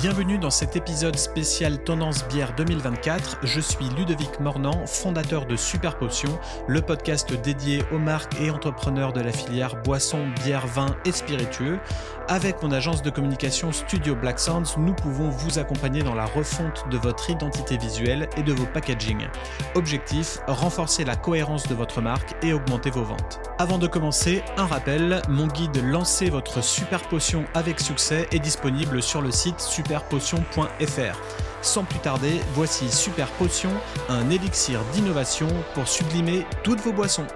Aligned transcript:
Bienvenue 0.00 0.38
dans 0.38 0.50
cet 0.50 0.76
épisode 0.76 1.16
spécial 1.16 1.82
Tendance 1.82 2.24
Bière 2.28 2.54
2024. 2.54 3.38
Je 3.42 3.58
suis 3.58 3.88
Ludovic 3.96 4.38
Mornan, 4.38 4.86
fondateur 4.86 5.44
de 5.44 5.56
Super 5.56 5.98
Potion, 5.98 6.38
le 6.68 6.80
podcast 6.82 7.32
dédié 7.42 7.82
aux 7.90 7.98
marques 7.98 8.40
et 8.40 8.52
entrepreneurs 8.52 9.12
de 9.12 9.20
la 9.20 9.32
filière 9.32 9.74
boissons, 9.82 10.28
bière, 10.44 10.68
vin 10.68 10.94
et 11.04 11.10
spiritueux. 11.10 11.80
Avec 12.28 12.62
mon 12.62 12.70
agence 12.70 13.02
de 13.02 13.10
communication 13.10 13.72
Studio 13.72 14.14
Black 14.14 14.38
Sounds, 14.38 14.76
nous 14.76 14.94
pouvons 14.94 15.30
vous 15.30 15.58
accompagner 15.58 16.04
dans 16.04 16.14
la 16.14 16.26
refonte 16.26 16.84
de 16.92 16.98
votre 16.98 17.28
identité 17.28 17.76
visuelle 17.76 18.28
et 18.36 18.44
de 18.44 18.52
vos 18.52 18.66
packaging. 18.66 19.26
Objectif, 19.74 20.38
renforcer 20.46 21.04
la 21.04 21.16
cohérence 21.16 21.66
de 21.66 21.74
votre 21.74 22.00
marque 22.00 22.36
et 22.44 22.52
augmenter 22.52 22.90
vos 22.90 23.02
ventes. 23.02 23.40
Avant 23.58 23.78
de 23.78 23.88
commencer, 23.88 24.44
un 24.58 24.66
rappel, 24.66 25.22
mon 25.28 25.48
guide 25.48 25.82
Lancez 25.82 26.30
votre 26.30 26.62
Super 26.62 27.02
Potion 27.08 27.46
avec 27.54 27.80
succès 27.80 28.28
est 28.30 28.38
disponible 28.38 29.02
sur 29.02 29.22
le 29.22 29.32
site 29.32 29.58
super 29.58 29.87
superpotion.fr. 29.88 31.18
Sans 31.62 31.84
plus 31.84 31.98
tarder, 32.00 32.40
voici 32.52 32.90
Super 32.90 33.30
Potion, 33.32 33.70
un 34.10 34.28
élixir 34.28 34.84
d'innovation 34.92 35.48
pour 35.74 35.88
sublimer 35.88 36.44
toutes 36.62 36.80
vos 36.80 36.92
boissons. 36.92 37.26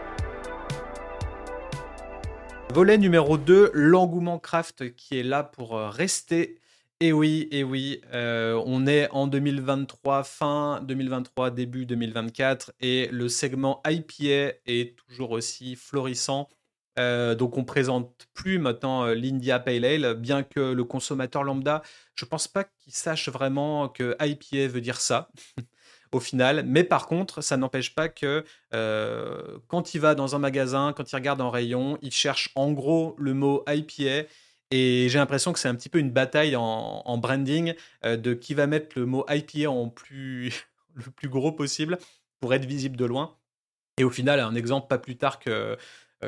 Volet 2.74 2.98
numéro 2.98 3.38
2, 3.38 3.70
l'engouement 3.72 4.38
craft 4.38 4.94
qui 4.94 5.18
est 5.18 5.22
là 5.22 5.42
pour 5.42 5.76
euh, 5.76 5.88
rester. 5.88 6.58
Et 7.00 7.12
oui, 7.12 7.48
et 7.50 7.64
oui, 7.64 8.00
euh, 8.12 8.62
on 8.66 8.86
est 8.86 9.10
en 9.10 9.26
2023, 9.26 10.22
fin 10.22 10.80
2023, 10.82 11.50
début 11.50 11.86
2024, 11.86 12.72
et 12.80 13.08
le 13.10 13.28
segment 13.28 13.82
IPA 13.86 14.56
est 14.66 14.96
toujours 14.96 15.32
aussi 15.32 15.74
florissant. 15.74 16.48
Euh, 16.98 17.34
donc 17.34 17.56
on 17.56 17.64
présente 17.64 18.28
plus 18.34 18.58
maintenant 18.58 19.06
euh, 19.06 19.14
l'India 19.14 19.58
Pale 19.58 19.84
Ale, 19.84 20.14
bien 20.14 20.42
que 20.42 20.60
le 20.60 20.84
consommateur 20.84 21.42
lambda, 21.42 21.82
je 22.14 22.24
pense 22.24 22.48
pas 22.48 22.64
qu'il 22.64 22.92
sache 22.92 23.28
vraiment 23.28 23.88
que 23.88 24.14
IPA 24.20 24.68
veut 24.68 24.82
dire 24.82 25.00
ça 25.00 25.30
au 26.12 26.20
final. 26.20 26.64
Mais 26.66 26.84
par 26.84 27.06
contre, 27.06 27.40
ça 27.40 27.56
n'empêche 27.56 27.94
pas 27.94 28.08
que 28.08 28.44
euh, 28.74 29.58
quand 29.68 29.94
il 29.94 30.00
va 30.00 30.14
dans 30.14 30.34
un 30.34 30.38
magasin, 30.38 30.92
quand 30.94 31.10
il 31.10 31.14
regarde 31.14 31.40
en 31.40 31.50
rayon, 31.50 31.98
il 32.02 32.12
cherche 32.12 32.50
en 32.54 32.72
gros 32.72 33.14
le 33.18 33.34
mot 33.34 33.64
IPA. 33.68 34.28
Et 34.70 35.08
j'ai 35.10 35.18
l'impression 35.18 35.52
que 35.52 35.58
c'est 35.58 35.68
un 35.68 35.74
petit 35.74 35.90
peu 35.90 35.98
une 35.98 36.10
bataille 36.10 36.56
en, 36.56 37.18
branding 37.18 37.74
de 38.04 38.32
qui 38.32 38.54
va 38.54 38.66
mettre 38.66 38.98
le 38.98 39.04
mot 39.04 39.26
IPA 39.28 39.68
en 39.70 39.90
plus 39.90 40.66
le 40.94 41.10
plus 41.10 41.28
gros 41.28 41.52
possible 41.52 41.98
pour 42.40 42.54
être 42.54 42.64
visible 42.64 42.96
de 42.96 43.04
loin. 43.04 43.36
Et 43.98 44.04
au 44.04 44.10
final, 44.10 44.40
un 44.40 44.54
exemple 44.54 44.88
pas 44.88 44.98
plus 44.98 45.16
tard 45.16 45.38
que 45.38 45.76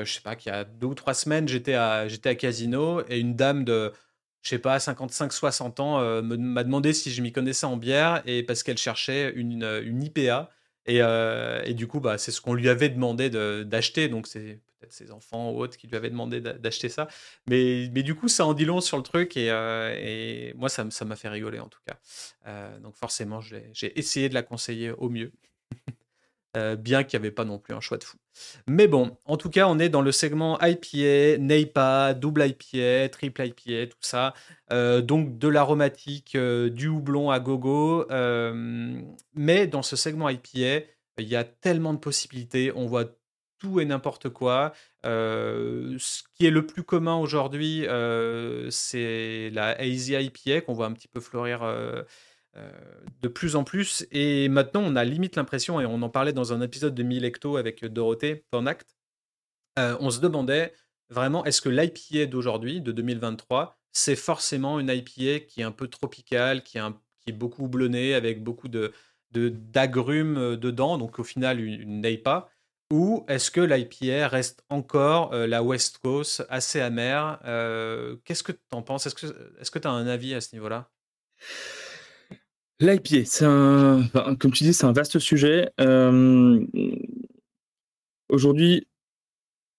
je 0.02 0.12
sais 0.12 0.20
pas, 0.20 0.36
qu'il 0.36 0.50
y 0.50 0.54
a 0.54 0.64
deux 0.64 0.88
ou 0.88 0.94
trois 0.94 1.14
semaines, 1.14 1.46
j'étais 1.46 1.74
à, 1.74 2.08
j'étais 2.08 2.30
à 2.30 2.34
Casino 2.34 3.02
et 3.08 3.18
une 3.18 3.36
dame 3.36 3.64
de, 3.64 3.92
je 4.42 4.50
sais 4.50 4.58
pas, 4.58 4.78
55-60 4.78 5.80
ans 5.80 6.00
euh, 6.00 6.22
m'a 6.22 6.64
demandé 6.64 6.92
si 6.92 7.10
je 7.10 7.22
m'y 7.22 7.32
connaissais 7.32 7.66
en 7.66 7.76
bière 7.76 8.22
et 8.26 8.42
parce 8.42 8.62
qu'elle 8.62 8.78
cherchait 8.78 9.32
une, 9.34 9.64
euh, 9.64 9.82
une 9.84 10.02
IPA. 10.02 10.50
Et, 10.86 10.98
et, 10.98 11.72
du 11.72 11.86
coup, 11.86 11.98
bah, 11.98 12.18
c'est 12.18 12.30
ce 12.30 12.42
qu'on 12.42 12.52
lui 12.52 12.68
avait 12.68 12.90
demandé 12.90 13.30
d'acheter. 13.30 14.08
Donc, 14.10 14.26
c'est 14.26 14.60
peut-être 14.78 14.92
ses 14.92 15.12
enfants 15.12 15.50
ou 15.50 15.62
autres 15.62 15.78
qui 15.78 15.86
lui 15.86 15.96
avaient 15.96 16.10
demandé 16.10 16.42
d'acheter 16.42 16.90
ça. 16.90 17.08
Mais, 17.48 17.88
mais 17.94 18.02
du 18.02 18.14
coup, 18.14 18.28
ça 18.28 18.44
en 18.44 18.52
dit 18.52 18.66
long 18.66 18.82
sur 18.82 18.98
le 18.98 19.02
truc. 19.02 19.34
Et, 19.38 19.46
et 19.46 20.52
moi, 20.56 20.68
ça 20.68 20.84
m'a 21.06 21.16
fait 21.16 21.30
rigoler 21.30 21.58
en 21.58 21.68
tout 21.68 21.80
cas. 21.86 22.78
donc, 22.80 22.96
forcément, 22.96 23.40
j'ai 23.40 23.98
essayé 23.98 24.28
de 24.28 24.34
la 24.34 24.42
conseiller 24.42 24.90
au 24.90 25.08
mieux. 25.08 25.32
Euh, 26.56 26.76
bien 26.76 27.02
qu'il 27.02 27.18
n'y 27.18 27.26
avait 27.26 27.34
pas 27.34 27.44
non 27.44 27.58
plus 27.58 27.74
un 27.74 27.80
choix 27.80 27.98
de 27.98 28.04
fou. 28.04 28.16
Mais 28.68 28.86
bon, 28.86 29.16
en 29.24 29.36
tout 29.36 29.50
cas, 29.50 29.66
on 29.66 29.80
est 29.80 29.88
dans 29.88 30.02
le 30.02 30.12
segment 30.12 30.58
IPA, 30.60 31.38
NEIPA, 31.38 32.14
double 32.14 32.46
IPA, 32.46 33.08
triple 33.08 33.46
IPA, 33.46 33.88
tout 33.88 33.98
ça. 34.00 34.34
Euh, 34.72 35.00
donc 35.00 35.36
de 35.38 35.48
l'aromatique, 35.48 36.36
euh, 36.36 36.70
du 36.70 36.86
houblon 36.86 37.30
à 37.30 37.40
gogo. 37.40 38.06
mais 39.34 39.66
dans 39.66 39.82
ce 39.82 39.96
segment 39.96 40.28
IPA, 40.28 40.86
il 41.18 41.28
y 41.28 41.36
a 41.36 41.44
tellement 41.44 41.92
de 41.92 41.98
possibilités. 41.98 42.72
On 42.76 42.86
voit 42.86 43.06
tout 43.58 43.80
et 43.80 43.84
n'importe 43.84 44.28
quoi. 44.28 44.72
ce 45.02 46.22
qui 46.34 46.46
est 46.46 46.50
le 46.50 46.66
plus 46.66 46.84
commun 46.84 47.16
aujourd'hui, 47.16 47.84
c'est 48.70 49.50
la 49.52 49.70
Hazy 49.80 50.14
IPA 50.14 50.60
qu'on 50.60 50.74
voit 50.74 50.86
un 50.86 50.92
petit 50.92 51.08
peu 51.08 51.20
fleurir 51.20 51.64
de 53.20 53.28
plus 53.28 53.56
en 53.56 53.64
plus. 53.64 54.06
Et 54.12 54.48
maintenant, 54.48 54.82
on 54.84 54.96
a 54.96 55.04
limite 55.04 55.36
l'impression, 55.36 55.80
et 55.80 55.86
on 55.86 56.02
en 56.02 56.10
parlait 56.10 56.32
dans 56.32 56.52
un 56.52 56.60
épisode 56.60 56.94
de 56.94 57.02
Milecto 57.02 57.56
avec 57.56 57.84
Dorothée 57.84 58.44
Pornact, 58.50 58.94
euh, 59.78 59.96
on 60.00 60.10
se 60.10 60.20
demandait 60.20 60.72
vraiment, 61.10 61.44
est-ce 61.44 61.60
que 61.60 61.68
l'IPA 61.68 62.26
d'aujourd'hui, 62.26 62.80
de 62.80 62.92
2023, 62.92 63.76
c'est 63.92 64.16
forcément 64.16 64.78
une 64.80 64.88
IPA 64.88 65.46
qui 65.46 65.60
est 65.60 65.64
un 65.64 65.72
peu 65.72 65.88
tropicale, 65.88 66.62
qui 66.62 66.78
est, 66.78 67.32
beaucoup 67.32 67.64
houblonnée, 67.64 68.14
avec 68.14 68.42
beaucoup 68.42 68.68
de, 68.68 68.92
d'agrumes 69.32 70.36
euh, 70.36 70.56
dedans, 70.56 70.98
donc 70.98 71.18
au 71.18 71.24
final 71.24 71.60
une, 71.60 72.02
une 72.02 72.16
ou 72.92 73.24
est-ce 73.28 73.50
que 73.50 73.60
l'IPA 73.60 74.28
reste 74.28 74.62
encore 74.68 75.34
la 75.34 75.62
West 75.62 75.98
Coast 75.98 76.44
assez 76.50 76.80
amère? 76.80 77.40
Qu'est-ce 78.24 78.42
que 78.42 78.52
tu 78.52 78.60
en 78.72 78.82
penses? 78.82 79.06
Est-ce 79.06 79.70
que 79.70 79.78
tu 79.78 79.88
as 79.88 79.90
un 79.90 80.06
avis 80.06 80.34
à 80.34 80.40
ce 80.42 80.54
niveau-là? 80.54 80.92
L'IPA, 82.84 83.46
un, 83.46 84.36
comme 84.38 84.52
tu 84.52 84.62
dis, 84.64 84.74
c'est 84.74 84.84
un 84.84 84.92
vaste 84.92 85.18
sujet. 85.18 85.70
Euh, 85.80 86.60
aujourd'hui, 88.28 88.86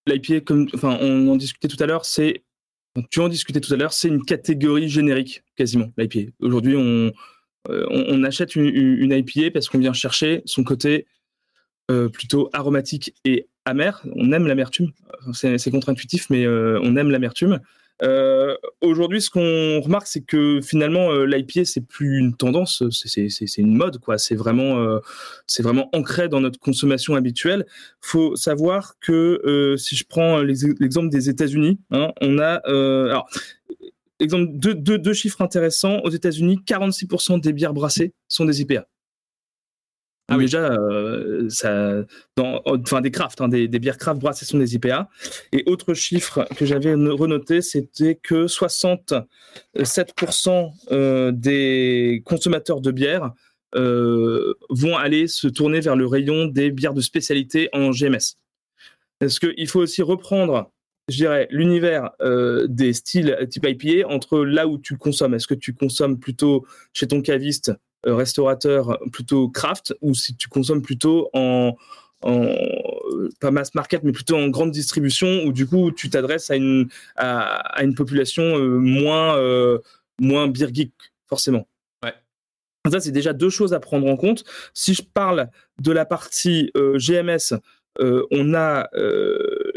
l'IPA, 0.08 0.40
comme, 0.40 0.66
enfin, 0.74 0.98
on 1.00 1.28
en 1.28 1.36
discutait 1.36 1.68
tout 1.68 1.80
à 1.80 1.86
l'heure, 1.86 2.04
c'est, 2.04 2.42
tu 3.10 3.20
en 3.20 3.28
discutais 3.28 3.60
tout 3.60 3.72
à 3.72 3.76
l'heure, 3.76 3.92
c'est 3.92 4.08
une 4.08 4.24
catégorie 4.24 4.88
générique 4.88 5.44
quasiment. 5.54 5.92
L'IPA. 5.96 6.32
Aujourd'hui, 6.40 6.74
on, 6.74 7.12
euh, 7.70 7.86
on, 7.90 8.24
achète 8.24 8.56
une, 8.56 8.66
une, 8.66 9.12
IPA 9.12 9.52
parce 9.52 9.68
qu'on 9.68 9.78
vient 9.78 9.92
chercher 9.92 10.42
son 10.44 10.64
côté 10.64 11.06
euh, 11.92 12.08
plutôt 12.08 12.50
aromatique 12.52 13.14
et 13.24 13.48
amer. 13.64 14.02
On 14.16 14.32
aime 14.32 14.48
l'amertume. 14.48 14.90
C'est 15.32 15.70
contre-intuitif, 15.70 16.28
mais 16.28 16.46
on 16.48 16.96
aime 16.96 17.10
l'amertume. 17.10 17.60
Euh, 18.02 18.56
aujourd'hui, 18.80 19.22
ce 19.22 19.30
qu'on 19.30 19.80
remarque, 19.80 20.06
c'est 20.06 20.20
que 20.20 20.60
finalement, 20.62 21.10
euh, 21.12 21.24
l'IPA, 21.24 21.64
c'est 21.64 21.80
plus 21.80 22.18
une 22.18 22.36
tendance, 22.36 22.82
c'est 22.90 23.56
une 23.58 23.74
mode, 23.74 23.98
quoi. 23.98 24.18
C'est 24.18 24.34
vraiment, 24.34 24.78
euh, 24.78 24.98
c'est 25.46 25.62
vraiment 25.62 25.88
ancré 25.94 26.28
dans 26.28 26.40
notre 26.40 26.58
consommation 26.58 27.14
habituelle. 27.14 27.66
Faut 28.00 28.36
savoir 28.36 28.94
que 29.00 29.76
si 29.78 29.96
je 29.96 30.04
prends 30.06 30.40
l'exemple 30.40 31.08
des 31.08 31.28
États-Unis, 31.28 31.78
hein, 31.90 32.12
on 32.20 32.38
a, 32.38 32.60
alors, 32.66 33.28
exemple 34.20 34.50
deux, 34.52 34.74
deux 34.74 35.14
chiffres 35.14 35.40
intéressants. 35.42 36.00
Aux 36.00 36.10
États-Unis, 36.10 36.60
46% 36.66 37.40
des 37.40 37.52
bières 37.52 37.74
brassées 37.74 38.12
sont 38.28 38.44
des 38.44 38.60
IPA. 38.62 38.86
Ah 40.28 40.38
Déjà, 40.38 40.72
euh, 40.72 41.48
dans, 42.36 42.60
enfin 42.66 43.00
des 43.00 43.12
crafts, 43.12 43.40
hein, 43.40 43.46
des, 43.46 43.68
bières 43.68 43.96
craft 43.96 44.20
brassées 44.20 44.44
sont 44.44 44.58
des 44.58 44.74
IPA. 44.74 45.08
Et 45.52 45.62
autre 45.66 45.94
chiffre 45.94 46.48
que 46.56 46.66
j'avais 46.66 46.94
renoté, 46.94 47.62
c'était 47.62 48.16
que 48.16 48.46
67% 48.46 50.72
euh, 50.90 51.30
des 51.30 52.22
consommateurs 52.24 52.80
de 52.80 52.90
bière 52.90 53.30
euh, 53.76 54.54
vont 54.68 54.96
aller 54.96 55.28
se 55.28 55.46
tourner 55.46 55.78
vers 55.78 55.94
le 55.94 56.06
rayon 56.06 56.46
des 56.46 56.72
bières 56.72 56.94
de 56.94 57.02
spécialité 57.02 57.68
en 57.72 57.90
GMS. 57.90 58.34
Est-ce 59.20 59.38
qu'il 59.38 59.68
faut 59.68 59.80
aussi 59.80 60.02
reprendre 60.02 60.72
je 61.08 61.18
dirais, 61.18 61.46
l'univers 61.52 62.10
des 62.66 62.92
styles 62.92 63.46
type 63.48 63.64
IPA 63.64 64.08
entre 64.08 64.40
là 64.40 64.66
où 64.66 64.76
tu 64.76 64.96
consommes. 64.96 65.34
Est-ce 65.34 65.46
que 65.46 65.54
tu 65.54 65.72
consommes 65.72 66.18
plutôt 66.18 66.66
chez 66.92 67.06
ton 67.06 67.22
caviste 67.22 67.70
euh, 67.70 67.74
restaurateur 68.06 68.98
plutôt 69.12 69.48
craft 69.48 69.94
ou 70.00 70.14
si 70.14 70.36
tu 70.36 70.48
consommes 70.48 70.82
plutôt 70.82 71.28
en, 71.32 71.76
pas 73.40 73.50
mass 73.50 73.74
market, 73.74 74.02
mais 74.02 74.12
plutôt 74.12 74.36
en 74.36 74.48
grande 74.48 74.70
distribution, 74.70 75.44
où 75.44 75.52
du 75.52 75.66
coup 75.66 75.92
tu 75.92 76.10
t'adresses 76.10 76.50
à 76.50 76.56
une, 76.56 76.88
à, 77.16 77.82
une 77.82 77.94
population 77.94 78.42
euh, 78.42 78.78
moins, 78.78 79.36
euh, 79.36 79.78
moins 80.20 80.48
beer 80.48 80.68
geek, 80.72 80.92
forcément. 81.28 81.68
Ouais. 82.02 82.14
Ça, 82.90 83.00
c'est 83.00 83.12
déjà 83.12 83.32
deux 83.32 83.50
choses 83.50 83.74
à 83.74 83.80
prendre 83.80 84.06
en 84.06 84.16
compte. 84.16 84.44
Si 84.74 84.94
je 84.94 85.02
parle 85.02 85.48
de 85.80 85.92
la 85.92 86.04
partie 86.04 86.72
GMS, 86.74 87.54
on 87.98 88.54
a 88.54 88.88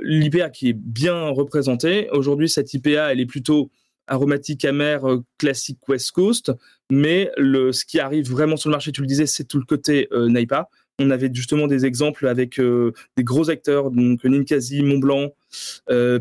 l'IPA 0.01 0.49
qui 0.49 0.69
est 0.69 0.77
bien 0.77 1.29
représentée. 1.29 2.09
Aujourd'hui, 2.11 2.49
cette 2.49 2.73
IPA, 2.73 3.11
elle 3.11 3.19
est 3.19 3.25
plutôt 3.25 3.69
aromatique 4.09 4.65
amer 4.65 5.07
euh, 5.07 5.19
classique 5.37 5.79
West 5.87 6.11
Coast, 6.11 6.51
mais 6.89 7.31
le, 7.37 7.71
ce 7.71 7.85
qui 7.85 7.99
arrive 7.99 8.29
vraiment 8.29 8.57
sur 8.57 8.69
le 8.69 8.73
marché, 8.73 8.91
tu 8.91 9.01
le 9.01 9.07
disais, 9.07 9.25
c'est 9.25 9.45
tout 9.45 9.59
le 9.59 9.65
côté 9.65 10.07
euh, 10.11 10.27
Naipa. 10.27 10.69
On 10.99 11.11
avait 11.11 11.29
justement 11.31 11.67
des 11.67 11.85
exemples 11.85 12.27
avec 12.27 12.59
euh, 12.59 12.91
des 13.15 13.23
gros 13.23 13.49
acteurs, 13.49 13.91
donc 13.91 14.23
Ninkasi, 14.25 14.83
Montblanc, 14.83 15.29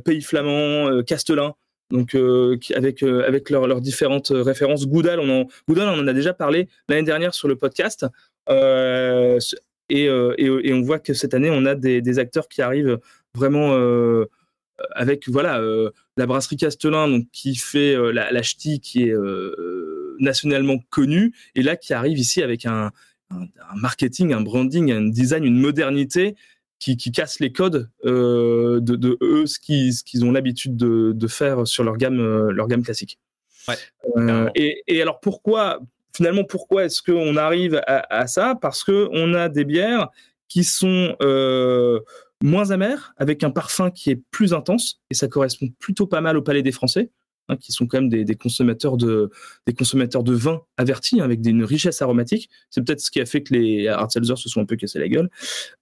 Pays 0.04 0.22
Flamand, 0.22 1.02
Castelin, 1.02 1.54
donc 1.90 2.16
avec 2.76 3.02
avec 3.02 3.50
leurs 3.50 3.80
différentes 3.80 4.28
références. 4.30 4.86
Goudal, 4.86 5.18
on 5.18 5.40
en 5.40 5.48
Goudal, 5.66 5.88
on 5.88 6.00
en 6.00 6.06
a 6.06 6.12
déjà 6.12 6.32
parlé 6.32 6.68
l'année 6.88 7.02
dernière 7.02 7.34
sur 7.34 7.48
le 7.48 7.56
podcast. 7.56 8.06
Et, 9.90 10.04
et, 10.04 10.72
on 10.72 10.82
voit 10.82 11.00
que 11.00 11.12
cette 11.12 11.34
année, 11.34 11.50
on 11.50 11.66
a 11.66 11.74
des, 11.74 12.00
des 12.00 12.18
acteurs 12.20 12.46
qui 12.46 12.62
arrivent 12.62 13.00
vraiment 13.34 13.74
avec 14.92 15.28
voilà 15.28 15.60
la 16.16 16.26
brasserie 16.26 16.56
Castelin 16.56 17.08
donc 17.08 17.26
qui 17.32 17.56
fait 17.56 17.96
la, 18.12 18.30
la 18.30 18.42
ch'ti 18.42 18.80
qui 18.80 19.04
est 19.04 19.14
nationalement 20.20 20.78
connues, 20.90 21.32
et 21.54 21.62
là 21.62 21.76
qui 21.76 21.94
arrivent 21.94 22.18
ici 22.18 22.42
avec 22.42 22.66
un, 22.66 22.90
marketing, 23.76 24.32
un 24.32 24.40
branding, 24.40 24.90
un 24.90 25.08
design, 25.08 25.44
une 25.44 25.58
modernité 25.58 26.36
qui, 26.78 26.96
qui 26.96 27.12
casse 27.12 27.40
les 27.40 27.52
codes 27.52 27.90
de, 28.04 28.80
de, 28.80 29.18
eux, 29.20 29.46
ce 29.46 29.58
qu'ils 29.58 30.24
ont 30.24 30.32
l'habitude 30.32 30.76
de, 30.76 31.12
de, 31.14 31.26
faire 31.26 31.66
sur 31.66 31.84
leur 31.84 31.96
gamme, 31.96 32.48
leur 32.50 32.68
gamme 32.68 32.82
classique. 32.82 33.18
Ouais, 33.66 34.50
et, 34.54 34.82
et, 34.86 35.02
alors 35.02 35.20
pourquoi 35.20 35.80
finalement 36.16 36.44
pourquoi 36.44 36.84
est-ce 36.84 37.02
qu'on 37.02 37.36
arrive 37.36 37.82
à, 37.86 38.06
à 38.14 38.26
ça? 38.26 38.54
Parce 38.60 38.82
que 38.82 39.08
on 39.12 39.34
a 39.34 39.48
des 39.48 39.64
bières 39.64 40.08
qui 40.48 40.64
sont 40.64 41.14
moins 42.42 42.70
amères, 42.70 43.14
avec 43.16 43.42
un 43.42 43.50
parfum 43.50 43.90
qui 43.90 44.10
est 44.10 44.22
plus 44.30 44.54
intense, 44.54 45.00
et 45.10 45.14
ça 45.14 45.28
correspond 45.28 45.68
plutôt 45.78 46.06
pas 46.06 46.20
mal 46.20 46.36
au 46.36 46.42
palais 46.42 46.62
des 46.62 46.72
Français, 46.72 47.10
hein, 47.48 47.56
qui 47.56 47.72
sont 47.72 47.86
quand 47.86 48.00
même 48.00 48.08
des, 48.08 48.36
consommateurs 48.36 48.96
de 48.96 49.30
des 49.66 49.74
avertis, 50.76 51.20
hein, 51.20 51.24
avec 51.24 51.44
une 51.44 51.64
richesse 51.64 52.00
aromatique. 52.00 52.48
C'est 52.70 52.84
peut-être 52.84 53.00
ce 53.00 53.10
qui 53.10 53.20
a 53.20 53.26
fait 53.26 53.42
que 53.42 53.54
les 53.54 53.88
hard 53.88 54.10
se 54.10 54.48
sont 54.48 54.60
un 54.60 54.66
peu 54.66 54.76
cassés 54.76 54.98
la 54.98 55.08
gueule. 55.08 55.30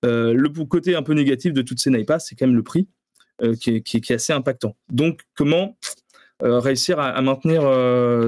Euh, 0.04 0.32
le 0.32 0.48
côté 0.64 0.94
un 0.94 1.02
peu 1.02 1.12
négatif 1.12 1.52
de 1.52 1.62
toutes 1.62 1.80
ces 1.80 1.90
naipas, 1.90 2.18
c'est 2.18 2.34
quand 2.34 2.46
même 2.46 2.56
le 2.56 2.62
prix, 2.62 2.88
euh, 3.42 3.54
qui, 3.54 3.70
est, 3.70 4.10
assez 4.10 4.32
impactant. 4.32 4.76
Donc, 4.90 5.20
comment 5.34 5.76
euh, 6.42 6.58
réussir 6.58 6.98
à, 7.00 7.20
maintenir 7.20 7.62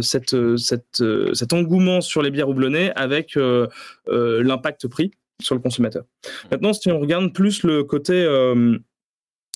cet 0.02 1.52
engouement 1.52 2.00
sur 2.02 2.22
les 2.22 2.30
bières 2.30 2.48
houblonnées 2.48 2.92
avec 2.94 3.38
l'impact 4.06 4.86
prix? 4.88 5.12
Sur 5.42 5.54
le 5.54 5.60
consommateur. 5.60 6.04
Maintenant, 6.50 6.72
si 6.72 6.90
on 6.90 6.98
regarde 6.98 7.32
plus 7.32 7.62
le 7.62 7.84
côté 7.84 8.24
euh, 8.24 8.76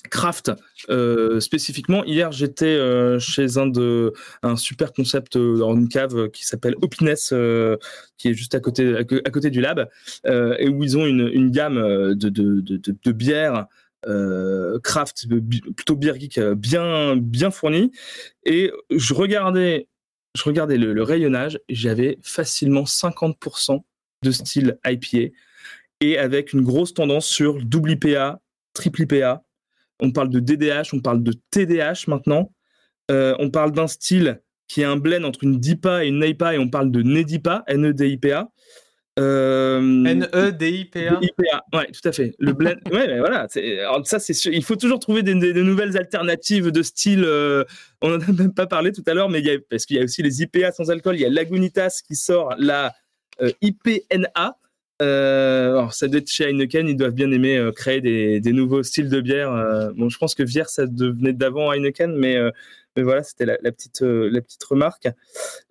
craft 0.09 0.51
euh, 0.89 1.39
spécifiquement, 1.39 2.03
hier 2.05 2.31
j'étais 2.31 2.65
euh, 2.65 3.19
chez 3.19 3.57
un 3.57 3.67
de 3.67 4.13
un 4.43 4.55
super 4.55 4.93
concept 4.93 5.37
dans 5.37 5.75
une 5.75 5.89
cave 5.89 6.29
qui 6.29 6.45
s'appelle 6.45 6.75
Opiness, 6.81 7.33
qui 8.17 8.29
est 8.29 8.33
juste 8.33 8.55
à 8.55 8.59
côté 8.59 8.95
à, 8.97 9.03
côté 9.03 9.49
du 9.49 9.61
lab, 9.61 9.89
et 10.25 10.69
où 10.69 10.83
ils 10.83 10.97
ont 10.97 11.05
une, 11.05 11.27
une 11.27 11.51
gamme 11.51 11.75
de, 12.15 12.29
de, 12.29 12.61
de, 12.61 13.11
bières. 13.11 13.67
craft 14.83 15.27
plutôt 15.75 15.95
bière 15.95 16.19
geek 16.19 16.39
bien 16.57 17.15
bien 17.15 17.51
fournie 17.51 17.91
et 18.45 18.71
je 18.89 19.13
regardais 19.13 19.87
je 20.35 20.43
regardais 20.43 20.77
le 20.77 21.03
rayonnage 21.03 21.59
j'avais 21.69 22.17
facilement 22.21 22.83
50% 22.83 23.81
de 24.23 24.31
style 24.31 24.77
IPA 24.85 25.33
et 26.01 26.17
avec 26.17 26.53
une 26.53 26.61
grosse 26.61 26.93
tendance 26.93 27.25
sur 27.25 27.63
double 27.63 27.91
IPA, 27.91 28.39
triple 28.73 29.03
IPA. 29.03 29.43
On 29.99 30.11
parle 30.11 30.29
de 30.29 30.39
DDH, 30.39 30.93
on 30.93 30.99
parle 30.99 31.23
de 31.23 31.33
TDH 31.51 32.07
maintenant. 32.07 32.51
Euh, 33.11 33.35
on 33.39 33.49
parle 33.49 33.71
d'un 33.71 33.87
style 33.87 34.41
qui 34.67 34.81
est 34.81 34.85
un 34.85 34.97
blend 34.97 35.23
entre 35.23 35.43
une 35.43 35.59
DIPA 35.59 36.05
et 36.05 36.07
une 36.07 36.19
NEIPA 36.19 36.55
et 36.55 36.57
on 36.57 36.69
parle 36.69 36.91
de 36.91 37.01
NEDIPA, 37.01 37.63
N-E-D-I-P-A. 37.67 38.49
Euh, 39.19 39.79
N-E-D-I-P-A 40.05 41.19
ouais, 41.19 41.87
tout 41.91 42.09
à 42.09 42.11
fait. 42.11 42.33
Le 42.39 42.53
blend, 42.53 42.73
ouais, 42.91 43.19
voilà. 43.19 43.47
ça, 44.03 44.19
c'est 44.19 44.45
Il 44.45 44.63
faut 44.63 44.75
toujours 44.75 44.99
trouver 44.99 45.21
des, 45.21 45.35
nouvelles 45.35 45.97
alternatives 45.97 46.71
de 46.71 46.81
style. 46.81 47.23
Euh, 47.23 47.63
on 48.01 48.09
n'en 48.09 48.19
a 48.19 48.31
même 48.31 48.53
pas 48.53 48.65
parlé 48.65 48.91
tout 48.91 49.03
à 49.05 49.13
l'heure, 49.13 49.29
mais 49.29 49.39
il 49.39 49.45
y 49.45 49.51
a, 49.51 49.57
parce 49.69 49.85
qu'il 49.85 49.97
y 49.97 49.99
a 49.99 50.03
aussi 50.03 50.23
les 50.23 50.41
IPA 50.41 50.71
sans 50.71 50.89
alcool. 50.89 51.15
Il 51.15 51.21
y 51.21 51.25
a 51.25 51.29
Lagunitas 51.29 52.01
qui 52.05 52.15
sort 52.15 52.55
la 52.57 52.93
IPNA, 53.61 54.57
euh, 55.01 55.71
alors, 55.71 55.93
ça 55.93 56.07
doit 56.07 56.19
être 56.19 56.29
chez 56.29 56.45
Heineken, 56.45 56.87
ils 56.87 56.95
doivent 56.95 57.13
bien 57.13 57.31
aimer 57.31 57.57
euh, 57.57 57.71
créer 57.71 58.01
des, 58.01 58.53
nouveaux 58.53 58.83
styles 58.83 59.09
de 59.09 59.21
bière. 59.21 59.51
Euh. 59.51 59.91
bon, 59.95 60.09
je 60.09 60.17
pense 60.17 60.35
que 60.35 60.43
Vier, 60.43 60.65
ça 60.67 60.85
devenait 60.85 61.33
d'avant 61.33 61.71
Heineken, 61.71 62.15
mais, 62.15 62.37
mais 62.95 63.03
voilà, 63.03 63.23
c'était 63.23 63.45
la, 63.45 63.57
petite, 63.57 64.01
la 64.01 64.41
petite 64.41 64.63
remarque. 64.63 65.07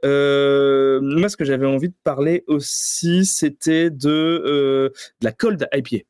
moi, 0.03 1.29
ce 1.29 1.37
que 1.37 1.44
j'avais 1.44 1.67
envie 1.67 1.88
de 1.88 1.94
parler 2.05 2.44
aussi, 2.47 3.25
c'était 3.25 3.91
de, 3.91 4.93
la 5.20 5.32
cold 5.32 5.69
IPA. 5.73 6.05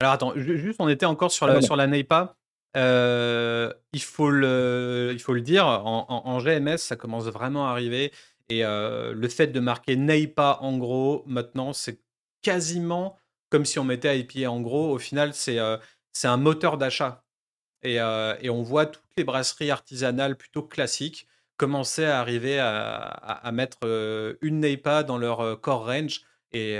Alors, 0.00 0.12
attends, 0.12 0.32
juste, 0.36 0.76
on 0.78 0.88
était 0.88 1.06
encore 1.06 1.32
sur 1.32 1.46
la, 1.46 1.60
sur 1.60 1.76
la 1.76 1.86
NEIPA. 1.86 2.36
il, 2.76 4.02
faut 4.02 4.30
le, 4.30 5.10
il 5.12 5.18
faut 5.18 5.34
le 5.34 5.40
dire, 5.40 5.66
en, 5.66 6.06
en, 6.08 6.38
GMS, 6.38 6.78
ça 6.78 6.96
commence 6.96 7.24
vraiment 7.24 7.66
à 7.68 7.70
arriver. 7.72 8.12
Et 8.48 8.62
le 8.62 9.28
fait 9.28 9.48
de 9.48 9.60
marquer 9.60 9.96
NEIPA 9.96 10.58
en 10.60 10.76
gros, 10.78 11.24
maintenant, 11.26 11.72
c'est 11.72 12.00
quasiment 12.42 13.16
comme 13.50 13.64
si 13.64 13.78
on 13.78 13.84
mettait 13.84 14.18
IPA 14.20 14.50
en 14.50 14.60
gros. 14.60 14.92
Au 14.92 14.98
final, 14.98 15.32
c'est 15.34 15.58
un 15.58 16.36
moteur 16.36 16.76
d'achat. 16.76 17.24
Et, 17.82 17.94
et, 17.96 18.50
on 18.50 18.62
voit 18.62 18.86
toutes 18.86 19.02
les 19.16 19.24
brasseries 19.24 19.70
artisanales 19.70 20.36
plutôt 20.36 20.62
classiques 20.62 21.26
commencer 21.56 22.04
à 22.04 22.18
arriver 22.20 22.58
à, 22.58 22.98
à, 22.98 23.52
mettre 23.52 23.78
une 24.42 24.60
NEIPA 24.60 25.04
dans 25.04 25.18
leur 25.18 25.60
core 25.60 25.86
range. 25.86 26.22
Et, 26.52 26.74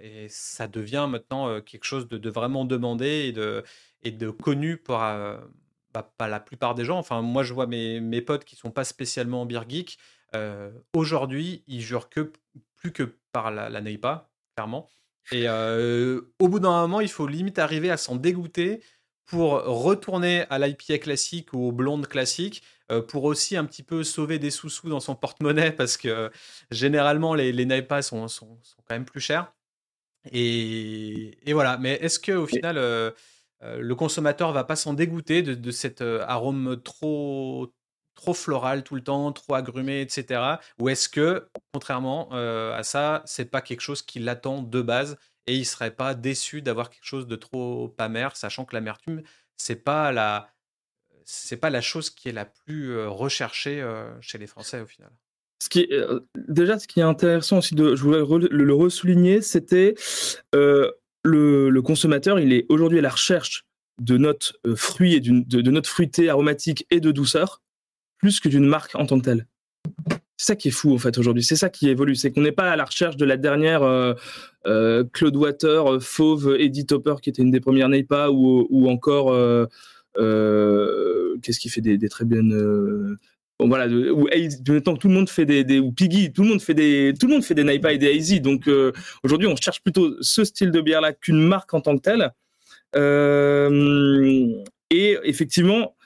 et, 0.00 0.26
ça 0.28 0.68
devient 0.68 1.06
maintenant 1.08 1.60
quelque 1.60 1.84
chose 1.84 2.08
de, 2.08 2.30
vraiment 2.30 2.64
demandé 2.64 3.26
et 3.28 3.32
de, 3.32 3.64
et 4.02 4.10
de 4.10 4.30
connu 4.30 4.76
pour 4.76 4.98
bah, 4.98 6.12
pas 6.18 6.28
la 6.28 6.40
plupart 6.40 6.74
des 6.74 6.84
gens. 6.84 6.98
Enfin, 6.98 7.22
moi, 7.22 7.42
je 7.42 7.54
vois 7.54 7.66
mes, 7.66 8.00
mes 8.00 8.20
potes 8.20 8.44
qui 8.44 8.56
sont 8.56 8.70
pas 8.70 8.84
spécialement 8.84 9.42
en 9.42 9.46
beer 9.46 9.64
geek. 9.68 9.98
Aujourd'hui, 10.94 11.62
ils 11.66 11.80
jurent 11.80 12.08
que 12.08 12.32
plus 12.76 12.92
que 12.92 13.16
par 13.32 13.50
la, 13.50 13.68
la 13.68 13.80
NEIPA, 13.80 14.30
clairement. 14.56 14.88
Et 15.32 15.48
au 15.48 16.48
bout 16.48 16.60
d'un 16.60 16.82
moment, 16.82 17.00
il 17.00 17.08
faut 17.08 17.26
limite 17.26 17.58
arriver 17.58 17.90
à 17.90 17.96
s'en 17.96 18.16
dégoûter 18.16 18.82
pour 19.24 19.64
retourner 19.64 20.44
à 20.50 20.58
l'IPA 20.60 20.98
classique 20.98 21.52
ou 21.52 21.68
au 21.68 21.72
blonde 21.72 22.06
classique, 22.06 22.62
pour 23.08 23.24
aussi 23.24 23.56
un 23.56 23.64
petit 23.64 23.82
peu 23.82 24.04
sauver 24.04 24.38
des 24.38 24.52
sous-sous 24.52 24.88
dans 24.88 25.00
son 25.00 25.16
porte-monnaie, 25.16 25.72
parce 25.72 25.96
que 25.96 26.30
généralement, 26.70 27.34
les, 27.34 27.50
les 27.50 27.86
sont, 28.02 28.28
sont, 28.28 28.58
quand 28.84 28.94
même 28.94 29.04
plus 29.04 29.20
chers. 29.20 29.52
Et, 30.30 31.36
et 31.44 31.52
voilà. 31.54 31.76
Mais 31.76 31.94
est-ce 31.94 32.20
qu'au 32.20 32.46
final, 32.46 32.76
le 32.76 33.94
consommateur 33.94 34.52
va 34.52 34.62
pas 34.62 34.76
s'en 34.76 34.94
dégoûter 34.94 35.42
de, 35.42 35.54
de 35.54 35.70
cet 35.72 36.02
arôme 36.02 36.80
trop, 36.84 37.74
trop 38.16 38.34
floral 38.34 38.82
tout 38.82 38.96
le 38.96 39.02
temps, 39.02 39.30
trop 39.30 39.54
agrumé, 39.54 40.00
etc. 40.00 40.56
Ou 40.80 40.88
est-ce 40.88 41.08
que, 41.08 41.48
contrairement 41.72 42.30
euh, 42.32 42.76
à 42.76 42.82
ça, 42.82 43.22
c'est 43.26 43.44
pas 43.44 43.60
quelque 43.60 43.82
chose 43.82 44.02
qui 44.02 44.18
l'attend 44.18 44.62
de 44.62 44.82
base 44.82 45.16
et 45.46 45.54
il 45.54 45.64
serait 45.64 45.92
pas 45.92 46.14
déçu 46.14 46.62
d'avoir 46.62 46.90
quelque 46.90 47.04
chose 47.04 47.28
de 47.28 47.36
trop 47.36 47.94
amer, 47.98 48.34
sachant 48.34 48.64
que 48.64 48.74
l'amertume, 48.74 49.22
c'est 49.56 49.84
pas 49.84 50.10
la 50.10 50.48
c'est 51.28 51.56
pas 51.56 51.70
la 51.70 51.80
chose 51.80 52.10
qui 52.10 52.28
est 52.28 52.32
la 52.32 52.44
plus 52.44 52.92
euh, 52.92 53.08
recherchée 53.08 53.80
euh, 53.80 54.10
chez 54.20 54.38
les 54.38 54.46
Français 54.46 54.80
au 54.80 54.86
final. 54.86 55.10
Ce 55.60 55.68
qui 55.68 55.88
déjà, 56.48 56.78
ce 56.78 56.86
qui 56.86 57.00
est 57.00 57.04
intéressant 57.04 57.58
aussi, 57.58 57.74
de, 57.74 57.96
je 57.96 58.02
voulais 58.02 58.18
le, 58.50 58.74
ressouligner, 58.74 59.40
c'était 59.40 59.94
le, 60.52 61.80
consommateur, 61.80 62.38
il 62.38 62.52
est 62.52 62.66
aujourd'hui 62.68 62.98
à 62.98 63.02
la 63.02 63.10
recherche 63.10 63.64
de 63.98 64.18
notes 64.18 64.52
fruits 64.74 65.14
et 65.14 65.20
de, 65.20 65.40
de 65.40 65.70
notes 65.70 65.86
fruitées, 65.86 66.28
aromatiques 66.28 66.86
et 66.90 67.00
de 67.00 67.10
douceur 67.10 67.62
plus 68.18 68.40
que 68.40 68.48
d'une 68.48 68.66
marque 68.66 68.94
en 68.94 69.06
tant 69.06 69.18
que 69.18 69.24
telle. 69.24 69.46
C'est 70.36 70.48
ça 70.48 70.56
qui 70.56 70.68
est 70.68 70.72
fou 70.72 70.94
en 70.94 70.98
fait 70.98 71.16
aujourd'hui. 71.16 71.42
C'est 71.42 71.56
ça 71.56 71.70
qui 71.70 71.88
évolue. 71.88 72.14
C'est 72.14 72.30
qu'on 72.30 72.42
n'est 72.42 72.52
pas 72.52 72.70
à 72.70 72.76
la 72.76 72.84
recherche 72.84 73.16
de 73.16 73.24
la 73.24 73.36
dernière 73.36 73.82
euh, 73.82 74.12
euh 74.66 75.04
Claude 75.12 75.36
Water, 75.36 75.94
euh, 75.94 76.00
Fauve, 76.00 76.56
Eddie 76.58 76.84
Topper 76.84 77.14
qui 77.22 77.30
était 77.30 77.42
une 77.42 77.50
des 77.50 77.60
premières 77.60 77.88
NEIPA 77.88 78.30
ou, 78.30 78.66
ou 78.70 78.90
encore 78.90 79.32
qu'est-ce 80.14 81.58
qui 81.58 81.68
fait 81.68 81.80
des, 81.80 82.08
très 82.08 82.24
bien 82.24 82.42
bon 83.58 83.68
voilà 83.68 83.86
ou 83.86 84.28
temps 84.80 84.96
tout 84.96 85.08
le 85.08 85.14
monde 85.14 85.28
fait 85.28 85.44
des, 85.46 85.78
ou 85.78 85.92
Piggy 85.92 86.32
tout 86.32 86.42
le 86.42 86.48
monde 86.48 86.62
fait 86.62 86.74
des 86.74 87.14
tout 87.18 87.26
le 87.26 87.34
monde 87.34 87.44
fait 87.44 87.54
des 87.54 87.62
et 87.62 87.98
des 87.98 88.16
Hazy 88.16 88.40
donc 88.40 88.68
aujourd'hui 89.22 89.46
on 89.46 89.56
cherche 89.56 89.82
plutôt 89.82 90.16
ce 90.22 90.44
style 90.44 90.70
de 90.70 90.80
bière 90.80 91.02
là 91.02 91.12
qu'une 91.12 91.40
marque 91.40 91.74
en 91.74 91.82
tant 91.82 91.96
que 91.96 92.02
telle 92.02 92.32
et 94.90 95.18
effectivement 95.24 95.96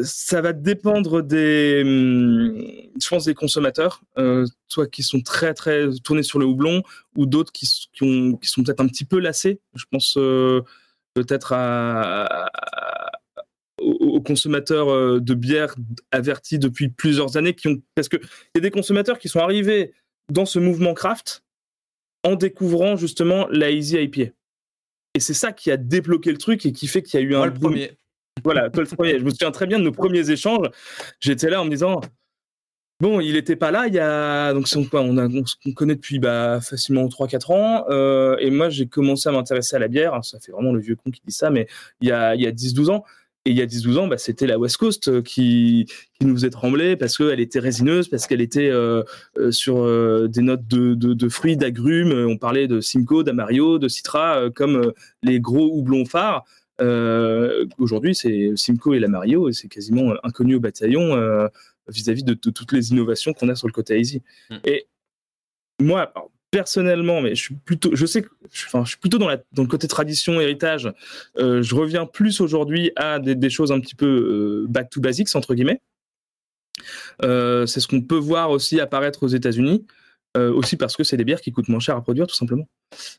ça 0.00 0.40
va 0.40 0.52
dépendre 0.52 1.22
des, 1.22 1.82
hum, 1.84 2.56
je 3.00 3.08
pense, 3.08 3.26
des 3.26 3.34
consommateurs, 3.34 4.02
euh, 4.18 4.46
soit 4.68 4.86
qui 4.86 5.02
sont 5.02 5.20
très 5.20 5.54
très 5.54 5.88
tournés 6.02 6.22
sur 6.22 6.38
le 6.38 6.46
houblon, 6.46 6.82
ou 7.16 7.26
d'autres 7.26 7.52
qui, 7.52 7.66
qui, 7.92 8.34
qui 8.40 8.48
sont 8.48 8.62
peut-être 8.62 8.80
un 8.80 8.88
petit 8.88 9.04
peu 9.04 9.18
lassés. 9.18 9.60
Je 9.74 9.84
pense 9.90 10.16
euh, 10.16 10.62
peut-être 11.14 11.52
à, 11.52 12.48
aux, 13.78 14.20
consommateurs 14.22 14.90
euh, 14.90 15.20
de 15.20 15.34
bière 15.34 15.74
avertis 16.10 16.58
depuis 16.58 16.88
plusieurs 16.88 17.36
années, 17.36 17.54
qui 17.54 17.68
ont, 17.68 17.82
parce 17.94 18.08
que 18.08 18.16
il 18.16 18.56
y 18.56 18.58
a 18.58 18.60
des 18.60 18.70
consommateurs 18.70 19.18
qui 19.18 19.28
sont 19.28 19.40
arrivés 19.40 19.92
dans 20.30 20.46
ce 20.46 20.58
mouvement 20.58 20.94
craft 20.94 21.44
en 22.24 22.36
découvrant 22.36 22.96
justement 22.96 23.46
la 23.48 23.70
Easy 23.70 23.96
IPA. 23.96 24.32
Et 25.14 25.20
c'est 25.20 25.34
ça 25.34 25.52
qui 25.52 25.70
a 25.70 25.76
débloqué 25.76 26.30
le 26.30 26.38
truc 26.38 26.64
et 26.64 26.72
qui 26.72 26.86
fait 26.86 27.02
qu'il 27.02 27.20
y 27.20 27.22
a 27.22 27.26
eu 27.26 27.34
un 27.34 27.46
le 27.46 27.52
premier. 27.52 27.98
Voilà, 28.44 28.70
toi 28.70 28.82
le. 28.82 29.18
Je 29.18 29.24
me 29.24 29.30
souviens 29.30 29.50
très 29.50 29.66
bien 29.66 29.78
de 29.78 29.84
nos 29.84 29.92
premiers 29.92 30.30
échanges. 30.30 30.68
J'étais 31.20 31.50
là 31.50 31.60
en 31.60 31.64
me 31.64 31.70
disant, 31.70 32.00
bon, 33.00 33.20
il 33.20 33.34
n'était 33.34 33.56
pas 33.56 33.70
là 33.70 33.86
il 33.86 33.94
y 33.94 33.98
a. 33.98 34.52
Donc, 34.52 34.66
on, 34.74 34.86
on, 34.92 35.44
on 35.66 35.72
connaît 35.72 35.94
depuis 35.94 36.18
bah, 36.18 36.60
facilement 36.60 37.06
3-4 37.06 37.52
ans. 37.52 37.84
Euh, 37.90 38.36
et 38.40 38.50
moi, 38.50 38.68
j'ai 38.68 38.86
commencé 38.86 39.28
à 39.28 39.32
m'intéresser 39.32 39.76
à 39.76 39.78
la 39.78 39.88
bière. 39.88 40.24
Ça 40.24 40.40
fait 40.40 40.52
vraiment 40.52 40.72
le 40.72 40.80
vieux 40.80 40.96
con 40.96 41.10
qui 41.10 41.20
dit 41.24 41.32
ça, 41.32 41.50
mais 41.50 41.68
il 42.00 42.08
y 42.08 42.12
a, 42.12 42.30
a 42.30 42.34
10-12 42.34 42.90
ans. 42.90 43.04
Et 43.44 43.50
il 43.50 43.56
y 43.56 43.62
a 43.62 43.66
10-12 43.66 43.98
ans, 43.98 44.06
bah, 44.06 44.18
c'était 44.18 44.46
la 44.46 44.56
West 44.56 44.76
Coast 44.76 45.08
euh, 45.08 45.20
qui, 45.20 45.86
nous 46.20 46.34
faisait 46.36 46.50
trembler 46.50 46.94
parce 46.96 47.16
qu'elle 47.18 47.40
était 47.40 47.58
résineuse, 47.58 48.06
parce 48.06 48.28
qu'elle 48.28 48.40
était 48.40 48.70
euh, 48.70 49.02
sur 49.50 49.84
des 50.28 50.42
notes 50.42 50.68
de, 50.68 50.94
de, 50.94 51.28
fruits, 51.28 51.56
d'agrumes. 51.56 52.12
On 52.28 52.38
parlait 52.38 52.68
de 52.68 52.80
Simcoe, 52.80 53.24
d'Amario, 53.24 53.80
de 53.80 53.88
Citra 53.88 54.50
comme 54.54 54.92
les 55.24 55.40
gros 55.40 55.76
houblons 55.76 56.04
phares. 56.04 56.44
Aujourd'hui, 57.78 58.14
c'est 58.14 58.52
Simcoe 58.56 58.94
et 58.94 58.98
l'Amario 58.98 59.48
et 59.48 59.52
c'est 59.52 59.68
quasiment 59.68 60.14
inconnu 60.24 60.56
au 60.56 60.60
bataillon 60.60 61.48
vis-à-vis 61.88 62.24
de, 62.24 62.34
toutes 62.34 62.72
les 62.72 62.90
innovations 62.90 63.32
qu'on 63.32 63.48
a 63.48 63.54
sur 63.54 63.68
le 63.68 63.72
côté 63.72 63.98
Easy. 63.98 64.22
Mm. 64.50 64.56
Et 64.64 64.86
moi, 65.80 66.12
personnellement, 66.52 67.22
mais 67.22 67.34
je 67.34 67.42
suis 67.42 67.54
plutôt, 67.54 67.96
je 67.96 68.06
sais 68.06 68.22
que, 68.22 68.28
enfin, 68.66 68.84
je 68.84 68.90
suis 68.90 68.98
plutôt 68.98 69.18
dans, 69.18 69.26
la, 69.26 69.38
dans 69.52 69.62
le 69.62 69.68
côté 69.68 69.88
tradition, 69.88 70.40
héritage. 70.40 70.92
Euh, 71.38 71.62
je 71.62 71.74
reviens 71.74 72.06
plus 72.06 72.40
aujourd'hui 72.40 72.92
à 72.94 73.18
des, 73.18 73.50
choses 73.50 73.72
un 73.72 73.80
petit 73.80 73.94
peu 73.94 74.06
euh, 74.06 74.66
back 74.68 74.90
to 74.90 75.00
basics 75.00 75.34
entre 75.34 75.54
guillemets. 75.54 75.80
Euh, 77.22 77.66
c'est 77.66 77.80
ce 77.80 77.88
qu'on 77.88 78.02
peut 78.02 78.18
voir 78.18 78.50
aussi 78.50 78.80
apparaître 78.80 79.22
aux 79.22 79.28
États-Unis, 79.28 79.86
aussi 80.36 80.76
parce 80.76 80.96
que 80.96 81.04
c'est 81.04 81.16
des 81.16 81.24
bières 81.24 81.40
qui 81.40 81.52
coûtent 81.52 81.68
moins 81.68 81.80
cher 81.80 81.96
à 81.96 82.02
produire 82.02 82.26
tout 82.26 82.34
simplement. 82.34 82.66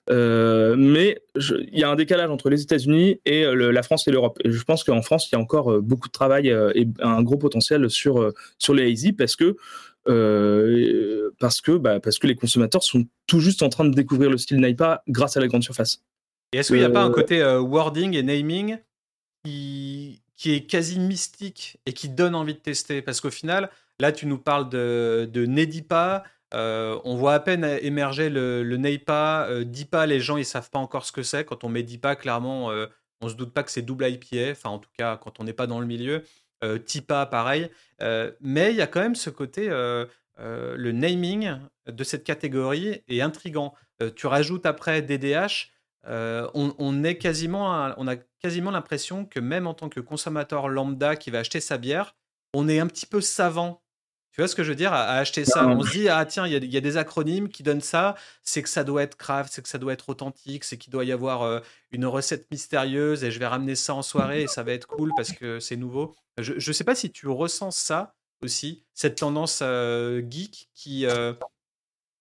mais 0.09 1.21
il 1.35 1.79
y 1.79 1.83
a 1.83 1.89
un 1.89 1.95
décalage 1.95 2.29
entre 2.29 2.49
les 2.49 2.61
États-Unis 2.61 3.19
et 3.25 3.45
la 3.45 3.83
France 3.83 4.07
et 4.07 4.11
l'Europe. 4.11 4.39
Et 4.43 4.51
je 4.51 4.63
pense 4.63 4.83
qu'en 4.83 5.01
France, 5.01 5.29
il 5.29 5.35
y 5.35 5.37
a 5.37 5.39
encore 5.39 5.81
beaucoup 5.81 6.07
de 6.07 6.13
travail 6.13 6.47
et 6.47 6.87
un 7.01 7.21
gros 7.21 7.37
potentiel 7.37 7.89
sur 7.89 8.33
sur 8.57 8.73
les 8.73 8.91
hazy 8.91 9.13
parce 9.13 9.35
que 9.35 9.55
euh, 10.09 11.31
parce, 11.39 11.61
que, 11.61 11.77
bah, 11.77 11.99
parce 11.99 12.19
que 12.19 12.27
les 12.27 12.35
consommateurs 12.35 12.83
sont 12.83 13.05
tout 13.27 13.39
juste 13.39 13.63
en 13.63 13.69
train 13.69 13.85
de 13.85 13.93
découvrir 13.93 14.29
le 14.29 14.37
style 14.37 14.57
Naipa 14.57 15.03
grâce 15.07 15.37
à 15.37 15.39
la 15.39 15.47
grande 15.47 15.63
surface. 15.63 16.03
Et 16.53 16.57
est-ce 16.57 16.69
qu'il 16.69 16.79
n'y 16.79 16.85
a 16.85 16.89
pas 16.89 17.03
un 17.03 17.09
euh, 17.09 17.13
côté 17.13 17.41
euh, 17.41 17.59
wording 17.59 18.15
et 18.15 18.23
naming 18.23 18.77
qui, 19.43 20.21
qui 20.35 20.53
est 20.53 20.65
quasi 20.65 20.99
mystique 20.99 21.79
et 21.85 21.93
qui 21.93 22.09
donne 22.09 22.35
envie 22.35 22.53
de 22.53 22.59
tester? 22.59 23.01
Parce 23.01 23.21
qu'au 23.21 23.31
final, 23.31 23.69
là, 23.99 24.11
tu 24.11 24.25
nous 24.25 24.37
parles 24.37 24.69
de, 24.69 25.29
de 25.31 25.45
Nedipa. 25.45 26.23
On 26.53 27.15
voit 27.15 27.33
à 27.33 27.39
peine 27.39 27.63
émerger 27.81 28.29
le, 28.29 28.77
Neipa. 28.77 29.49
Dipa, 29.65 30.05
les 30.05 30.19
gens, 30.19 30.37
ils 30.37 30.45
savent 30.45 30.69
pas 30.69 30.79
encore 30.79 31.05
ce 31.05 31.11
que 31.11 31.23
c'est. 31.23 31.45
Quand 31.45 31.63
on 31.63 31.69
met 31.69 31.83
Dipa, 31.83 32.15
clairement, 32.15 32.71
on 33.21 33.29
se 33.29 33.35
doute 33.35 33.53
pas 33.53 33.63
que 33.63 33.71
c'est 33.71 33.81
double 33.81 34.07
IPA. 34.07 34.51
Enfin, 34.51 34.69
en 34.69 34.79
tout 34.79 34.89
cas, 34.97 35.17
quand 35.17 35.39
on 35.39 35.43
n'est 35.43 35.53
pas 35.53 35.67
dans 35.67 35.79
le 35.79 35.85
milieu. 35.85 36.23
Euh, 36.63 36.79
Tipa, 36.79 37.25
pareil. 37.25 37.69
Euh, 38.01 38.31
mais 38.39 38.71
il 38.71 38.77
y 38.77 38.81
a 38.81 38.87
quand 38.87 39.01
même 39.01 39.15
ce 39.15 39.29
côté, 39.29 39.67
euh, 39.69 40.05
le 40.37 40.91
naming 40.91 41.57
de 41.87 42.03
cette 42.03 42.23
catégorie 42.23 43.03
est 43.07 43.21
intrigant. 43.21 43.73
tu 44.15 44.27
rajoutes 44.27 44.65
après 44.65 45.01
DDH, 45.01 45.71
on 46.05 47.03
a 47.03 47.13
quasiment 47.13 48.71
l'impression 48.71 49.25
que 49.25 49.39
même 49.39 49.67
en 49.67 49.73
tant 49.73 49.89
que 49.89 49.99
consommateur 49.99 50.69
lambda 50.69 51.15
qui 51.15 51.29
va 51.31 51.39
acheter 51.39 51.59
sa 51.59 51.77
bière, 51.77 52.15
on 52.53 52.67
est 52.67 52.79
un 52.79 52.87
petit 52.87 53.05
peu 53.05 53.21
savant 53.21 53.82
tu 54.33 54.41
vois 54.41 54.47
ce 54.47 54.55
que 54.55 54.63
je 54.63 54.69
veux 54.69 54.75
dire? 54.75 54.91
À, 54.91 55.17
acheter 55.17 55.45
ça 55.45 55.67
On 55.67 55.83
se 55.83 55.91
dit, 55.91 56.09
ah 56.09 56.25
tiens, 56.25 56.47
il 56.47 56.73
y, 56.73 56.77
a 56.77 56.81
des 56.81 56.97
acronymes 56.97 57.49
qui 57.49 57.61
donnent 57.61 57.81
ça, 57.81 58.15
c'est 58.41 58.63
que 58.63 58.69
ça 58.69 58.83
doit 58.83 59.03
être 59.03 59.15
craft, 59.15 59.53
c'est 59.53 59.61
que 59.61 59.69
ça 59.69 59.77
doit 59.77 59.93
être 59.93 60.09
authentique, 60.09 60.63
c'est 60.63 60.75
qu'il 60.75 60.91
doit 60.91 61.05
y 61.05 61.11
avoir 61.11 61.43
euh, 61.43 61.59
une 61.91 62.07
recette 62.07 62.49
mystérieuse 62.49 63.23
et 63.23 63.29
je 63.29 63.37
vais 63.37 63.45
ramener 63.45 63.75
ça 63.75 63.93
en 63.93 64.01
soirée 64.01 64.41
et 64.41 64.47
ça 64.47 64.63
va 64.63 64.71
être 64.71 64.87
cool 64.87 65.11
parce 65.15 65.31
que 65.33 65.59
c'est 65.59 65.75
nouveau. 65.75 66.15
Je 66.39 66.53
ne 66.55 66.73
sais 66.73 66.83
pas 66.83 66.95
si 66.95 67.11
tu 67.11 67.27
ressens 67.27 67.69
ça 67.71 68.15
aussi, 68.41 68.83
cette 68.95 69.19
tendance 69.19 69.59
euh, 69.61 70.23
geek 70.27 70.67
qui, 70.73 71.05
euh, 71.05 71.33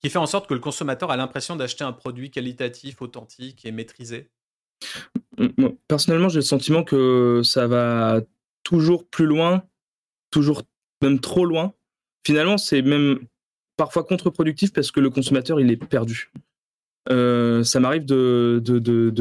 qui 0.03 0.11
fait 0.11 0.19
en 0.19 0.27
sorte 0.27 0.47
que 0.47 0.55
le 0.55 0.61
consommateur 0.61 1.11
a 1.11 1.17
l'impression 1.17 1.57
d'acheter 1.57 1.83
un 1.83 1.95
produit 1.95 2.31
qualitatif, 2.31 3.01
authentique 3.01 3.65
et 3.65 3.73
maîtrisé. 3.73 4.29
Personnellement, 5.89 6.29
j'ai 6.29 6.41
le 6.41 6.43
sentiment 6.43 6.85
que 6.85 7.41
ça 7.43 7.67
va 7.67 8.21
toujours 8.65 9.09
plus 9.09 9.25
loin, 9.25 9.63
toujours 10.31 10.63
même 11.01 11.19
trop 11.19 11.47
loin 11.47 11.73
finalement, 12.25 12.59
c'est 12.59 12.83
même 12.83 13.19
parfois 13.77 14.05
contre-productif 14.05 14.73
parce 14.73 14.91
que 14.91 15.01
le 15.01 15.11
consommateur, 15.11 15.61
il 15.61 15.71
est 15.71 15.77
perdu. 15.77 16.31
Euh, 17.11 17.65
ça 17.65 17.81
m'arrive 17.81 18.05
de, 18.05 18.63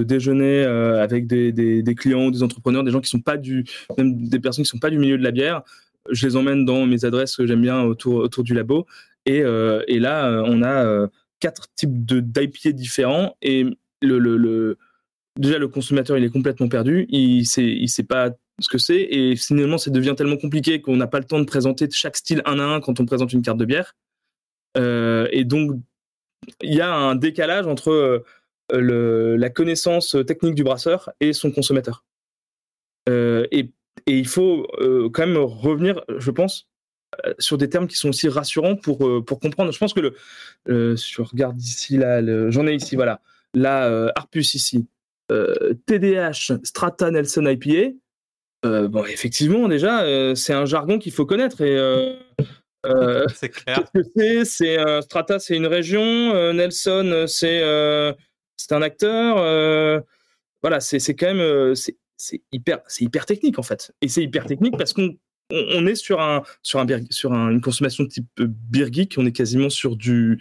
déjeuner 0.03 0.63
euh, 0.63 1.01
avec 1.01 1.25
des, 1.25 1.95
clients, 1.95 2.29
des 2.29 2.43
entrepreneurs, 2.43 2.83
des 2.83 2.91
gens 2.91 3.01
qui 3.01 3.09
sont 3.09 3.21
pas 3.21 3.37
du, 3.37 3.65
même 3.97 4.27
des 4.27 4.39
personnes 4.39 4.63
qui 4.63 4.69
sont 4.69 4.77
pas 4.77 4.89
du 4.89 4.99
milieu 4.99 5.17
de 5.17 5.23
la 5.23 5.31
bière. 5.31 5.63
Je 6.09 6.25
les 6.27 6.35
emmène 6.35 6.65
dans 6.65 6.85
mes 6.85 7.05
adresses 7.05 7.35
que 7.35 7.45
j'aime 7.45 7.61
bien 7.61 7.81
autour, 7.81 8.27
du 8.43 8.53
labo. 8.53 8.85
Et, 9.25 9.41
euh, 9.41 9.83
là, 9.87 10.43
on 10.45 10.63
a 10.63 11.07
quatre 11.39 11.67
types 11.75 12.05
de 12.05 12.19
d'IPA 12.19 12.71
différents. 12.71 13.35
Et 13.41 13.65
le, 14.01 14.77
déjà, 15.37 15.57
le 15.57 15.67
consommateur, 15.67 16.17
il 16.17 16.23
est 16.23 16.29
complètement 16.29 16.67
perdu. 16.67 17.05
Il 17.09 17.45
sait, 17.45 17.65
il 17.65 17.89
sait 17.89 18.03
pas 18.03 18.31
ce 18.59 18.69
que 18.69 18.77
c'est. 18.77 19.01
Et 19.01 19.35
finalement, 19.35 19.77
ça 19.77 19.91
devient 19.91 20.13
tellement 20.15 20.37
compliqué 20.37 20.81
qu'on 20.81 20.95
n'a 20.95 21.07
pas 21.07 21.19
le 21.19 21.25
temps 21.25 21.39
de 21.39 21.45
présenter 21.45 21.87
chaque 21.91 22.17
style 22.17 22.41
un 22.45 22.59
à 22.59 22.63
un 22.63 22.81
quand 22.81 22.99
on 22.99 23.05
présente 23.05 23.33
une 23.33 23.41
carte 23.41 23.57
de 23.57 23.65
bière. 23.65 23.95
Euh, 24.77 25.27
et 25.31 25.43
donc, 25.43 25.79
il 26.61 26.73
y 26.73 26.81
a 26.81 26.93
un 26.93 27.15
décalage 27.15 27.67
entre 27.67 28.23
euh, 28.71 29.37
la 29.37 29.49
connaissance 29.49 30.15
technique 30.25 30.55
du 30.55 30.63
brasseur 30.63 31.11
et 31.19 31.33
son 31.33 31.51
consommateur. 31.51 32.05
Euh, 33.09 33.47
et, 33.51 33.71
il 34.07 34.27
faut 34.27 34.65
quand 35.13 35.27
même 35.27 35.37
revenir, 35.37 36.01
je 36.17 36.31
pense, 36.31 36.69
sur 37.37 37.57
des 37.57 37.69
termes 37.69 37.87
qui 37.87 37.97
sont 37.97 38.09
aussi 38.09 38.29
rassurants 38.29 38.75
pour, 38.75 38.97
comprendre. 39.25 39.71
Je 39.71 39.77
pense 39.77 39.93
que 39.93 39.99
le, 39.99 40.15
je 40.95 41.21
regarde 41.21 41.61
ici, 41.61 41.99
j'en 42.49 42.67
ai 42.67 42.73
ici, 42.73 42.95
voilà, 42.95 43.21
la 43.53 44.11
Arpus 44.15 44.55
ici, 44.55 44.87
TDH 45.87 46.53
Strata 46.63 47.11
Nelson 47.11 47.45
IPA, 47.45 47.93
euh, 48.65 48.87
bon, 48.87 49.05
effectivement, 49.05 49.67
déjà, 49.67 50.03
euh, 50.03 50.35
c'est 50.35 50.53
un 50.53 50.65
jargon 50.65 50.99
qu'il 50.99 51.11
faut 51.11 51.25
connaître. 51.25 51.61
Et, 51.61 51.77
euh, 52.85 53.25
c'est 53.35 53.49
clair. 53.49 53.83
Qu'est-ce 53.93 54.09
que 54.09 54.11
c'est? 54.15 54.45
C'est 54.45 55.01
Strata, 55.01 55.39
c'est 55.39 55.55
une 55.55 55.67
région. 55.67 56.53
Nelson, 56.53 57.25
c'est 57.27 57.61
c'est 58.57 58.73
un 58.73 58.81
acteur. 58.81 60.03
voilà, 60.61 60.79
c'est 60.79 61.15
quand 61.15 61.33
même 61.33 61.75
c'est 61.75 62.43
hyper 62.51 62.81
c'est 62.87 63.03
hyper 63.03 63.25
technique 63.25 63.57
en 63.57 63.63
fait. 63.63 63.91
Et 64.01 64.07
c'est 64.07 64.23
hyper 64.23 64.45
technique 64.45 64.77
parce 64.77 64.93
qu'on 64.93 65.17
on 65.49 65.87
est 65.87 65.95
sur 65.95 66.21
un 66.21 66.43
sur 66.61 66.79
un 66.79 66.85
sur 67.09 67.33
une 67.33 67.61
consommation 67.61 68.05
type 68.05 68.27
geek. 68.71 69.15
On 69.17 69.25
est 69.25 69.31
quasiment 69.31 69.69
sur 69.69 69.95
du 69.95 70.39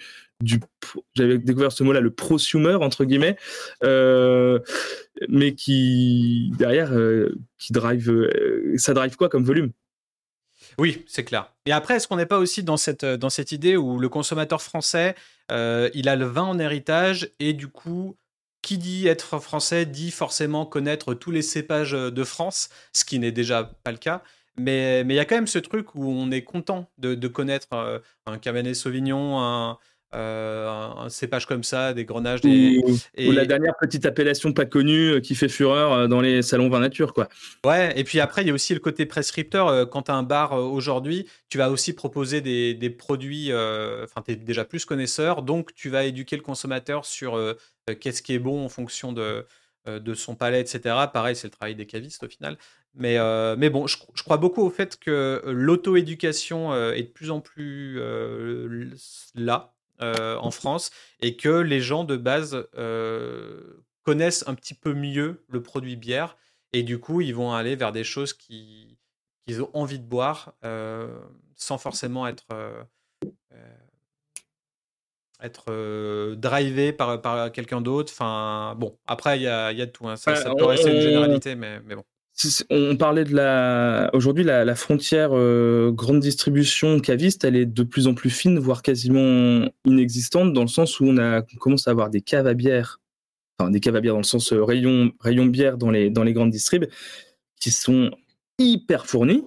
j'avais 1.15 1.39
découvert 1.39 1.73
ce 1.73 1.83
mot-là, 1.83 2.01
le 2.01 2.11
prosumer 2.11 2.75
entre 2.75 3.05
guillemets, 3.05 3.37
euh, 3.85 4.59
mais 5.29 5.55
qui 5.55 6.53
derrière 6.59 6.93
euh, 6.93 7.39
qui 7.59 7.73
drive, 7.73 8.11
euh, 8.11 8.75
ça 8.77 8.95
drive 8.95 9.17
quoi 9.17 9.29
comme 9.29 9.45
volume? 9.45 9.73
Oui, 10.79 11.05
c'est 11.07 11.25
clair. 11.25 11.53
Et 11.67 11.73
après, 11.73 11.97
est-ce 11.97 12.09
qu'on 12.09 12.17
n'est 12.17 12.27
pas 12.27 12.39
aussi 12.39 12.63
dans 12.63 12.77
cette 12.77 13.05
dans 13.05 13.31
cette 13.31 13.53
idée 13.53 13.77
où 13.77 13.99
le 13.99 14.09
consommateur 14.09 14.63
français, 14.63 15.15
il 15.51 16.09
a 16.09 16.17
le 16.17 16.27
vin 16.27 16.45
en 16.45 16.59
héritage 16.59 17.31
et 17.39 17.53
du 17.53 17.69
coup 17.69 18.17
qui 18.63 18.77
dit 18.77 19.09
être 19.09 19.39
français 19.39 19.87
dit 19.87 20.11
forcément 20.11 20.67
connaître 20.67 21.15
tous 21.15 21.31
les 21.31 21.43
cépages 21.43 21.93
de 21.93 22.25
France, 22.25 22.69
ce 22.93 23.05
qui 23.05 23.19
n'est 23.19 23.33
déjà 23.33 23.65
pas 23.83 23.91
le 23.91 23.99
cas. 23.99 24.23
Mais 24.59 25.01
il 25.01 25.13
y 25.13 25.19
a 25.19 25.25
quand 25.25 25.35
même 25.35 25.47
ce 25.47 25.59
truc 25.59 25.95
où 25.95 26.07
on 26.07 26.31
est 26.31 26.45
content 26.45 26.91
de, 26.99 27.15
de 27.15 27.29
connaître 27.29 28.03
un 28.27 28.39
Cabernet 28.39 28.75
Sauvignon, 28.75 29.41
un, 29.41 29.79
euh, 30.13 30.69
un, 30.69 31.09
cépage 31.09 31.47
comme 31.47 31.63
ça, 31.63 31.95
des 31.95 32.05
grenages. 32.05 32.41
Des... 32.41 32.83
Ou, 33.19 33.31
la 33.31 33.47
dernière 33.47 33.75
petite 33.81 34.07
appellation 34.07 34.53
pas 34.53 34.65
connue 34.65 35.13
euh, 35.13 35.21
qui 35.21 35.37
fait 35.37 35.49
fureur 35.49 35.93
euh, 35.93 36.07
dans 36.09 36.21
les 36.21 36.43
salons 36.43 36.69
vin 36.69 36.81
nature. 36.81 37.15
Quoi. 37.15 37.29
Ouais, 37.65 37.93
et 37.99 38.03
puis 38.03 38.19
après, 38.19 38.43
il 38.43 38.49
y 38.49 38.51
a 38.51 38.55
aussi 38.55 38.75
le 38.75 38.81
côté 38.81 39.07
prescripteur. 39.07 39.89
Quand 39.89 40.03
tu 40.03 40.11
as 40.11 40.15
un 40.15 40.25
bar 40.25 40.53
aujourd'hui, 40.53 41.29
tu 41.49 41.59
vas 41.59 41.71
aussi 41.71 41.93
proposer 41.93 42.41
des, 42.41 42.75
des 42.75 42.91
produits, 42.91 43.53
enfin, 43.53 44.23
tu 44.25 44.33
es 44.33 44.37
déjà 44.37 44.65
plus 44.65 44.85
connaisseur, 44.85 45.43
donc 45.43 45.75
tu 45.75 45.91
vas 45.91 46.05
éduquer 46.05 46.37
le 46.37 46.43
consommateur 46.43 47.05
sur 47.05 47.39
qu'est-ce 48.01 48.23
qui 48.23 48.35
est 48.35 48.39
bon 48.39 48.65
en 48.65 48.69
fonction 48.69 49.13
de, 49.13 49.47
de 49.87 50.15
son 50.15 50.35
palais, 50.35 50.61
etc. 50.61 50.97
Pareil, 51.13 51.37
c'est 51.37 51.47
le 51.47 51.53
travail 51.53 51.77
des 51.77 51.87
cavistes 51.87 52.25
au 52.25 52.29
final. 52.29 52.59
Mais, 52.95 53.19
mais 53.57 53.71
bon, 53.71 53.87
je, 53.87 53.97
je, 54.15 54.23
crois 54.25 54.39
beaucoup 54.39 54.63
au 54.63 54.71
fait 54.71 54.99
que 54.99 55.43
l'auto-éducation 55.47 56.75
est 56.93 57.03
de 57.03 57.09
plus 57.09 57.31
en 57.31 57.41
plus 57.41 58.01
là 59.35 59.73
euh, 60.03 60.37
en 60.37 60.51
France 60.51 60.91
et 61.21 61.37
que 61.37 61.49
les 61.49 61.81
gens 61.81 62.05
de 62.05 62.17
base 62.17 62.67
euh, 62.77 63.85
connaissent 64.03 64.45
un 64.47 64.55
petit 64.55 64.75
peu 64.75 64.95
mieux 64.95 65.45
le 65.49 65.63
produit 65.63 65.97
bière 65.97 66.37
et 66.73 66.83
du 66.83 66.99
coup 66.99 67.21
ils 67.21 67.35
vont 67.35 67.53
aller 67.53 67.77
vers 67.77 67.93
des 67.93 68.05
choses 68.05 68.33
qu'ils 68.33 68.97
ont 69.61 69.71
envie 69.75 69.99
de 69.99 70.07
boire 70.07 70.55
euh, 70.65 71.19
sans 71.57 71.79
forcément 71.79 72.27
être 72.27 72.47
être 75.43 76.35
drivé 76.35 76.93
par, 76.93 77.21
par 77.23 77.51
quelqu'un 77.51 77.81
d'autre. 77.81 78.13
Enfin, 78.13 78.75
bon, 78.77 78.99
après, 79.07 79.39
il 79.39 79.43
y 79.43 79.49
a, 79.49 79.73
y 79.73 79.81
a, 79.81 79.87
de 79.87 79.91
tout. 79.91 80.07
Hein. 80.07 80.17
Ça, 80.17 80.37
ça 80.37 80.55
peut 80.55 80.67
rester 80.67 80.95
une 80.95 81.01
généralité, 81.01 81.55
mais, 81.55 81.81
mais 81.81 81.95
bon 81.95 82.05
on 82.71 82.97
parlait 82.97 83.25
de 83.25 83.35
la. 83.35 84.11
Aujourd'hui, 84.13 84.45
la, 84.45 84.75
frontière 84.75 85.31
euh, 85.33 85.91
grande 85.93 86.21
distribution 86.21 86.99
caviste, 87.01 87.45
elle 87.45 87.57
est 87.57 87.67
de 87.67 87.83
plus 87.83 88.07
en 88.07 88.15
plus 88.15 88.31
fine, 88.31 88.59
voire 88.59 88.83
quasiment 88.83 89.69
inexistante, 89.85 90.53
dans 90.53 90.63
le 90.63 90.69
sens 90.69 91.01
où 91.01 91.07
on, 91.07 91.19
a, 91.19 91.43
commence 91.59 91.87
à 91.87 91.91
avoir 91.91 92.11
des 92.11 92.21
caves 92.21 92.47
à 92.47 92.55
bière, 92.55 93.01
enfin 93.59 93.71
des 93.71 93.81
caves 93.81 93.97
à 93.97 94.01
bière 94.01 94.15
dans 94.15 94.21
le 94.21 94.25
sens 94.25 94.53
euh, 94.53 94.63
rayon, 94.63 95.13
rayon 95.21 95.47
bière 95.47 95.77
dans 95.77 95.91
les, 95.91 96.11
dans 96.11 96.25
les 96.25 96.33
grandes 96.33 96.51
distribs, 96.51 96.87
qui 97.61 97.71
sont 97.71 98.11
hyper 98.59 99.07
fournie. 99.07 99.45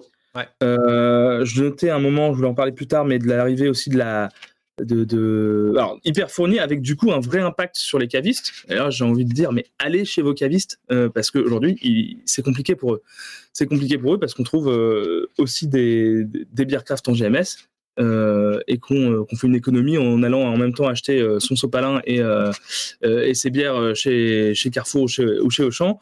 je 0.60 1.62
notais 1.62 1.90
un 1.90 2.00
moment, 2.00 2.32
je 2.32 2.36
voulais 2.36 2.48
en 2.48 2.54
parler 2.54 2.72
plus 2.72 2.86
tard, 2.86 3.04
mais 3.04 3.18
de 3.18 3.26
l'arrivée 3.26 3.68
aussi 3.68 3.90
de 3.90 3.98
la, 3.98 4.28
de, 4.82 5.72
alors 5.76 5.98
hyper 6.04 6.30
fourni 6.30 6.58
avec 6.58 6.80
du 6.80 6.96
coup 6.96 7.12
un 7.12 7.20
vrai 7.20 7.40
impact 7.40 7.76
sur 7.76 7.98
les 7.98 8.08
cavistes. 8.08 8.52
Alors 8.68 8.90
j'ai 8.90 9.04
envie 9.04 9.24
de 9.24 9.32
dire 9.32 9.52
mais 9.52 9.66
allez 9.78 10.04
chez 10.04 10.22
vos 10.22 10.34
cavistes 10.34 10.80
euh, 10.90 11.08
parce 11.08 11.30
qu'aujourd'hui 11.30 12.22
c'est 12.24 12.42
compliqué 12.42 12.74
pour 12.74 12.94
eux. 12.94 13.02
C'est 13.52 13.66
compliqué 13.66 13.98
pour 13.98 14.14
eux 14.14 14.18
parce 14.18 14.34
qu'on 14.34 14.42
trouve 14.42 14.68
euh, 14.68 15.30
aussi 15.38 15.68
des, 15.68 16.24
des, 16.24 16.64
bières 16.64 16.84
craft 16.84 17.08
en 17.08 17.12
GMS 17.12 17.68
et 17.98 18.78
qu'on 18.78 19.26
fait 19.36 19.46
une 19.46 19.54
économie 19.54 19.98
en 19.98 20.22
allant 20.22 20.42
en 20.42 20.56
même 20.56 20.74
temps 20.74 20.88
acheter 20.88 21.24
son 21.38 21.54
sopalin 21.56 22.00
et, 22.06 22.20
et 23.02 23.34
ses 23.34 23.50
bières 23.50 23.94
chez, 23.94 24.54
chez 24.54 24.70
Carrefour 24.70 25.02
ou 25.02 25.08
chez, 25.08 25.40
ou 25.40 25.50
chez 25.50 25.64
Auchan, 25.64 25.98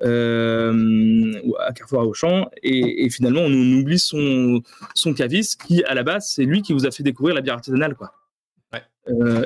ou 0.00 1.56
à 1.58 1.72
Carrefour 1.72 2.00
à 2.00 2.06
Auchan, 2.06 2.48
et, 2.62 3.04
et, 3.04 3.10
finalement 3.10 3.40
on, 3.40 3.72
oublie 3.80 3.98
son, 3.98 4.62
son 4.94 5.14
caviste 5.14 5.62
qui 5.62 5.82
à 5.84 5.94
la 5.94 6.02
base 6.02 6.30
c'est 6.34 6.44
lui 6.44 6.62
qui 6.62 6.72
vous 6.72 6.86
a 6.86 6.90
fait 6.90 7.02
découvrir 7.02 7.34
la 7.34 7.40
bière 7.40 7.54
artisanale 7.54 7.96
quoi. 7.96 8.12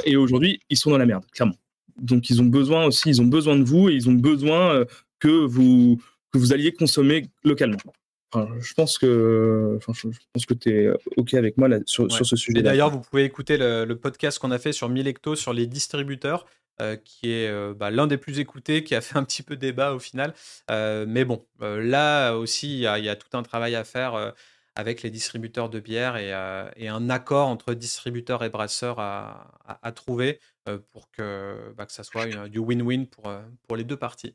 et 0.05 0.17
aujourd'hui 0.17 0.61
ils 0.69 0.76
sont 0.76 0.91
dans 0.91 0.99
la 0.99 1.07
merde 1.07 1.25
clairement. 1.33 1.57
Donc 1.99 2.29
ils 2.29 2.43
ont 2.43 2.47
besoin 2.47 2.85
aussi, 2.85 3.09
ils 3.09 3.23
ont 3.23 3.26
besoin 3.26 3.57
de 3.57 3.65
vous 3.65 3.88
et 3.88 3.95
ils 3.95 4.09
ont 4.09 4.15
besoin 4.15 4.85
que 5.19 5.47
vous 5.47 5.99
que 6.33 6.38
vous 6.38 6.53
alliez 6.53 6.73
consommer 6.73 7.26
localement 7.45 7.79
je 8.61 8.75
pense 8.75 8.99
que, 8.99 9.78
je, 9.81 10.09
pense 10.33 10.47
que 10.47 10.55
tu 10.55 10.71
es 10.71 10.90
OK 11.16 11.35
avec 11.35 11.57
moi 11.57 11.69
là, 11.69 11.78
sur, 11.87 12.11
ce 12.11 12.37
sujet. 12.37 12.59
Et 12.59 12.62
d'ailleurs, 12.62 12.90
vous 12.90 13.00
pouvez 13.00 13.25
écouter 13.25 13.57
le, 13.57 13.95
podcast 13.95 14.38
qu'on 14.38 14.50
a 14.50 14.59
fait 14.59 14.73
sur 14.73 14.88
Milecto 14.88 15.37
sur 15.37 15.52
les 15.52 15.66
distributeurs, 15.66 16.47
euh, 16.83 16.97
qui 16.97 17.33
est 17.33 17.49
euh, 17.49 17.73
bah, 17.75 17.90
l'un 17.90 18.07
des 18.07 18.19
plus 18.19 18.38
écoutés, 18.38 18.85
qui 18.85 18.95
a 18.95 19.00
fait 19.00 19.16
un 19.16 19.25
petit 19.25 19.43
peu 19.43 19.57
débat 19.57 19.95
au 19.95 19.99
final. 19.99 20.35
Euh, 20.71 21.07
mais 21.09 21.25
bon, 21.25 21.47
là 21.61 22.35
aussi, 22.35 22.75
il 22.75 22.81
y, 22.81 22.87
a 22.87 23.16
tout 23.16 23.35
un 23.37 23.43
travail 23.43 23.75
à 23.75 23.85
faire 23.85 24.35
avec 24.75 25.02
les 25.02 25.09
distributeurs 25.09 25.71
de 25.71 25.81
bière 25.81 26.16
et, 26.16 26.88
un 26.88 27.11
accord 27.11 27.49
entre 27.49 27.73
distributeurs 27.73 28.45
et 28.45 28.50
brasseurs 28.50 29.00
à, 29.00 29.93
trouver 29.95 30.38
pour 30.93 31.11
que, 31.11 31.73
bah, 31.76 31.87
que 31.87 31.93
ça 31.93 32.05
soit 32.05 32.26
du 32.49 32.59
win-win 32.59 33.07
pour, 33.07 33.33
pour 33.66 33.76
les 33.76 33.85
deux 33.85 33.97
parties. 33.97 34.35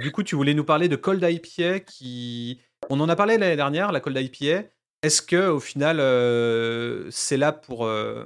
du 0.00 0.12
coup, 0.12 0.22
tu 0.22 0.36
voulais 0.36 0.54
nous 0.54 0.64
parler 0.64 0.88
de 0.88 0.96
Cold 0.96 1.26
IPA 1.28 1.80
qui 1.80 2.60
on 2.90 3.00
en 3.00 3.08
a 3.08 3.16
parlé 3.16 3.38
l'année 3.38 3.56
dernière, 3.56 3.92
la 3.92 4.00
Cold 4.00 4.16
IPA. 4.16 4.64
Est-ce 5.02 5.22
que 5.22 5.48
au 5.48 5.60
final, 5.60 6.00
euh, 6.00 7.06
c'est 7.10 7.36
là 7.36 7.52
pour, 7.52 7.86
euh, 7.86 8.24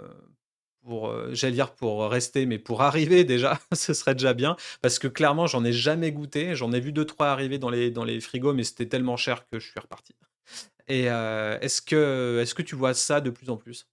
pour 0.82 1.08
euh, 1.08 1.30
j'allais 1.32 1.54
dire 1.54 1.72
pour 1.72 2.08
rester, 2.08 2.46
mais 2.46 2.58
pour 2.58 2.82
arriver 2.82 3.24
déjà, 3.24 3.58
ce 3.72 3.92
serait 3.94 4.14
déjà 4.14 4.34
bien. 4.34 4.56
Parce 4.82 4.98
que 4.98 5.08
clairement, 5.08 5.46
j'en 5.46 5.64
ai 5.64 5.72
jamais 5.72 6.12
goûté. 6.12 6.54
J'en 6.54 6.72
ai 6.72 6.80
vu 6.80 6.92
deux 6.92 7.04
trois 7.04 7.28
arriver 7.28 7.58
dans 7.58 7.70
les 7.70 7.90
dans 7.90 8.04
les 8.04 8.20
frigos, 8.20 8.54
mais 8.54 8.64
c'était 8.64 8.86
tellement 8.86 9.16
cher 9.16 9.46
que 9.50 9.58
je 9.58 9.68
suis 9.68 9.80
reparti. 9.80 10.14
Et 10.88 11.04
est-ce 11.04 11.80
que 11.82 12.40
est-ce 12.40 12.54
que 12.54 12.62
tu 12.62 12.74
vois 12.74 12.94
ça 12.94 13.20
de 13.20 13.30
plus 13.30 13.48
en 13.48 13.56
plus? 13.56 13.86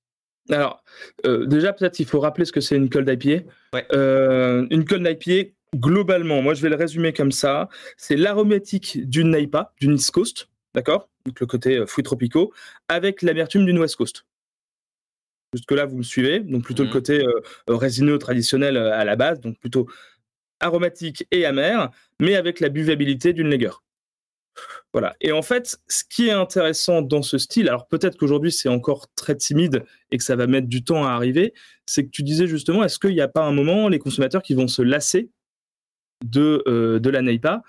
Alors 0.50 0.84
déjà, 1.24 1.74
peut-être 1.74 2.00
il 2.00 2.08
faut 2.08 2.20
rappeler 2.20 2.46
ce 2.46 2.52
que 2.52 2.62
c'est 2.62 2.76
une 2.76 2.90
cold 2.90 3.08
IPA. 3.08 3.44
une 3.92 4.86
cold 4.86 5.08
IPA, 5.08 5.52
globalement, 5.76 6.42
moi 6.42 6.54
je 6.54 6.62
vais 6.62 6.70
le 6.70 6.76
résumer 6.76 7.14
comme 7.14 7.32
ça, 7.32 7.70
c'est 7.98 8.16
l'aromatique 8.16 9.08
d'une 9.08 9.32
Naipa, 9.32 9.74
d'une 9.80 9.96
East 9.96 10.12
Coast, 10.12 10.48
d'accord? 10.78 11.10
Donc 11.26 11.40
le 11.40 11.48
côté 11.48 11.78
euh, 11.78 11.88
fruits 11.88 12.04
tropicaux, 12.04 12.54
avec 12.88 13.24
l'amertume 13.24 13.66
d'une 13.66 13.80
West 13.80 13.96
Coast. 13.96 14.26
Jusque-là, 15.54 15.86
vous 15.86 15.98
me 15.98 16.04
suivez, 16.04 16.40
donc 16.40 16.64
plutôt 16.64 16.84
le 16.84 16.90
mmh. 16.90 16.94
côté 16.94 17.26
euh, 17.26 17.42
euh, 17.72 17.76
résineux 17.76 18.20
traditionnel 18.20 18.78
à 18.78 19.04
la 19.04 19.16
base, 19.16 19.42
donc 19.42 19.58
plutôt 19.60 19.88
aromatique 20.60 21.26
et 21.32 21.46
amer, 21.46 21.90
mais 22.20 22.36
avec 22.36 22.60
la 22.60 22.70
buvabilité 22.70 23.34
d'une 23.34 23.50
Lager. 23.50 23.72
Voilà. 24.94 25.16
Et 25.20 25.32
en 25.32 25.42
fait, 25.42 25.80
ce 25.88 26.04
qui 26.08 26.28
est 26.28 26.32
intéressant 26.32 27.02
dans 27.02 27.24
ce 27.24 27.40
style, 27.40 27.70
alors 27.70 27.88
peut-être 27.88 28.18
qu'aujourd'hui 28.18 28.52
c'est 28.52 28.70
encore 28.70 29.08
très 29.16 29.36
timide 29.36 29.84
et 30.12 30.18
que 30.18 30.24
ça 30.24 30.36
va 30.36 30.48
mettre 30.48 30.68
du 30.68 30.84
temps 30.84 31.06
à 31.06 31.12
arriver, 31.12 31.54
c'est 31.86 32.06
que 32.06 32.10
tu 32.10 32.24
disais 32.24 32.48
justement, 32.48 32.84
est-ce 32.84 33.00
qu'il 33.00 33.14
n'y 33.14 33.22
a 33.22 33.28
pas 33.28 33.44
un 33.44 33.52
moment 33.52 33.88
les 33.90 34.00
consommateurs 34.00 34.42
qui 34.44 34.54
vont 34.54 34.68
se 34.68 34.82
lasser 34.82 35.30
de, 36.26 36.64
euh, 36.68 37.00
de 37.00 37.10
la 37.10 37.22
NEIPA? 37.22 37.62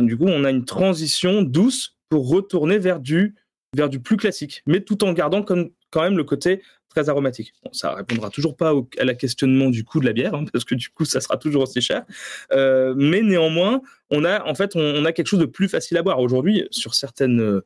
du 0.00 0.16
coup, 0.16 0.26
on 0.26 0.44
a 0.44 0.50
une 0.50 0.64
transition 0.64 1.42
douce 1.42 1.96
pour 2.12 2.28
retourner 2.28 2.76
vers 2.76 3.00
du, 3.00 3.34
vers 3.74 3.88
du 3.88 3.98
plus 3.98 4.18
classique, 4.18 4.62
mais 4.66 4.82
tout 4.82 5.02
en 5.02 5.14
gardant 5.14 5.42
quand 5.42 6.02
même 6.02 6.18
le 6.18 6.24
côté 6.24 6.60
très 6.90 7.08
aromatique. 7.08 7.54
Bon, 7.64 7.72
ça 7.72 7.94
répondra 7.94 8.28
toujours 8.28 8.54
pas 8.54 8.74
à 8.98 9.04
la 9.04 9.14
questionnement 9.14 9.70
du 9.70 9.82
coût 9.82 9.98
de 9.98 10.04
la 10.04 10.12
bière, 10.12 10.34
hein, 10.34 10.44
parce 10.52 10.66
que 10.66 10.74
du 10.74 10.90
coup, 10.90 11.06
ça 11.06 11.22
sera 11.22 11.38
toujours 11.38 11.62
aussi 11.62 11.80
cher. 11.80 12.04
Euh, 12.52 12.92
mais 12.94 13.22
néanmoins, 13.22 13.80
on 14.10 14.26
a 14.26 14.44
en 14.46 14.54
fait, 14.54 14.76
on, 14.76 15.06
a 15.06 15.12
quelque 15.12 15.26
chose 15.26 15.40
de 15.40 15.46
plus 15.46 15.70
facile 15.70 15.96
à 15.96 16.02
boire. 16.02 16.20
Aujourd'hui, 16.20 16.68
sur 16.70 16.94
certaines 16.94 17.40
euh, 17.40 17.64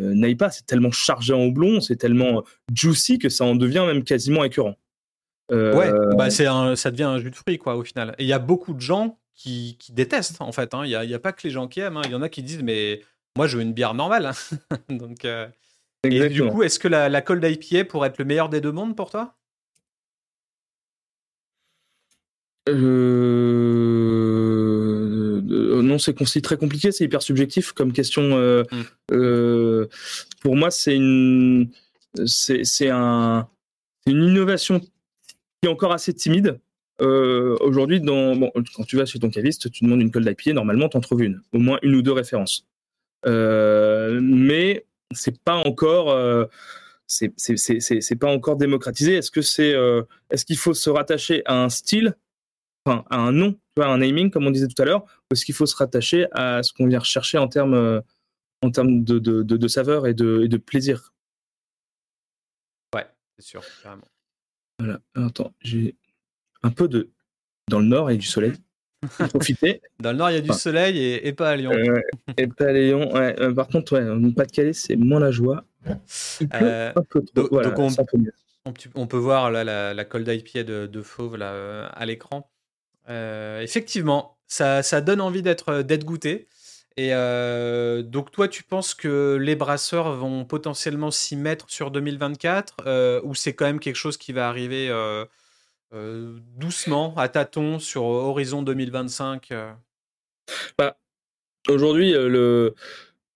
NEIPA, 0.00 0.50
c'est 0.50 0.64
tellement 0.66 0.92
chargé 0.92 1.34
en 1.34 1.44
houblon, 1.44 1.80
c'est 1.80 1.96
tellement 1.96 2.44
juicy 2.72 3.18
que 3.18 3.28
ça 3.28 3.44
en 3.44 3.56
devient 3.56 3.82
même 3.84 4.04
quasiment 4.04 4.44
écœurant. 4.44 4.76
Ouais, 5.50 5.90
bah 6.16 6.30
ça 6.30 6.90
devient 6.92 7.02
un 7.02 7.18
jus 7.18 7.32
de 7.32 7.34
fruits 7.34 7.58
quoi 7.58 7.74
au 7.74 7.82
final. 7.82 8.14
Et 8.18 8.22
il 8.22 8.28
y 8.28 8.32
a 8.32 8.38
beaucoup 8.38 8.74
de 8.74 8.80
gens 8.80 9.18
qui, 9.34 9.76
détestent, 9.90 10.40
en 10.40 10.52
fait. 10.52 10.74
Hein. 10.74 10.84
Il 10.84 11.08
n'y 11.08 11.14
a, 11.14 11.18
pas 11.18 11.32
que 11.32 11.40
les 11.42 11.50
gens 11.50 11.68
qui 11.68 11.80
aiment. 11.80 11.96
Hein. 11.96 12.02
Il 12.04 12.10
y 12.10 12.14
en 12.14 12.22
a 12.22 12.28
qui 12.28 12.44
disent, 12.44 12.62
mais 12.62 13.02
moi, 13.36 13.46
je 13.46 13.56
veux 13.56 13.62
une 13.62 13.72
bière 13.72 13.94
normale. 13.94 14.26
Hein. 14.26 14.76
Donc, 14.88 15.24
euh, 15.24 15.46
Et 16.04 16.28
du 16.28 16.44
coup, 16.46 16.62
est-ce 16.62 16.78
que 16.78 16.88
la, 16.88 17.08
la 17.08 17.22
Cold 17.22 17.44
IPA 17.44 17.84
pourrait 17.84 18.08
être 18.08 18.18
le 18.18 18.24
meilleur 18.24 18.48
des 18.48 18.60
deux 18.60 18.72
mondes 18.72 18.96
pour 18.96 19.10
toi? 19.10 19.34
Euh, 22.68 22.74
euh, 25.50 25.82
non, 25.82 25.98
c'est 25.98 26.40
très 26.42 26.56
compliqué, 26.56 26.92
c'est 26.92 27.04
hyper 27.04 27.22
subjectif 27.22 27.72
comme 27.72 27.92
question. 27.92 28.36
Mmh. 28.36 29.86
pour 30.42 30.56
moi, 30.56 30.70
c'est 30.70 30.94
une, 30.94 31.70
c'est 32.26 32.90
un, 32.90 33.48
une 34.06 34.22
innovation 34.24 34.80
qui 34.80 34.88
est 35.64 35.68
encore 35.68 35.92
assez 35.92 36.14
timide. 36.14 36.60
Euh, 37.00 37.56
aujourd'hui, 37.60 38.02
quand 38.04 38.84
tu 38.86 38.96
vas 38.96 39.06
chez 39.06 39.18
ton 39.18 39.30
caviste, 39.30 39.70
tu 39.70 39.84
demandes 39.84 40.00
une 40.00 40.10
colle 40.10 40.24
d'IPA, 40.24 40.52
normalement, 40.52 40.88
tu 40.88 40.96
en 40.96 41.00
trouves 41.00 41.22
une, 41.22 41.40
au 41.52 41.58
moins 41.58 41.78
une 41.82 41.94
ou 41.94 42.02
deux 42.02 42.12
références. 42.12 42.67
Euh, 43.26 44.20
mais 44.22 44.86
c'est 45.12 45.38
pas 45.42 45.56
encore. 45.56 46.10
Euh, 46.10 46.46
c'est 47.06 48.18
pas 48.20 48.30
encore 48.30 48.56
démocratisé. 48.56 49.14
Est-ce 49.14 49.30
que 49.30 49.40
c'est 49.42 49.74
est-ce 50.30 50.44
qu'il 50.44 50.58
faut 50.58 50.74
se 50.74 50.90
rattacher 50.90 51.42
à 51.46 51.62
un 51.62 51.70
style, 51.70 52.16
enfin 52.84 53.04
à 53.08 53.16
un 53.16 53.32
nom, 53.32 53.58
tu 53.76 53.82
un 53.82 53.98
naming 53.98 54.30
comme 54.30 54.46
on 54.46 54.50
disait 54.50 54.68
tout 54.68 54.82
à 54.82 54.84
l'heure, 54.84 55.04
ou 55.04 55.32
est-ce 55.32 55.46
qu'il 55.46 55.54
faut 55.54 55.64
se 55.64 55.74
rattacher 55.74 56.26
à 56.32 56.62
ce 56.62 56.74
qu'on 56.74 56.86
vient 56.86 56.98
rechercher 56.98 57.38
en 57.38 57.48
termes 57.48 58.02
en 58.62 58.70
termes 58.70 59.04
de, 59.04 59.18
de, 59.18 59.42
de, 59.42 59.68
saveur 59.68 60.06
et 60.06 60.14
de, 60.14 60.42
et 60.44 60.48
de 60.48 60.56
plaisir? 60.56 61.14
Ouais, 62.94 63.06
c'est 63.38 63.46
sûr, 63.46 63.62
carrément. 63.82 64.08
Voilà. 64.78 65.00
Attends, 65.14 65.54
j'ai 65.60 65.96
un 66.62 66.70
peu 66.70 66.88
de. 66.88 67.10
Dans 67.68 67.80
le 67.80 67.86
nord, 67.86 68.08
a 68.08 68.14
du 68.14 68.26
soleil. 68.26 68.54
Dans 70.00 70.12
le 70.12 70.18
nord, 70.18 70.30
il 70.30 70.34
y 70.34 70.38
a 70.38 70.40
du 70.40 70.52
soleil 70.52 70.98
et, 70.98 71.32
pas 71.32 71.50
à 71.50 71.56
Lyon. 71.56 71.72
et 72.36 72.46
pas 72.48 72.66
à 72.66 72.72
Lyon. 72.72 73.12
Ouais. 73.14 73.36
Euh, 73.40 73.52
par 73.52 73.68
contre, 73.68 73.92
ouais, 73.94 74.32
Pas-de-Calais, 74.32 74.72
c'est 74.72 74.96
moins 74.96 75.20
la 75.20 75.30
joie. 75.30 75.64
Euh, 76.54 76.92
un 76.94 77.02
peu 77.02 77.22
trop. 77.22 77.62
Donc, 77.62 77.78
on, 77.78 78.74
on, 78.94 79.06
peut 79.06 79.16
voir 79.16 79.50
là, 79.50 79.64
la, 79.64 79.94
la 79.94 80.04
cold 80.04 80.28
IPA 80.28 80.64
de, 80.64 80.86
de 80.86 81.02
Fauve 81.02 81.36
là, 81.36 81.52
euh, 81.52 81.88
à 81.92 82.06
l'écran. 82.06 82.50
effectivement, 83.08 84.36
ça, 84.48 84.82
ça, 84.82 85.00
donne 85.00 85.20
envie 85.20 85.42
d'être 85.42 86.04
goûté. 86.04 86.48
Et 86.96 87.12
donc, 88.02 88.32
toi, 88.32 88.48
tu 88.48 88.64
penses 88.64 88.94
que 88.94 89.38
les 89.40 89.54
brasseurs 89.54 90.12
vont 90.16 90.44
potentiellement 90.44 91.12
s'y 91.12 91.36
mettre 91.36 91.70
sur 91.70 91.92
2024 91.92 93.22
ou 93.24 93.34
c'est 93.36 93.54
quand 93.54 93.66
même 93.66 93.80
quelque 93.80 93.96
chose 93.96 94.16
qui 94.16 94.32
va 94.32 94.48
arriver 94.48 94.90
euh, 95.94 96.38
doucement, 96.56 97.14
à 97.16 97.28
tâtons, 97.28 97.78
sur 97.78 98.04
horizon 98.04 98.62
2025 98.62 99.48
euh. 99.52 99.72
bah, 100.76 100.98
Aujourd'hui, 101.66 102.14
euh, 102.14 102.28
le, 102.28 102.74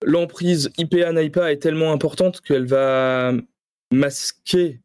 l'emprise 0.02 0.70
IPA 0.76 1.12
NIPA 1.12 1.52
est 1.52 1.58
tellement 1.58 1.92
importante 1.92 2.42
qu'elle 2.42 2.66
va 2.66 3.32
masquer. 3.90 4.82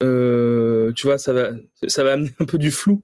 tu 0.00 1.06
vois, 1.06 1.18
ça 1.18 1.32
va, 1.34 1.50
ça 1.86 2.02
va 2.02 2.14
amener 2.14 2.30
un 2.38 2.46
peu 2.46 2.56
du 2.56 2.70
flou. 2.70 3.02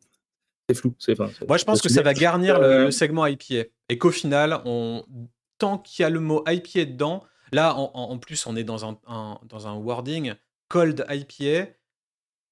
C'est 0.69 0.77
flou. 0.77 0.95
C'est, 0.99 1.19
Moi, 1.19 1.59
je 1.59 1.65
pense 1.65 1.83
que 1.83 1.91
ça 1.91 2.03
va 2.03 2.15
garnir 2.15 2.61
le, 2.61 2.91
segment 2.91 3.27
IPA. 3.27 3.69
Et 3.91 3.99
qu'au 3.99 4.11
final, 4.11 4.63
on, 4.65 5.05
tant 5.59 5.77
qu'il 5.77 6.03
y 6.03 6.07
a 6.07 6.11
le 6.11 6.21
mot 6.21 6.43
IPA 6.47 6.87
dedans, 6.87 7.25
là, 7.53 7.75
en, 7.77 8.19
plus, 8.19 8.47
on 8.47 8.57
est 8.57 8.65
dans 8.65 8.87
un, 8.87 8.99
un, 9.07 9.39
dans 9.45 9.67
un 9.67 9.75
wording 9.75 10.33
cold 10.69 11.05
IPA 11.11 11.69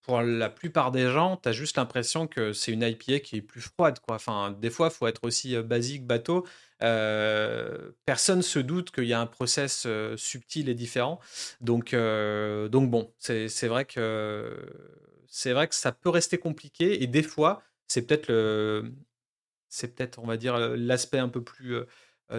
pour 0.02 0.22
la 0.22 0.48
plupart 0.48 0.92
des 0.92 1.08
gens, 1.10 1.36
tu 1.36 1.48
as 1.48 1.52
juste 1.52 1.76
l'impression 1.76 2.26
que 2.26 2.52
c'est 2.52 2.72
une 2.72 2.82
IPA 2.82 3.20
qui 3.20 3.36
est 3.36 3.42
plus 3.42 3.60
froide. 3.60 3.98
Quoi. 4.00 4.16
Enfin, 4.16 4.56
des 4.58 4.70
fois, 4.70 4.88
il 4.88 4.96
faut 4.96 5.06
être 5.06 5.24
aussi 5.24 5.56
basique, 5.62 6.06
bateau. 6.06 6.46
Euh, 6.82 7.92
personne 8.06 8.42
se 8.42 8.58
doute 8.58 8.90
qu'il 8.90 9.04
y 9.04 9.12
a 9.12 9.20
un 9.20 9.26
process 9.26 9.86
subtil 10.16 10.68
et 10.68 10.74
différent. 10.74 11.20
Donc, 11.60 11.94
donc 11.94 12.90
bon, 12.90 13.12
c'est 13.18 13.68
vrai 13.68 13.84
que 13.84 14.56
vrai 15.46 15.68
que 15.68 15.74
ça 15.74 15.92
peut 15.92 16.08
rester 16.08 16.38
compliqué 16.38 17.02
et 17.02 17.06
des 17.06 17.22
fois, 17.22 17.62
c'est 17.86 18.02
peut-être 18.02 18.28
le, 18.28 18.92
c'est 19.68 19.94
peut-être, 19.94 20.18
on 20.18 20.26
va 20.26 20.36
dire, 20.36 20.58
l'aspect 20.58 21.18
un 21.18 21.28
peu 21.28 21.42
plus 21.42 21.76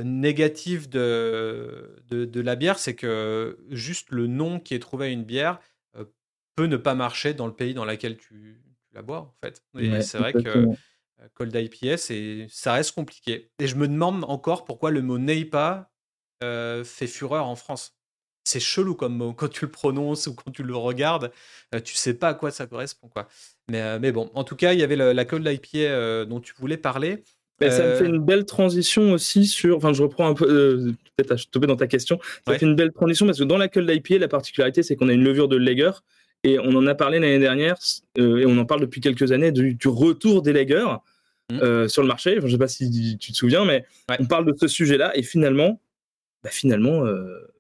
négatif 0.03 0.89
de, 0.89 2.01
de, 2.09 2.41
la 2.41 2.55
bière, 2.55 2.79
c'est 2.79 2.95
que 2.95 3.57
juste 3.69 4.09
le 4.11 4.27
nom 4.27 4.59
qui 4.59 4.73
est 4.73 4.79
trouvé 4.79 5.07
à 5.07 5.09
une 5.09 5.25
bière 5.25 5.59
peut 6.55 6.65
ne 6.65 6.77
pas 6.77 6.95
marcher 6.95 7.33
dans 7.33 7.47
le 7.47 7.53
pays 7.53 7.73
dans 7.73 7.85
lequel 7.85 8.17
tu, 8.17 8.61
la 8.93 9.01
bois, 9.01 9.19
en 9.19 9.35
fait. 9.43 9.63
Et 9.79 10.01
c'est 10.01 10.17
vrai 10.17 10.33
que 10.33 10.67
Cold 11.33 11.55
IPA, 11.55 11.97
ça 12.49 12.73
reste 12.73 12.93
compliqué. 12.93 13.51
Et 13.59 13.67
je 13.67 13.75
me 13.75 13.87
demande 13.87 14.23
encore 14.25 14.65
pourquoi 14.65 14.91
le 14.91 15.01
mot 15.01 15.17
Neipa 15.17 15.91
fait 16.41 17.07
fureur 17.07 17.47
en 17.47 17.55
France. 17.55 17.97
C'est 18.43 18.59
chelou 18.59 18.95
comme 18.95 19.15
mot. 19.15 19.33
Quand 19.33 19.49
tu 19.49 19.65
le 19.65 19.71
prononces 19.71 20.25
ou 20.25 20.33
quand 20.33 20.49
tu 20.49 20.63
le 20.63 20.75
regardes, 20.75 21.31
tu 21.83 21.93
sais 21.95 22.15
pas 22.15 22.29
à 22.29 22.33
quoi 22.33 22.49
ça 22.49 22.65
correspond. 22.65 23.07
Quoi. 23.07 23.27
Mais, 23.69 23.99
mais 23.99 24.11
bon, 24.11 24.31
en 24.33 24.43
tout 24.43 24.55
cas, 24.55 24.73
il 24.73 24.79
y 24.79 24.83
avait 24.83 24.95
la 24.95 25.25
Cold 25.25 25.47
IPA 25.47 26.25
dont 26.25 26.39
tu 26.39 26.53
voulais 26.57 26.77
parler. 26.77 27.23
Ça 27.61 27.85
me 27.85 27.95
fait 27.95 28.07
une 28.07 28.17
belle 28.17 28.45
transition 28.45 29.11
aussi 29.11 29.45
sur. 29.45 29.77
Enfin, 29.77 29.93
je 29.93 30.01
reprends 30.01 30.27
un 30.27 30.33
peu. 30.33 30.95
Peut-être 31.15 31.33
à 31.33 31.35
tomber 31.51 31.67
dans 31.67 31.75
ta 31.75 31.85
question. 31.85 32.19
Ça 32.47 32.57
fait 32.57 32.65
une 32.65 32.75
belle 32.75 32.91
transition 32.91 33.27
parce 33.27 33.37
que 33.37 33.43
dans 33.43 33.57
la 33.57 33.67
Cold 33.67 33.87
IPA, 33.87 34.17
la 34.17 34.27
particularité, 34.27 34.81
c'est 34.81 34.95
qu'on 34.95 35.09
a 35.09 35.13
une 35.13 35.23
levure 35.23 35.47
de 35.47 35.57
Lager 35.57 35.91
et 36.43 36.59
on 36.59 36.75
en 36.75 36.87
a 36.87 36.95
parlé 36.95 37.19
l'année 37.19 37.39
dernière, 37.39 37.77
euh, 38.17 38.37
et 38.37 38.45
on 38.45 38.57
en 38.57 38.65
parle 38.65 38.81
depuis 38.81 38.99
quelques 39.01 39.31
années, 39.31 39.51
du, 39.51 39.77
retour 39.85 40.41
des 40.41 40.53
laggers 40.53 40.97
mmh. 41.51 41.59
euh, 41.61 41.87
sur 41.87 42.01
le 42.01 42.07
marché. 42.07 42.37
je 42.39 42.45
ne 42.45 42.51
sais 42.51 42.57
pas 42.57 42.67
si 42.67 43.17
tu 43.19 43.31
te 43.31 43.37
souviens, 43.37 43.63
mais 43.65 43.85
on 44.19 44.25
parle 44.25 44.45
de 44.45 44.53
ce 44.59 44.67
sujet-là, 44.67 45.11
et 45.15 45.21
finalement, 45.21 45.79
bah, 46.43 46.49
finalement, 46.49 47.05
euh, 47.05 47.51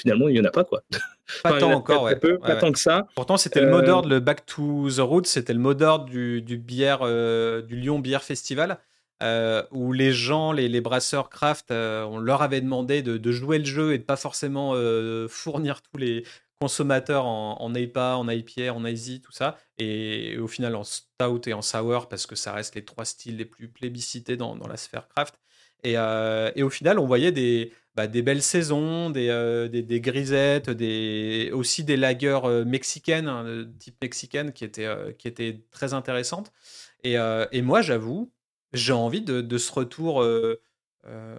finalement, 0.00 0.28
il 0.28 0.34
n'y 0.34 0.40
en 0.40 0.44
a 0.44 0.50
pas. 0.50 0.64
quoi. 0.64 0.82
Pas 1.44 1.52
tant 1.60 1.72
encore, 1.72 2.04
ouais. 2.04 2.16
pas 2.16 2.56
tant 2.56 2.72
que 2.72 2.80
ça. 2.80 3.06
Pourtant, 3.14 3.36
c'était 3.36 3.60
le 3.60 3.70
mot 3.70 3.80
d'ordre, 3.80 4.08
le 4.08 4.18
Back 4.18 4.44
to 4.44 4.90
the 4.90 4.98
Roots, 4.98 5.26
c'était 5.26 5.52
le 5.52 5.60
mot 5.60 5.74
d'ordre 5.74 6.06
du, 6.06 6.42
du, 6.42 6.58
bière, 6.58 7.06
du 7.62 7.76
Lyon 7.76 8.00
Beer 8.00 8.18
Festival. 8.22 8.78
où 9.70 9.92
les 9.92 10.12
gens, 10.12 10.50
les, 10.50 10.80
brasseurs 10.80 11.30
craft, 11.30 11.70
on 11.70 12.18
leur 12.18 12.42
avait 12.42 12.60
demandé 12.60 13.02
de, 13.02 13.18
de, 13.18 13.30
jouer 13.30 13.58
le 13.58 13.66
jeu 13.66 13.92
et 13.92 13.98
de 13.98 14.02
pas 14.02 14.16
forcément 14.16 14.74
fournir 15.28 15.80
tous 15.82 15.98
les, 15.98 16.24
consommateurs 16.60 17.24
en, 17.24 17.56
en 17.60 17.74
IPA, 17.74 18.16
en 18.18 18.28
IPA, 18.28 18.74
en 18.74 18.84
IZ, 18.84 19.22
tout 19.22 19.32
ça, 19.32 19.56
et 19.78 20.36
au 20.38 20.46
final 20.46 20.76
en 20.76 20.84
stout 20.84 21.48
et 21.48 21.54
en 21.54 21.62
sour, 21.62 22.08
parce 22.08 22.26
que 22.26 22.36
ça 22.36 22.52
reste 22.52 22.74
les 22.74 22.84
trois 22.84 23.06
styles 23.06 23.38
les 23.38 23.46
plus 23.46 23.68
plébiscités 23.68 24.36
dans, 24.36 24.56
la 24.68 24.76
sphère 24.76 25.08
craft. 25.08 25.34
Et, 25.82 25.94
euh, 25.96 26.50
et, 26.54 26.62
au 26.62 26.68
final, 26.68 26.98
on 26.98 27.06
voyait 27.06 27.32
des, 27.32 27.72
bah, 27.94 28.06
belles 28.06 28.42
saisons, 28.42 29.08
des, 29.08 29.30
euh, 29.30 29.68
des, 29.68 30.00
grisettes, 30.02 30.68
des, 30.68 31.50
aussi 31.54 31.82
des 31.84 31.96
lagers 31.96 32.40
euh, 32.44 32.64
mexicaines, 32.66 33.28
hein, 33.28 33.66
type 33.78 33.96
mexicaine, 34.02 34.52
qui 34.52 34.64
étaient, 34.64 35.64
très 35.70 35.94
intéressantes. 35.94 36.52
Et, 37.02 37.16
moi, 37.62 37.80
j'avoue, 37.80 38.30
j'ai 38.74 38.92
envie 38.92 39.22
de, 39.22 39.58
ce 39.58 39.72
retour. 39.72 40.22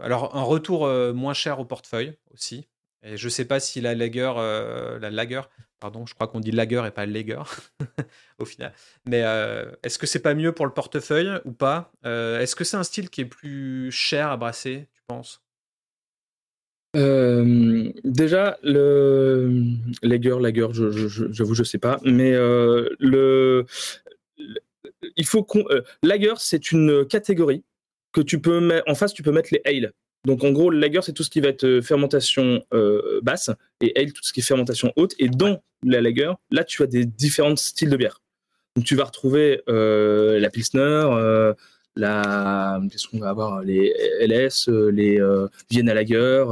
alors, 0.01 0.35
un 0.35 0.43
retour 0.43 0.87
moins 1.13 1.35
cher 1.35 1.59
au 1.59 1.65
portefeuille 1.65 2.17
aussi, 2.33 2.65
je 3.03 3.29
sais 3.29 3.45
pas 3.45 3.59
si 3.59 3.81
la 3.81 3.95
lager, 3.95 4.31
euh, 4.37 4.99
la 4.99 5.09
lager, 5.09 5.41
pardon, 5.79 6.05
je 6.05 6.13
crois 6.13 6.27
qu'on 6.27 6.39
dit 6.39 6.51
lager 6.51 6.83
et 6.85 6.91
pas 6.91 7.05
lager 7.05 7.41
au 8.39 8.45
final. 8.45 8.73
Mais 9.07 9.23
euh, 9.23 9.71
est-ce 9.83 9.97
que 9.97 10.05
c'est 10.05 10.21
pas 10.21 10.35
mieux 10.35 10.51
pour 10.51 10.65
le 10.65 10.73
portefeuille 10.73 11.31
ou 11.45 11.51
pas? 11.51 11.91
Euh, 12.05 12.39
Est-ce 12.39 12.55
que 12.55 12.63
c'est 12.63 12.77
un 12.77 12.83
style 12.83 13.09
qui 13.09 13.21
est 13.21 13.25
plus 13.25 13.91
cher 13.91 14.29
à 14.29 14.37
brasser, 14.37 14.87
tu 14.93 15.01
penses? 15.07 15.41
Déjà, 16.93 18.57
le 18.63 19.63
lager, 20.03 20.37
lager, 20.41 20.67
j'avoue, 20.71 21.53
je, 21.53 21.53
je, 21.53 21.63
sais 21.63 21.77
pas, 21.77 21.99
mais 22.03 22.31
le, 22.33 23.65
il 25.15 25.25
faut 25.25 25.47
lager, 26.03 26.33
c'est 26.37 26.73
une 26.73 27.05
catégorie 27.05 27.63
que 28.11 28.19
tu 28.19 28.41
peux 28.41 28.59
mettre 28.59 28.89
en 28.89 28.95
face, 28.95 29.13
tu 29.13 29.23
peux 29.23 29.31
mettre 29.31 29.49
les 29.53 29.61
ale. 29.65 29.93
Donc 30.25 30.43
en 30.43 30.51
gros, 30.51 30.69
le 30.69 30.77
lager, 30.77 30.99
c'est 31.01 31.13
tout 31.13 31.23
ce 31.23 31.29
qui 31.29 31.41
va 31.41 31.49
être 31.49 31.63
euh, 31.63 31.81
fermentation 31.81 32.63
euh, 32.73 33.19
basse 33.23 33.49
et 33.81 33.91
ale, 33.99 34.13
tout 34.13 34.23
ce 34.23 34.31
qui 34.31 34.41
est 34.41 34.43
fermentation 34.43 34.93
haute. 34.95 35.15
Et 35.17 35.27
dans 35.27 35.61
la 35.83 36.01
lager, 36.01 36.31
là, 36.51 36.63
tu 36.63 36.83
as 36.83 36.87
des 36.87 37.05
différents 37.05 37.55
styles 37.55 37.89
de 37.89 37.97
bière. 37.97 38.21
Donc 38.75 38.85
tu 38.85 38.95
vas 38.95 39.05
retrouver 39.05 39.61
euh, 39.67 40.39
la 40.39 40.49
Pilsner, 40.49 41.09
la 41.97 42.79
qu'est-ce 42.89 43.07
qu'on 43.07 43.19
va 43.19 43.29
avoir 43.29 43.61
les 43.63 43.93
LS, 44.21 44.69
les 44.69 45.19
Vienna 45.69 45.93
Lager, 45.93 46.45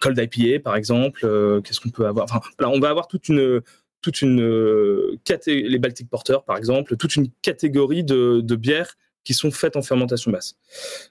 Cold 0.00 0.18
IPA 0.18 0.60
par 0.64 0.74
exemple. 0.74 1.20
qu'est-ce 1.62 1.78
qu'on 1.78 1.90
peut 1.90 2.06
avoir? 2.06 2.26
On 2.58 2.80
va 2.80 2.88
avoir 2.88 3.06
toute 3.06 3.28
une 3.28 3.60
toute 4.02 4.20
une 4.22 5.16
les 5.46 5.78
Baltic 5.78 6.10
Porter 6.10 6.38
par 6.44 6.56
exemple, 6.56 6.96
toute 6.96 7.14
une 7.14 7.28
catégorie 7.40 8.02
de, 8.02 8.40
de 8.40 8.56
bières 8.56 8.96
qui 9.24 9.34
sont 9.34 9.50
faites 9.50 9.76
en 9.76 9.82
fermentation 9.82 10.30
basse. 10.30 10.56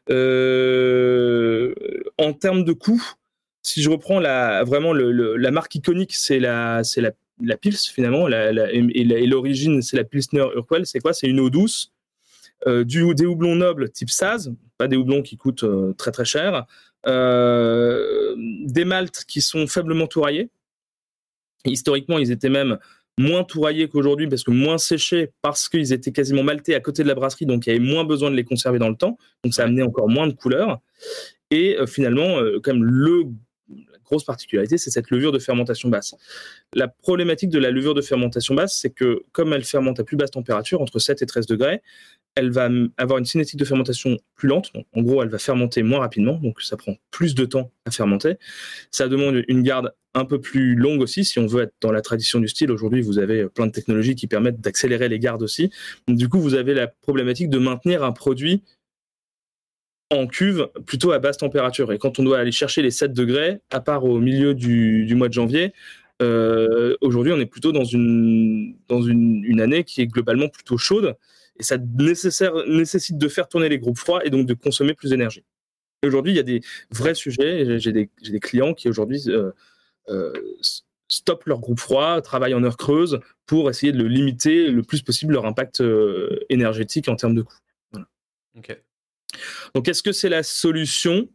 Euh, 0.10 1.74
en 2.18 2.34
termes 2.34 2.64
de 2.64 2.74
coût, 2.74 3.04
si 3.62 3.82
je 3.82 3.90
reprends 3.90 4.20
la, 4.20 4.64
vraiment 4.64 4.94
la 4.94 5.52
marque 5.52 5.76
iconique, 5.76 6.16
c'est 6.16 6.40
la, 6.40 6.84
c'est 6.84 7.02
la, 7.02 7.12
la 7.42 7.58
Pils 7.58 7.78
finalement, 7.78 8.28
et 8.28 9.26
l'origine 9.28 9.82
c'est 9.82 9.98
la 9.98 10.04
Pilsner 10.04 10.46
Urquell. 10.56 10.86
C'est 10.86 11.00
quoi? 11.00 11.14
C'est 11.14 11.28
une 11.28 11.40
eau 11.40 11.50
douce, 11.50 11.94
euh, 12.68 12.84
du, 12.84 13.14
des 13.16 13.26
houblons 13.26 13.56
nobles 13.56 13.90
type 13.92 14.10
Saz, 14.10 14.52
pas 14.78 14.88
des 14.88 14.98
houblons 14.98 15.22
qui 15.22 15.38
coûtent 15.38 15.64
euh, 15.64 15.94
très 15.94 16.12
très 16.12 16.26
cher, 16.26 16.66
des 17.06 18.86
maltes 18.86 19.24
qui 19.28 19.42
sont 19.42 19.68
faiblement 19.68 20.08
touraillés. 20.08 20.50
Historiquement, 21.66 22.18
ils 22.20 22.32
étaient 22.32 22.50
même 22.50 22.78
moins 23.20 23.44
touraillés 23.44 23.90
qu'aujourd'hui 23.90 24.28
parce 24.28 24.44
que 24.44 24.52
moins 24.52 24.78
séchés 24.78 25.32
parce 25.42 25.68
qu'ils 25.68 25.92
étaient 25.92 26.14
quasiment 26.14 26.42
maltés 26.42 26.74
à 26.74 26.80
côté 26.80 27.04
de 27.04 27.08
la 27.10 27.16
brasserie, 27.16 27.46
donc 27.46 27.68
il 27.68 27.74
y 27.74 27.76
avait 27.76 27.86
moins 27.86 28.06
besoin 28.06 28.32
de 28.32 28.36
les 28.36 28.46
conserver 28.46 28.80
dans 28.80 28.88
le 28.88 28.96
temps, 28.96 29.18
donc 29.44 29.54
ça 29.54 29.64
amenait 29.64 29.84
encore 29.84 30.08
moins 30.08 30.26
de 30.26 30.32
couleurs. 30.32 30.80
Et 31.52 31.78
euh, 31.78 31.86
finalement, 31.86 32.40
euh, 32.40 32.60
comme 32.62 32.84
le 32.84 33.26
la 33.70 34.00
grosse 34.04 34.24
particularité, 34.24 34.80
c'est 34.80 34.90
cette 34.90 35.12
levure 35.12 35.32
de 35.32 35.38
fermentation 35.38 35.90
basse. 35.90 36.16
La 36.74 36.88
problématique 36.88 37.52
de 37.52 37.60
la 37.60 37.70
levure 37.70 37.94
de 37.94 38.02
fermentation 38.02 38.56
basse, 38.56 38.80
c'est 38.82 38.90
que 38.90 39.22
comme 39.32 39.54
elle 39.54 39.64
fermente 39.64 40.00
à 40.00 40.04
plus 40.04 40.18
basse 40.18 40.32
température, 40.32 40.82
entre 40.82 40.98
7 40.98 41.22
et 41.22 41.28
13 41.28 41.46
degrés, 41.46 41.82
elle 42.40 42.52
va 42.52 42.70
avoir 42.98 43.20
une 43.20 43.26
cinétique 43.26 43.60
de 43.60 43.66
fermentation 43.66 44.18
plus 44.36 44.48
lente. 44.48 44.72
en 44.94 45.02
gros, 45.02 45.22
elle 45.22 45.30
va 45.30 45.38
fermenter 45.38 45.84
moins 45.84 46.00
rapidement, 46.00 46.36
donc 46.36 46.62
ça 46.62 46.78
prend 46.78 46.96
plus 47.12 47.36
de 47.36 47.46
temps 47.46 47.72
à 47.86 47.92
fermenter. 47.92 48.36
Ça 48.92 49.10
demande 49.10 49.44
une 49.50 49.62
garde 49.62 49.94
un 50.14 50.24
peu 50.24 50.40
plus 50.40 50.76
longue 50.76 51.02
aussi, 51.02 51.26
si 51.26 51.38
on 51.38 51.48
veut 51.48 51.64
être 51.64 51.74
dans 51.82 51.92
la 51.92 52.02
tradition 52.02 52.40
du 52.40 52.48
style. 52.48 52.72
Aujourd'hui, 52.72 53.02
vous 53.02 53.20
avez 53.20 53.48
plein 53.50 53.68
de 53.68 53.72
technologies 53.72 54.16
qui 54.16 54.28
permettent 54.28 54.62
d'accélérer 54.62 55.10
les 55.10 55.20
gardes 55.20 55.44
aussi. 55.44 55.70
Du 56.08 56.30
coup, 56.30 56.40
vous 56.40 56.56
avez 56.56 56.74
la 56.74 56.88
problématique 56.88 57.50
de 57.50 57.60
maintenir 57.60 58.04
un 58.04 58.14
produit 58.14 58.64
en 60.10 60.26
cuve 60.26 60.70
plutôt 60.86 61.12
à 61.12 61.20
basse 61.20 61.38
température. 61.38 61.92
Et 61.92 62.00
quand 62.00 62.20
on 62.20 62.24
doit 62.24 62.40
aller 62.40 62.54
chercher 62.54 62.82
les 62.82 62.90
7 62.90 63.12
degrés, 63.12 63.60
à 63.70 63.82
part 63.82 64.06
au 64.06 64.20
milieu 64.20 64.56
du, 64.56 65.14
mois 65.14 65.28
de 65.28 65.34
janvier, 65.34 65.74
euh, 66.22 66.96
aujourd'hui, 67.02 67.34
on 67.34 67.40
est 67.40 67.46
plutôt 67.46 67.74
dans, 67.74 67.84
une, 67.84 68.76
dans 68.88 69.02
une 69.02 69.62
année 69.62 69.84
qui 69.84 70.02
est 70.02 70.08
globalement 70.08 70.48
plutôt 70.48 70.78
chaude 70.78 71.16
et 71.60 71.64
ça 71.64 71.78
nécessite 71.78 73.18
de 73.18 73.28
faire 73.28 73.48
tourner 73.48 73.70
les 73.70 73.80
groupes 73.80 73.98
froids 73.98 74.26
et 74.26 74.30
donc 74.30 74.48
de 74.48 74.54
consommer 74.54 74.94
plus 74.94 75.10
d'énergie. 75.10 75.44
Aujourd'hui, 76.06 76.32
il 76.32 76.36
y 76.38 76.40
a 76.40 76.44
des 76.44 76.62
vrais 76.92 77.14
sujets. 77.14 77.80
J'ai 77.80 77.92
des, 77.92 78.10
des, 78.24 78.40
clients 78.40 78.74
qui 78.74 78.88
aujourd'hui 78.88 79.24
euh, 79.28 79.52
euh, 80.08 80.32
stoppent 81.10 81.46
leur 81.46 81.60
groupe 81.60 81.80
froid, 81.80 82.22
travaillent 82.22 82.54
en 82.54 82.64
heure 82.64 82.78
creuse 82.78 83.20
pour 83.46 83.70
essayer 83.70 83.92
de 83.92 83.98
le 83.98 84.08
limiter 84.08 84.70
le 84.70 84.82
plus 84.84 85.02
possible 85.02 85.34
leur 85.34 85.46
impact 85.46 85.82
euh, 85.82 86.40
énergétique 86.50 87.10
en 87.10 87.18
termes 87.18 87.36
de 87.36 87.42
coût. 87.42 87.58
Donc, 89.76 89.88
est-ce 89.88 90.02
que 90.02 90.12
c'est 90.12 90.30
la 90.30 90.44
solution? 90.44 91.28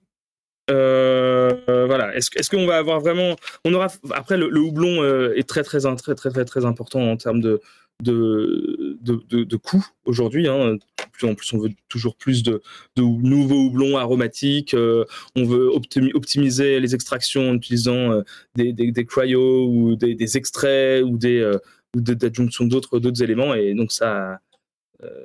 Voilà. 0.69 2.17
Est-ce 2.17 2.49
qu'on 2.49 2.67
va 2.67 2.79
avoir 2.79 3.01
vraiment 3.01 3.37
On 3.67 3.75
aura 3.75 3.89
après 4.13 4.39
le, 4.39 4.47
houblon 4.59 5.05
est 5.35 5.47
très 5.47 5.63
très 5.63 5.81
très 5.81 6.15
très 6.15 6.31
très 6.31 6.45
très 6.45 6.65
important 6.65 7.01
en 7.01 7.17
termes 7.19 7.41
de 7.41 7.61
de, 8.05 8.99
de, 9.01 9.45
de, 9.45 9.57
coûts 9.57 9.87
aujourd'hui. 10.05 10.47
Hein. 10.47 10.77
En 11.23 11.35
plus, 11.35 11.53
on 11.53 11.59
veut 11.59 11.71
toujours 11.89 12.17
plus 12.17 12.43
de, 12.43 12.63
nouveaux 12.97 13.67
houblons 13.67 13.97
aromatiques. 13.97 14.75
Euh, 14.75 15.05
on 15.35 15.45
veut 15.45 15.69
optimiser 15.69 16.81
les 16.81 16.95
extractions 16.95 17.51
en 17.51 17.55
utilisant 17.55 18.13
euh, 18.13 18.23
des, 18.55 18.73
des, 18.73 19.05
cryos 19.05 19.67
ou 19.67 19.97
des, 19.97 20.37
extraits 20.37 21.03
ou 21.03 21.17
des 21.19 21.41
euh, 21.41 21.59
d'autres 21.95 23.23
éléments. 23.23 23.55
Et 23.55 23.75
donc 23.75 23.91
ça, 23.91 24.41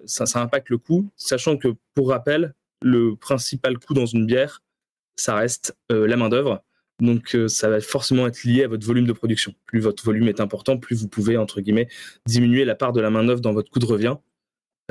ça, 0.06 0.26
ça 0.26 0.42
impacte 0.42 0.70
le 0.70 0.78
coût, 0.78 1.10
sachant 1.15 1.58
que 1.58 1.70
pour 1.94 2.10
rappel, 2.10 2.54
le 2.82 3.15
principal 3.15 3.78
coût 3.78 3.94
dans 3.94 4.06
une 4.06 4.26
bière, 4.26 4.62
ça 5.15 5.36
reste 5.36 5.76
la 5.89 6.15
main 6.15 6.30
d'œuvre. 6.30 6.63
Donc 7.00 7.36
euh, 7.36 7.48
ça 7.48 7.70
va 7.70 7.80
forcément 7.82 8.28
être 8.28 8.44
lié 8.44 8.64
à 8.64 8.68
votre 8.68 8.86
volume 8.86 9.06
de 9.06 9.14
production. 9.14 9.54
Plus 9.66 9.80
votre 9.80 10.04
volume 10.04 10.28
est 10.28 10.40
important, 10.40 10.78
plus 10.78 10.96
vous 11.02 11.08
pouvez, 11.08 11.38
entre 11.38 11.62
guillemets, 11.62 11.88
diminuer 12.26 12.66
la 12.66 12.76
part 12.76 12.94
de 12.94 13.02
la 13.02 13.10
main-d'œuvre 13.10 13.42
dans 13.42 13.54
votre 13.54 13.70
coût 13.72 13.80
de 13.80 13.86
revient. 13.86 14.18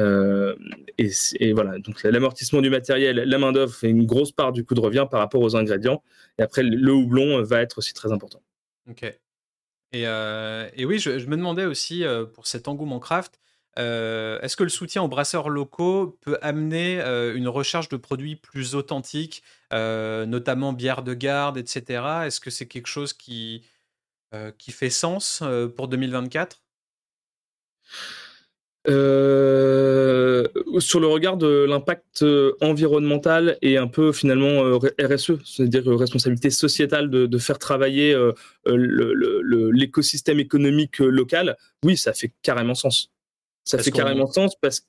Euh, 0.00 0.54
et, 0.96 1.52
voilà, 1.52 1.78
donc 1.80 2.02
l'amortissement 2.04 2.60
du 2.60 2.70
matériel, 2.70 3.16
la 3.16 3.38
main-d'œuvre 3.38 3.74
fait 3.74 3.90
une 3.90 4.06
grosse 4.06 4.30
part 4.30 4.52
du 4.52 4.64
coût 4.64 4.74
de 4.74 4.80
revient 4.80 5.06
par 5.10 5.20
rapport 5.20 5.42
aux 5.42 5.56
ingrédients. 5.56 6.02
Et 6.38 6.42
après, 6.42 6.62
le 6.62 6.92
houblon 6.92 7.42
va 7.42 7.60
être 7.60 7.78
aussi 7.78 7.94
très 7.94 8.12
important. 8.12 8.40
Ok. 8.88 9.02
Et, 9.92 10.06
euh, 10.06 10.68
oui, 10.78 10.98
je, 10.98 11.10
me 11.26 11.36
demandais 11.36 11.64
aussi, 11.64 12.04
pour 12.34 12.46
cet 12.46 12.68
engouement 12.68 13.00
craft, 13.00 13.40
est-ce 13.78 14.56
que 14.56 14.64
le 14.64 14.68
soutien 14.68 15.02
aux 15.02 15.08
brasseurs 15.08 15.48
locaux 15.48 16.18
peut 16.20 16.38
amener 16.42 17.00
une 17.34 17.48
recherche 17.48 17.88
de 17.88 17.96
produits 17.96 18.36
plus 18.36 18.74
authentiques, 18.74 19.42
notamment 19.72 20.72
bière 20.72 21.02
de 21.02 21.14
garde, 21.14 21.58
etc. 21.58 22.02
Est-ce 22.26 22.40
que 22.40 22.50
c'est 22.50 22.66
quelque 22.66 22.88
chose 22.88 23.12
qui, 23.12 23.62
fait 24.58 24.90
sens 24.90 25.42
pour 25.76 25.88
2024 25.88 26.60
euh, 28.88 30.46
sur 30.78 31.00
le 31.00 31.08
regard 31.08 31.36
de 31.36 31.66
l'impact 31.68 32.22
euh, 32.22 32.52
environnemental 32.60 33.58
et 33.60 33.76
un 33.76 33.88
peu 33.88 34.12
finalement 34.12 34.64
euh, 34.64 34.78
RSE, 35.00 35.32
c'est-à-dire 35.44 35.84
responsabilité 35.86 36.48
sociétale 36.50 37.10
de, 37.10 37.38
faire 37.38 37.58
travailler 37.58 38.16
l'écosystème 38.66 40.40
économique 40.40 40.98
local, 40.98 41.56
oui, 41.84 41.96
ça 41.96 42.12
fait 42.12 42.32
carrément 42.42 42.74
sens. 42.74 43.10
Ça 43.68 43.78
fait 43.78 43.90
carrément 43.90 44.26
sens 44.26 44.54
parce 44.60 44.80
que 44.80 44.86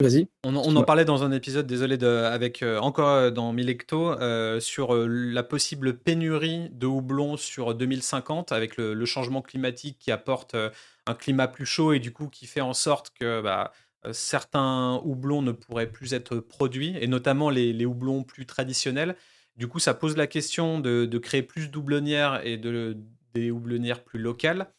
Vas-y. 0.00 0.28
On, 0.44 0.54
en 0.54 0.84
parlait 0.84 1.04
dans 1.04 1.24
un 1.24 1.32
épisode, 1.32 1.66
désolé, 1.66 1.96
de, 1.96 2.06
avec 2.06 2.62
encore 2.62 3.32
dans 3.32 3.52
Milecto, 3.52 4.14
sur 4.60 4.94
la 4.94 5.42
possible 5.42 5.98
pénurie 5.98 6.68
de 6.70 6.86
houblon 6.86 7.36
sur 7.36 7.74
2050 7.74 8.52
avec 8.52 8.76
le, 8.76 9.04
changement 9.06 9.42
climatique 9.42 9.96
qui 9.98 10.12
apporte 10.12 10.54
un 10.54 11.14
climat 11.14 11.48
plus 11.48 11.66
chaud 11.66 11.92
et 11.94 11.98
du 11.98 12.12
coup 12.12 12.28
qui 12.28 12.46
fait 12.46 12.60
en 12.60 12.74
sorte 12.74 13.10
que 13.18 13.40
bah, 13.40 13.72
euh, 14.06 14.12
certains 14.12 15.00
houblons 15.04 15.42
ne 15.42 15.52
pourraient 15.52 15.90
plus 15.90 16.14
être 16.14 16.38
produits, 16.38 16.96
et 17.00 17.06
notamment 17.06 17.50
les, 17.50 17.84
houblons 17.84 18.24
plus 18.24 18.46
traditionnels. 18.46 19.16
Du 19.56 19.66
coup, 19.68 19.80
ça 19.80 19.94
pose 19.94 20.16
la 20.16 20.26
question 20.26 20.80
de, 20.80 21.18
créer 21.18 21.42
plus 21.42 21.70
d'houblonnières 21.70 22.44
et 22.46 22.56
de, 22.56 22.96
des 23.34 23.50
houblonnières 23.50 24.04
plus 24.04 24.20
locales. 24.20 24.72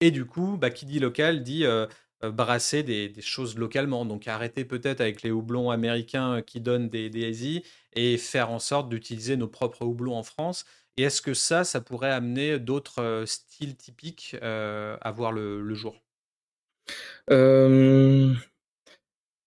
Et 0.00 0.10
du 0.10 0.24
coup, 0.24 0.56
bah, 0.58 0.70
qui 0.70 0.86
dit 0.86 0.98
local 0.98 1.42
dit 1.42 1.64
euh, 1.64 1.86
euh, 1.86 1.86
brasser 2.30 2.82
des, 2.82 3.12
choses 3.20 3.56
localement. 3.58 4.04
Donc 4.04 4.28
arrêter 4.28 4.64
peut-être 4.64 5.00
avec 5.00 5.22
les 5.22 5.30
houblons 5.30 5.70
américains 5.70 6.42
qui 6.42 6.60
donnent 6.60 6.88
des, 6.88 7.10
des 7.10 7.62
et 7.94 8.18
faire 8.18 8.50
en 8.50 8.58
sorte 8.58 8.88
d'utiliser 8.88 9.36
nos 9.36 9.48
propres 9.48 9.82
houblons 9.82 10.16
en 10.16 10.22
France. 10.22 10.64
Et 10.96 11.02
est-ce 11.02 11.22
que 11.22 11.34
ça, 11.34 11.64
ça 11.64 11.80
pourrait 11.80 12.10
amener 12.10 12.58
d'autres 12.58 13.24
styles 13.26 13.76
typiques 13.76 14.36
à 14.40 15.12
voir 15.12 15.32
le, 15.32 15.74
jour? 15.74 16.00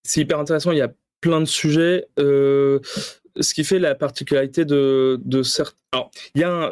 C'est 0.03 0.21
hyper 0.21 0.39
intéressant, 0.39 0.71
il 0.71 0.79
y 0.79 0.81
a 0.81 0.93
plein 1.21 1.39
de 1.39 1.45
sujets. 1.45 2.07
ce 2.17 3.53
qui 3.53 3.63
fait 3.63 3.79
la 3.79 3.95
particularité 3.95 4.65
de, 4.65 5.19
de 5.23 5.43
certains... 5.43 5.77
Alors, 5.93 6.11
il 6.35 6.41
y 6.41 6.43
a 6.43 6.51
un... 6.51 6.71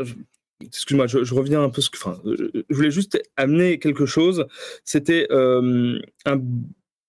Excuse-moi, 0.62 1.08
je, 1.08 1.34
reviens 1.34 1.64
un 1.64 1.70
peu. 1.70 1.82
Enfin, 1.94 2.22
je 2.26 2.76
voulais 2.76 2.92
juste 2.92 3.22
amener 3.36 3.78
quelque 3.80 4.06
chose. 4.06 4.46
C'était 4.84 5.28
un 5.32 6.00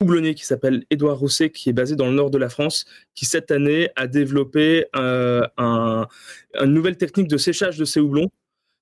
houblonnier 0.01 0.35
qui 0.35 0.45
s'appelle 0.45 0.85
Édouard 0.91 1.19
Rousset, 1.19 1.51
qui 1.51 1.71
est 1.71 1.73
basé 1.73 1.97
dans 1.97 2.07
le 2.07 2.13
nord 2.13 2.31
de 2.31 2.39
la 2.39 2.49
France, 2.49 2.85
qui 3.15 3.25
cette 3.25 3.51
année 3.51 3.91
a 3.97 4.07
développé 4.07 4.87
euh, 4.97 5.47
un, 5.57 6.07
une 6.61 6.73
nouvelle 6.73 6.97
technique 6.97 7.29
de 7.29 7.39
séchage 7.39 7.79
de 7.79 7.85
ses 7.85 8.01
houblons. 8.01 8.31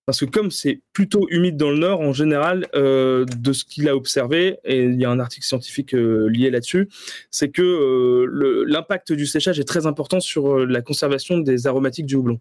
Parce 0.07 0.21
que 0.21 0.27
comme 0.27 0.51
c'est 0.51 0.83
plutôt 0.93 1.27
humide 1.31 1.57
dans 1.57 1.71
le 1.71 1.79
nord, 1.79 2.01
en 2.01 2.13
général, 2.13 2.67
euh, 2.75 3.25
de 3.25 3.53
ce 3.55 3.65
qu'il 3.65 3.89
a 3.89 3.97
observé, 3.97 4.59
et 4.65 4.85
il 4.85 5.01
y 5.01 5.07
a 5.07 5.11
un 5.11 5.19
article 5.19 5.47
scientifique 5.47 5.95
euh, 5.95 6.29
lié 6.29 6.51
là-dessus, 6.51 6.91
c'est 7.31 7.49
que 7.49 8.27
l'impact 8.67 9.13
du 9.15 9.25
séchage 9.25 9.59
est 9.59 9.65
très 9.65 9.87
important 9.87 10.21
sur 10.21 10.67
la 10.67 10.83
conservation 10.83 11.39
des 11.39 11.67
aromatiques 11.67 12.05
du 12.05 12.17
houblon. 12.17 12.39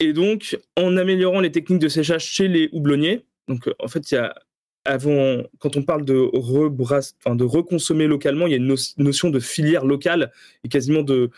Et 0.00 0.12
donc, 0.12 0.58
en 0.76 0.96
améliorant 0.96 1.40
les 1.40 1.52
techniques 1.52 1.78
de 1.78 1.88
séchage 1.88 2.24
chez 2.24 2.48
les 2.48 2.68
houblonniers, 2.72 3.26
donc 3.48 3.70
en 3.78 3.88
fait, 3.88 4.10
il 4.10 4.14
y 4.14 4.18
a 4.18 4.34
quand 5.58 5.76
on 5.76 5.82
parle 5.82 6.04
de, 6.04 6.14
reconsommer 7.44 8.06
localement, 8.06 8.46
il 8.46 8.50
y 8.50 8.54
a 8.54 8.56
une 8.56 8.74
notion 8.98 9.30
de 9.30 9.40
filière 9.40 9.84
locale 9.84 10.32
et 10.64 10.68
quasiment 10.68 11.02
de, 11.02 11.30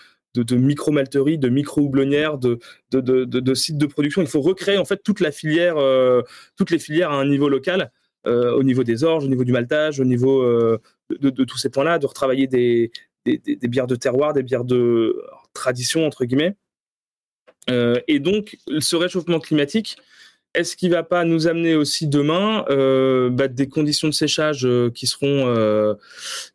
micro-malterie, 0.53 1.39
de 1.39 1.49
micro-houblonnière, 1.49 2.39
de, 2.39 2.59
de, 2.93 3.01
de, 3.01 3.25
de 3.25 3.87
production. 3.87 4.23
Il 4.23 4.29
faut 4.29 4.41
recréer 4.41 4.79
en 4.79 4.85
fait 4.85 5.03
toute 5.03 5.21
la 5.21 5.33
filière, 5.33 5.77
euh, 5.77 6.23
toutes 6.57 6.71
les 6.71 6.79
filières 6.79 7.11
à 7.11 7.21
un 7.21 7.27
niveau 7.27 7.49
local, 7.49 7.91
euh, 8.27 8.53
au 8.53 8.63
niveau 8.63 8.85
des 8.85 9.05
orges, 9.05 9.25
au 9.25 9.29
niveau 9.29 9.45
du 9.45 9.53
maltage, 9.53 10.01
au 10.01 10.05
niveau 10.05 10.43
euh, 10.43 10.79
de, 11.11 11.45
tous 11.45 11.59
ces 11.59 11.69
points-là, 11.69 11.99
de 11.99 12.07
retravailler 12.07 12.47
des, 12.47 12.93
bières 13.25 13.87
de 13.87 13.97
terroir, 13.97 14.33
des 14.33 14.43
bières 14.43 14.65
de 14.65 15.21
tradition, 15.53 16.07
entre 16.07 16.25
guillemets. 16.25 16.57
Et 17.69 18.19
donc, 18.19 18.59
ce 18.81 18.97
réchauffement 18.97 19.41
climatique, 19.41 19.97
est-ce 20.55 20.77
qu'il 20.77 20.91
va 20.91 21.03
pas 21.03 21.25
nous 21.25 21.47
amener 21.47 21.75
aussi 21.75 22.07
demain 22.07 22.65
euh, 22.69 23.31
bah, 23.31 23.49
des 23.49 23.69
conditions 23.69 24.09
de 24.09 24.13
séchage 24.13 24.67
euh, 24.67 24.91
qui 24.91 25.07
seront 25.07 25.47
euh, 25.47 25.95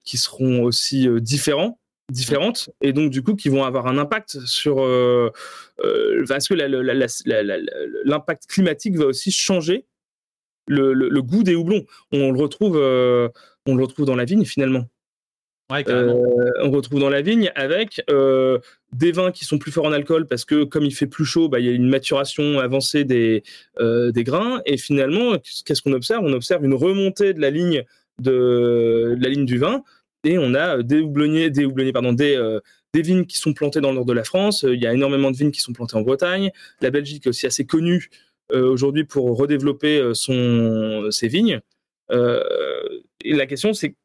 qui 0.03 0.17
seront 0.17 0.63
aussi 0.63 1.07
différentes 1.19 2.69
et 2.81 2.93
donc 2.93 3.11
du 3.11 3.21
coup 3.21 3.35
qui 3.35 3.49
vont 3.49 3.63
avoir 3.63 3.87
un 3.87 3.97
impact 3.97 4.39
sur 4.45 4.75
parce 6.27 6.47
que 6.47 6.53
l'impact 8.05 8.45
climatique 8.47 8.95
va 8.97 9.05
aussi 9.05 9.31
changer 9.31 9.85
le, 10.67 11.21
goût 11.21 11.43
des 11.43 11.55
houblons? 11.55 11.85
On 12.11 12.31
le 12.31 12.39
retrouve 12.39 12.77
on 12.77 13.75
le 13.75 13.83
retrouve 13.83 14.05
dans 14.05 14.15
la 14.15 14.25
vigne 14.25 14.45
finalement 14.45 14.85
euh, 15.71 16.51
on 16.61 16.71
retrouve 16.71 16.99
dans 16.99 17.09
la 17.09 17.21
vigne 17.21 17.51
avec 17.55 18.01
euh, 18.09 18.59
des 18.93 19.11
vins 19.11 19.31
qui 19.31 19.43
sont 19.43 19.57
plus 19.57 19.71
forts 19.71 19.85
en 19.85 19.91
alcool 19.91 20.25
parce 20.25 20.45
que 20.45 20.63
comme 20.63 20.85
il 20.85 20.93
fait 20.93 21.07
plus 21.07 21.25
chaud, 21.25 21.49
bah, 21.49 21.59
il 21.59 21.65
y 21.65 21.69
a 21.69 21.73
une 21.73 21.89
maturation 21.89 22.59
avancée 22.59 23.03
des, 23.03 23.43
euh, 23.79 24.11
des 24.11 24.23
grains. 24.23 24.61
Et 24.65 24.77
finalement, 24.77 25.35
qu'est-ce 25.65 25.81
qu'on 25.81 25.93
observe? 25.93 26.23
On 26.23 26.33
observe 26.33 26.63
une 26.63 26.73
remontée 26.73 27.33
de 27.33 27.41
la 27.41 27.49
ligne 27.49 27.83
de, 28.19 29.15
la 29.19 29.29
ligne 29.29 29.45
du 29.45 29.57
vin 29.57 29.83
et 30.23 30.37
on 30.37 30.53
a 30.55 30.81
des 30.81 31.01
houblonniers, 31.01 31.49
des 31.49 31.65
houblonniers, 31.65 31.93
pardon, 31.93 32.13
des, 32.13 32.41
des 32.93 33.01
vignes 33.01 33.25
qui 33.25 33.37
sont 33.37 33.53
plantées 33.53 33.81
dans 33.81 33.89
le 33.89 33.95
nord 33.95 34.05
de 34.05 34.13
la 34.13 34.23
France. 34.23 34.65
Il 34.67 34.81
y 34.81 34.87
a 34.87 34.93
énormément 34.93 35.31
de 35.31 35.37
vignes 35.37 35.51
qui 35.51 35.61
sont 35.61 35.73
plantées 35.73 35.95
en 35.95 36.01
Bretagne. 36.01 36.51
La 36.81 36.89
Belgique 36.89 37.25
est 37.25 37.29
aussi 37.29 37.45
assez 37.45 37.65
connue 37.65 38.09
aujourd'hui 38.51 39.03
pour 39.03 39.37
redévelopper 39.37 40.11
son, 40.13 41.11
ses 41.11 41.27
vignes. 41.27 41.59
et 42.11 43.33
la 43.33 43.45
question, 43.45 43.73
c'est 43.73 43.95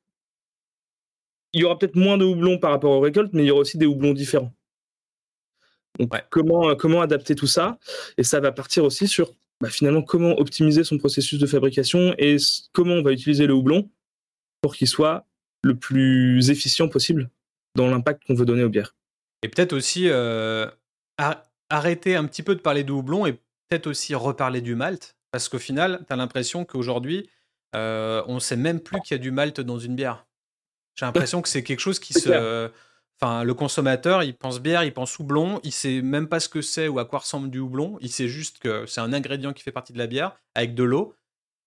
il 1.53 1.61
y 1.61 1.65
aura 1.65 1.79
peut-être 1.79 1.97
moins 1.97 2.19
de 2.19 2.25
houblons 2.25 2.59
par 2.59 2.71
rapport 2.71 2.93
aux 2.93 3.01
récoltes, 3.01 3.33
mais 3.33 3.45
il 3.45 3.47
y 3.47 3.51
aura 3.51 3.61
aussi 3.61 3.79
des 3.79 3.87
houblons 3.87 4.13
différents. 4.13 4.53
Donc, 5.99 6.13
comment, 6.31 6.71
euh, 6.71 6.75
comment 6.75 7.03
adapter 7.03 7.35
tout 7.35 7.47
ça? 7.47 7.79
Et 8.17 8.23
ça 8.23 8.41
va 8.41 8.53
partir 8.53 8.85
aussi 8.85 9.07
sur 9.07 9.33
bah, 9.61 9.69
finalement 9.69 10.03
comment 10.03 10.39
optimiser 10.39 10.85
son 10.85 10.99
processus 10.99 11.39
de 11.39 11.47
fabrication 11.47 12.15
et 12.19 12.37
comment 12.73 12.95
on 12.95 13.03
va 13.03 13.13
utiliser 13.13 13.47
le 13.47 13.55
houblon 13.55 13.91
pour 14.63 14.75
qu'il 14.75 14.89
soit 14.89 15.27
le 15.63 15.77
plus 15.77 16.51
efficient 16.51 16.89
possible 16.89 17.31
dans 17.77 17.89
l'impact 17.89 18.25
qu'on 18.27 18.35
veut 18.35 18.45
donner 18.45 18.65
aux 18.65 18.69
bières. 18.69 18.97
Et 19.43 19.49
peut-être 19.49 19.73
aussi 19.73 20.09
euh, 20.09 20.67
arrêter 21.69 22.17
un 22.17 22.25
petit 22.27 22.43
peu 22.43 22.55
de 22.55 22.61
parler 22.61 22.85
de 22.85 22.93
houblon 22.93 23.27
et 23.27 23.33
peut-être 23.69 23.87
aussi 23.87 24.15
reparler 24.15 24.61
du 24.61 24.75
malt, 24.75 25.17
parce 25.31 25.49
qu'au 25.49 25.59
final, 25.59 26.05
tu 26.07 26.13
as 26.13 26.17
l'impression 26.17 26.65
qu'aujourd'hui, 26.65 27.29
euh, 27.75 28.23
on 28.27 28.35
ne 28.35 28.41
sait 28.41 28.57
même 28.57 28.81
plus 28.81 29.01
qu'il 29.01 29.15
y 29.17 29.21
a 29.21 29.23
du 29.23 29.31
malt 29.31 29.61
dans 29.61 29.79
une 29.79 29.97
bière. 29.97 30.27
J'ai 30.95 31.07
l'impression 31.07 31.43
que 31.43 31.49
c'est 31.49 31.63
quelque 31.63 31.81
chose 31.81 31.99
qui 31.99 32.13
se. 32.15 32.71
Enfin, 33.21 33.45
le 33.45 33.55
consommateur, 33.55 34.25
il 34.25 34.35
pense 34.35 34.61
bière, 34.61 34.83
il 34.83 34.93
pense 34.93 35.17
houblon, 35.21 35.61
il 35.63 35.71
sait 35.71 36.03
même 36.03 36.27
pas 36.27 36.41
ce 36.41 36.49
que 36.49 36.61
c'est 36.61 36.89
ou 36.89 36.99
à 36.99 37.05
quoi 37.05 37.21
ressemble 37.21 37.51
du 37.51 37.61
houblon. 37.61 37.97
Il 38.01 38.11
sait 38.11 38.27
juste 38.27 38.59
que 38.59 38.85
c'est 38.87 39.01
un 39.01 39.13
ingrédient 39.13 39.53
qui 39.53 39.63
fait 39.63 39.71
partie 39.71 39.93
de 39.93 39.99
la 39.99 40.09
bière 40.09 40.37
avec 40.57 40.75
de 40.75 40.83
l'eau, 40.83 41.15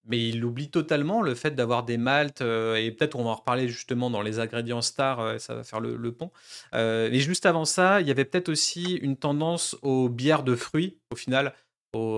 mais 0.05 0.27
il 0.27 0.43
oublie 0.43 0.69
totalement 0.69 1.21
le 1.21 1.33
fait 1.33 1.51
d'avoir 1.51 1.83
des 1.83 1.97
maltes. 1.97 2.41
Euh, 2.41 2.75
et 2.75 2.91
peut-être 2.91 3.15
on 3.15 3.23
va 3.23 3.29
en 3.29 3.35
reparler 3.35 3.69
justement 3.69 4.09
dans 4.09 4.21
les 4.21 4.39
ingrédients 4.39 4.81
stars, 4.81 5.19
euh, 5.21 5.37
ça 5.37 5.55
va 5.55 5.63
faire 5.63 5.79
le, 5.79 6.11
pont. 6.11 6.31
Euh, 6.73 7.09
mais 7.09 7.19
juste 7.19 7.45
avant 7.45 7.63
ça, 7.63 8.01
il 8.01 8.07
y 8.07 8.11
avait 8.11 8.25
peut-être 8.25 8.49
aussi 8.49 8.95
une 8.95 9.15
tendance 9.15 9.77
aux 9.81 10.09
bières 10.09 10.43
de 10.43 10.55
fruits, 10.55 10.97
au 11.11 11.15
final, 11.15 11.53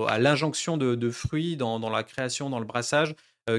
à 0.08 0.18
l'injonction 0.18 0.76
de, 0.76 1.10
fruits 1.10 1.56
dans, 1.56 1.78
dans, 1.78 1.90
la 1.90 2.02
création, 2.02 2.50
dans 2.50 2.58
le 2.58 2.64
brassage, 2.64 3.14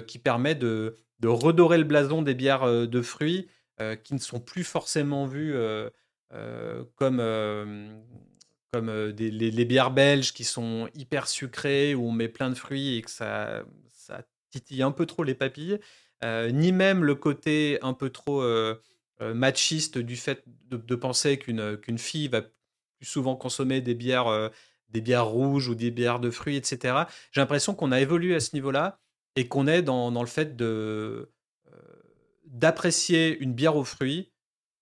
qui 0.06 0.20
permet 0.20 0.54
de 0.54 0.98
de 1.20 1.28
redorer 1.28 1.78
le 1.78 1.84
blason 1.84 2.22
des 2.22 2.34
bières 2.34 2.64
euh, 2.64 2.86
de 2.86 3.02
fruits 3.02 3.48
euh, 3.80 3.96
qui 3.96 4.14
ne 4.14 4.20
sont 4.20 4.40
plus 4.40 4.64
forcément 4.64 5.26
vues 5.26 5.54
euh, 5.56 5.90
comme, 6.96 7.18
comme 8.72 8.92
les, 9.18 9.66
bières 9.66 9.92
belges 9.92 10.34
qui 10.34 10.44
sont 10.44 10.90
hyper 10.94 11.28
sucrées, 11.28 11.96
où 11.96 12.08
on 12.08 12.12
met 12.12 12.28
plein 12.28 12.50
de 12.50 12.56
fruits 12.56 12.98
et 12.98 13.02
que 13.02 13.10
ça, 13.10 13.64
ça 13.88 14.22
titille 14.52 14.84
un 14.84 14.92
peu 14.92 15.06
trop 15.06 15.24
les 15.24 15.34
papilles, 15.34 15.80
ni 16.24 16.72
même 16.72 17.04
le 17.04 17.16
côté 17.16 17.80
un 17.82 17.94
peu 17.94 18.12
trop 18.12 18.44
machiste 19.20 19.98
du 19.98 20.18
fait 20.18 20.44
de, 20.70 20.96
penser 20.96 21.40
qu'une 21.40 21.78
qu'une 21.78 21.98
fille 21.98 22.28
va 22.28 22.44
plus 22.44 23.06
souvent 23.06 23.36
consommer 23.36 23.82
des 23.82 23.96
bières, 23.96 24.52
des 24.90 25.02
bières 25.02 25.26
rouges 25.26 25.68
ou 25.68 25.74
des 25.74 25.90
bières 25.90 26.20
de 26.20 26.30
fruits, 26.30 26.58
etc. 26.58 27.06
J'ai 27.32 27.42
l'impression 27.42 27.74
qu'on 27.74 27.92
a 27.92 28.00
évolué 28.00 28.36
à 28.36 28.40
ce 28.40 28.54
niveau-là 28.54 29.00
et 29.40 29.48
qu'on 29.48 29.68
est 29.68 29.82
dans, 29.82 30.10
le 30.12 30.28
fait 30.28 30.58
de 30.58 31.32
euh, 31.72 31.80
d'apprécier 32.44 33.38
une 33.40 33.54
bière 33.54 33.78
aux 33.78 33.86
fruits 33.86 34.34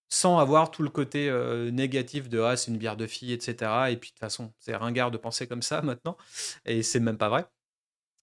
sans 0.09 0.39
avoir 0.39 0.71
tout 0.71 0.81
le 0.81 0.89
côté 0.89 1.29
euh, 1.29 1.69
négatif 1.69 2.27
de 2.27 2.39
ah 2.39 2.57
c'est 2.57 2.71
une 2.71 2.79
bière 2.79 2.97
de 2.97 3.05
fille 3.05 3.33
etc 3.33 3.71
et 3.91 3.97
puis 3.97 4.09
de 4.09 4.13
toute 4.13 4.19
façon 4.19 4.51
c'est 4.57 4.75
ringard 4.75 5.11
de 5.11 5.17
penser 5.17 5.45
comme 5.47 5.61
ça 5.61 5.81
maintenant. 5.83 6.17
Et 6.65 6.81
c'est 6.81 6.99
même 6.99 7.19
pas 7.19 7.29
vrai. 7.29 7.45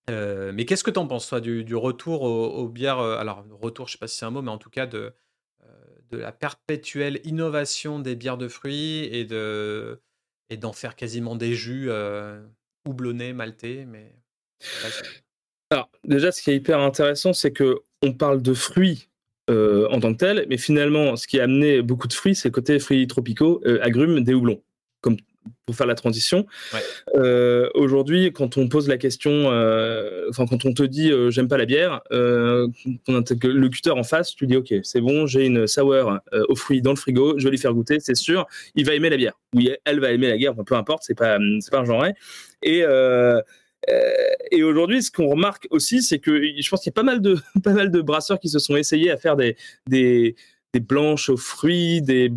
Mais 0.09 0.67
qu'est-ce 0.67 0.85
que 0.85 0.91
tu 0.91 0.99
en 0.99 1.07
penses, 1.07 1.29
toi, 1.29 1.41
du, 1.41 1.75
retour 1.75 2.23
aux, 2.23 2.69
bières 2.69 2.99
Alors, 2.99 3.43
retour, 3.53 3.89
je 3.89 3.93
sais 3.93 3.99
pas 3.99 4.07
si 4.07 4.19
c'est 4.19 4.27
un 4.27 4.31
mot, 4.31 4.43
mais 4.43 4.51
en 4.51 4.59
tout 4.59 4.69
cas, 4.69 4.85
de, 4.85 5.15
de 6.11 6.19
la 6.19 6.31
perpétuelle 6.31 7.23
innovation 7.25 8.01
des 8.01 8.15
bières 8.15 8.37
de 8.37 8.49
fruits 8.49 9.05
et 9.05 9.25
de 9.25 10.03
et 10.51 10.59
d'en 10.59 10.75
faire 10.75 10.95
quasiment 10.95 11.37
des 11.37 11.55
jus 11.55 11.89
houblonnés, 12.85 13.33
maltais. 13.33 13.87
Mais 13.87 14.15
alors 15.75 15.91
déjà, 16.05 16.33
ce 16.33 16.43
qui 16.43 16.51
est 16.51 16.57
hyper 16.57 16.81
intéressant, 16.81 17.33
c'est 17.33 17.53
que 17.53 17.81
on 18.03 18.13
parle 18.13 18.43
de 18.43 18.55
fruits 18.55 19.09
en 19.49 20.01
tant 20.01 20.15
que 20.15 20.19
tel, 20.19 20.47
mais 20.49 20.57
finalement, 20.57 21.17
ce 21.17 21.27
qui 21.27 21.39
a 21.39 21.45
amené 21.45 21.83
beaucoup 21.83 22.09
de 22.09 22.15
fruits, 22.15 22.35
c'est 22.35 22.49
le 22.49 22.53
côté 22.53 22.79
fruits 22.79 23.07
tropicaux, 23.07 23.61
agrumes, 23.83 24.25
des 24.25 24.33
houblons, 24.33 24.63
comme 25.03 25.17
pour 25.67 25.77
faire 25.77 25.87
la 25.87 25.95
transition. 25.95 26.47
Euh, 27.15 27.69
aujourd'hui, 27.75 28.33
quand 28.33 28.57
on 28.57 28.69
pose 28.69 28.89
la 28.89 28.99
question, 28.99 29.51
euh, 29.51 30.27
enfin 30.31 30.47
quand 30.47 30.65
on 30.65 30.75
te 30.75 30.83
dit 30.83 31.11
euh, 31.11 31.31
j'aime 31.31 31.49
pas 31.49 31.57
la 31.57 31.65
bière, 31.65 32.03
euh, 32.13 32.69
le 33.09 33.69
cuteur 33.69 33.97
en 33.97 34.03
face, 34.03 34.35
tu 34.35 34.47
dis 34.47 34.57
ok, 34.57 34.75
c'est 34.83 35.01
bon, 35.01 35.27
j'ai 35.27 35.47
une 35.47 35.67
sour 35.67 36.19
aux 36.49 36.57
fruits 36.57 36.83
dans 36.83 36.91
le 36.91 36.97
frigo, 36.97 37.39
je 37.39 37.45
vais 37.45 37.51
lui 37.51 37.59
faire 37.59 37.73
goûter, 37.73 38.01
c'est 38.01 38.15
sûr, 38.15 38.47
il 38.75 38.85
va 38.85 38.95
aimer 38.95 39.11
la 39.11 39.17
bière. 39.17 39.39
Oui, 39.55 39.71
elle 39.85 40.01
va 40.01 40.13
aimer 40.13 40.29
la 40.29 40.37
bière, 40.37 40.55
peu 40.67 40.75
importe, 40.75 41.03
c'est 41.07 41.17
pas 41.17 41.39
c'est 41.61 41.71
pas 41.71 41.81
un 41.81 41.85
genre. 41.85 42.05
Et 42.63 42.85
et 44.51 44.63
aujourd'hui, 44.63 45.03
ce 45.03 45.11
qu'on 45.11 45.29
remarque 45.29 45.67
aussi, 45.71 46.03
c'est 46.03 46.19
que 46.19 46.43
je 46.43 46.69
pense 46.69 46.81
qu'il 46.81 46.91
y 46.91 46.95
a 46.95 46.99
pas 47.01 47.03
mal 47.03 47.21
de 47.21 47.37
pas 47.63 47.73
mal 47.73 47.91
de 47.91 48.01
brasseurs 48.01 48.39
qui 48.39 48.49
se 48.49 48.59
sont 48.59 48.77
essayés 48.77 49.11
à 49.11 49.17
faire 49.17 49.37
des 49.37 49.57
des, 49.89 50.37
des 50.73 50.81
blanches 50.81 51.29
aux 51.29 51.37
fruits, 51.37 52.03
des 52.03 52.33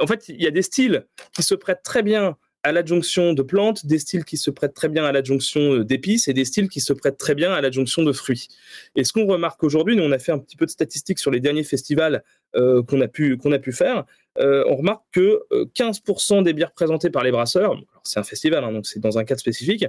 en 0.00 0.06
fait, 0.06 0.28
il 0.28 0.42
y 0.42 0.46
a 0.46 0.50
des 0.50 0.62
styles 0.62 1.06
qui 1.32 1.42
se 1.42 1.54
prêtent 1.54 1.82
très 1.82 2.02
bien 2.02 2.36
à 2.64 2.72
l'adjonction 2.72 3.32
de 3.32 3.42
plantes, 3.42 3.86
des 3.86 3.98
styles 3.98 4.24
qui 4.24 4.36
se 4.36 4.50
prêtent 4.50 4.74
très 4.74 4.88
bien 4.88 5.04
à 5.04 5.12
l'adjonction 5.12 5.74
euh, 5.74 5.84
d'épices 5.84 6.28
et 6.28 6.32
des 6.32 6.44
styles 6.44 6.68
qui 6.68 6.80
se 6.80 6.92
prêtent 6.92 7.18
très 7.18 7.34
bien 7.34 7.52
à 7.52 7.60
l'adjonction 7.60 8.02
de 8.02 8.12
fruits. 8.12 8.48
Et 8.94 9.04
ce 9.04 9.12
qu'on 9.12 9.26
remarque 9.26 9.62
aujourd'hui, 9.64 9.96
nous 9.96 10.04
on 10.04 10.12
a 10.12 10.18
fait 10.18 10.32
un 10.32 10.38
petit 10.38 10.56
peu 10.56 10.66
de 10.66 10.70
statistiques 10.70 11.18
sur 11.18 11.30
les 11.30 11.40
derniers 11.40 11.64
festivals 11.64 12.22
euh, 12.54 12.82
qu'on 12.82 13.00
a 13.00 13.08
pu 13.08 13.36
qu'on 13.36 13.52
a 13.52 13.58
pu 13.58 13.72
faire. 13.72 14.04
Euh, 14.38 14.64
on 14.68 14.76
remarque 14.76 15.02
que 15.12 15.42
15% 15.74 16.42
des 16.42 16.52
bières 16.52 16.72
présentées 16.72 17.10
par 17.10 17.24
les 17.24 17.32
brasseurs, 17.32 17.76
c'est 18.04 18.20
un 18.20 18.24
festival, 18.24 18.64
hein, 18.64 18.72
donc 18.72 18.86
c'est 18.86 19.00
dans 19.00 19.18
un 19.18 19.24
cadre 19.24 19.40
spécifique, 19.40 19.84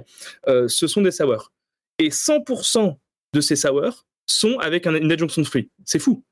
ce 0.46 0.86
sont 0.86 1.00
des 1.00 1.12
sours. 1.12 1.52
Et 1.98 2.08
100% 2.08 2.96
de 3.32 3.40
ces 3.40 3.56
sours 3.56 4.04
sont 4.26 4.58
avec 4.58 4.86
une 4.86 5.12
adjonction 5.12 5.42
de 5.42 5.46
fruits. 5.46 5.70
C'est 5.84 5.98
fou. 5.98 6.24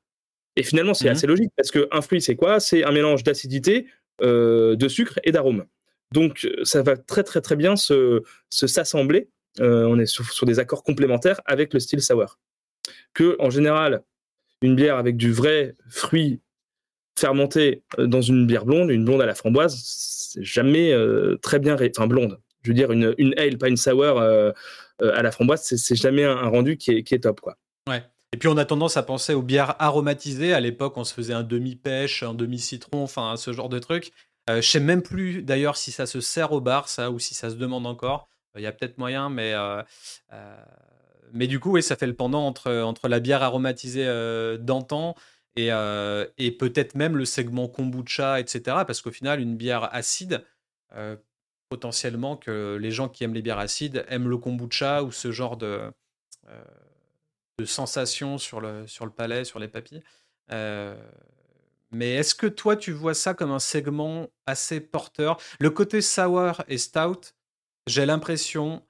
Et 0.55 0.63
finalement, 0.63 0.93
c'est 0.93 1.07
mmh 1.07 1.11
assez 1.11 1.27
logique 1.27 1.51
parce 1.55 1.71
qu'un 1.71 2.01
fruit, 2.01 2.21
c'est 2.21 2.35
quoi? 2.35 2.59
C'est 2.59 2.83
un 2.83 2.91
mélange 2.91 3.23
d'acidité, 3.23 3.87
de 4.21 4.87
sucre 4.87 5.19
et 5.23 5.31
d'arôme. 5.31 5.65
Donc 6.13 6.45
euh, 6.45 6.63
ça 6.63 6.83
va 6.83 6.95
très 6.95 7.23
très 7.23 7.41
très 7.41 7.55
bien 7.55 7.75
se, 7.75 8.21
s'assembler. 8.49 9.29
Euh, 9.59 9.85
on 9.85 9.99
est 9.99 10.05
sur, 10.05 10.45
des 10.45 10.59
accords 10.59 10.83
complémentaires 10.83 11.41
avec 11.45 11.73
le 11.73 11.79
style 11.79 12.01
sour. 12.01 12.39
Que 13.13 13.35
en 13.39 13.49
général, 13.49 14.03
une 14.61 14.75
bière 14.75 14.97
avec 14.97 15.17
du 15.17 15.31
vrai 15.31 15.75
fruit 15.89 16.39
fermenté 17.17 17.83
euh, 17.97 18.05
dans 18.05 18.21
une 18.21 18.45
bière 18.45 18.65
blonde, 18.65 18.91
une 18.91 19.05
blonde 19.05 19.21
à 19.21 19.25
la 19.25 19.33
framboise, 19.33 19.75
c'est 19.75 20.43
jamais 20.43 20.93
très 21.41 21.57
bien, 21.59 21.75
enfin 21.75 22.07
blonde. 22.07 22.39
Je 22.61 22.69
veux 22.69 22.75
dire 22.75 22.91
une, 22.91 23.13
une 23.17 23.33
ale, 23.37 23.57
pas 23.57 23.67
une 23.67 23.77
sour 23.77 24.21
à 24.21 24.53
la 24.99 25.31
framboise, 25.31 25.63
c'est 25.63 25.95
jamais 25.95 26.23
un, 26.23 26.47
rendu 26.47 26.77
qui 26.77 26.91
est, 26.91 27.03
qui 27.03 27.15
est 27.15 27.19
top 27.19 27.41
quoi. 27.41 27.57
Ouais. 27.89 28.03
Et 28.33 28.37
puis 28.37 28.47
on 28.47 28.57
a 28.57 28.65
tendance 28.65 28.97
à 28.97 29.03
penser 29.03 29.33
aux 29.33 29.41
bières 29.41 29.75
aromatisées. 29.79 30.53
À 30.53 30.59
l'époque, 30.59 30.97
on 30.97 31.03
se 31.03 31.13
faisait 31.13 31.33
un 31.33 31.43
demi-pêche, 31.43 32.23
un 32.23 32.33
demi-citron, 32.33 33.03
enfin 33.03 33.35
ce 33.35 33.51
genre 33.51 33.69
de 33.69 33.79
truc. 33.79 34.11
Euh, 34.49 34.61
je 34.61 34.69
sais 34.69 34.79
même 34.79 35.01
plus 35.01 35.41
d'ailleurs 35.41 35.77
si 35.77 35.91
ça 35.91 36.05
se 36.05 36.19
sert 36.19 36.51
au 36.51 36.61
bar, 36.61 36.89
ça, 36.89 37.11
ou 37.11 37.19
si 37.19 37.33
ça 37.33 37.49
se 37.49 37.55
demande 37.55 37.87
encore. 37.87 38.27
Il 38.55 38.61
y 38.61 38.67
a 38.67 38.71
peut-être 38.71 38.97
moyen, 38.97 39.29
mais, 39.29 39.53
euh, 39.53 39.81
euh, 40.33 40.63
mais 41.31 41.47
du 41.47 41.59
coup, 41.59 41.71
oui, 41.71 41.83
ça 41.83 41.95
fait 41.95 42.05
le 42.05 42.15
pendant 42.15 42.45
entre, 42.45 42.71
entre 42.71 43.07
la 43.07 43.19
bière 43.19 43.41
aromatisée 43.41 44.05
d'antan 44.59 45.15
et, 45.55 45.69
et 46.37 46.51
peut-être 46.51 46.93
même 46.95 47.17
le 47.17 47.25
segment 47.25 47.67
kombucha, 47.67 48.39
etc. 48.39 48.83
Parce 48.85 49.01
qu'au 49.01 49.11
final, 49.11 49.39
une 49.39 49.55
bière 49.55 49.89
acide, 49.93 50.43
potentiellement 51.69 52.37
que 52.37 52.77
les 52.79 52.91
gens 52.91 53.09
qui 53.09 53.23
aiment 53.23 53.33
les 53.33 53.41
bières 53.41 53.57
acides 53.57 54.05
aiment 54.07 54.29
le 54.29 54.37
kombucha 54.37 55.01
ou 55.01 55.11
ce 55.11 55.31
genre 55.31 55.57
de, 55.57 55.91
de 57.57 57.65
sensation 57.65 58.37
sur 58.37 58.61
le, 58.61 58.85
sur 58.85 59.05
le 59.05 59.11
palais, 59.11 59.45
sur 59.45 59.57
les 59.57 59.67
papilles. 59.67 60.03
Mais 61.93 62.15
est-ce 62.15 62.35
que 62.35 62.47
toi, 62.47 62.75
tu 62.75 62.91
vois 62.91 63.13
ça 63.13 63.33
comme 63.33 63.51
un 63.51 63.59
segment 63.59 64.27
assez 64.45 64.79
porteur? 64.79 65.37
Le 65.59 65.69
côté 65.69 66.01
sour 66.01 66.63
et 66.67 66.77
stout, 66.77 67.33
j'ai 67.87 68.05
l'impression 68.05 68.85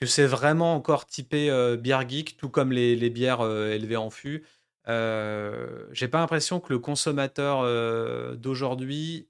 que 0.00 0.06
c'est 0.06 0.26
vraiment 0.26 0.74
encore 0.74 1.06
typé 1.06 1.76
bière 1.78 2.08
geek, 2.08 2.36
tout 2.36 2.48
comme 2.48 2.72
les, 2.72 3.10
bières 3.10 3.42
élevées 3.42 3.96
en 3.96 4.10
fût. 4.10 4.44
J'ai 4.86 6.08
pas 6.08 6.18
l'impression 6.18 6.60
que 6.60 6.72
le 6.72 6.78
consommateur 6.78 7.62
d'aujourd'hui 8.36 9.28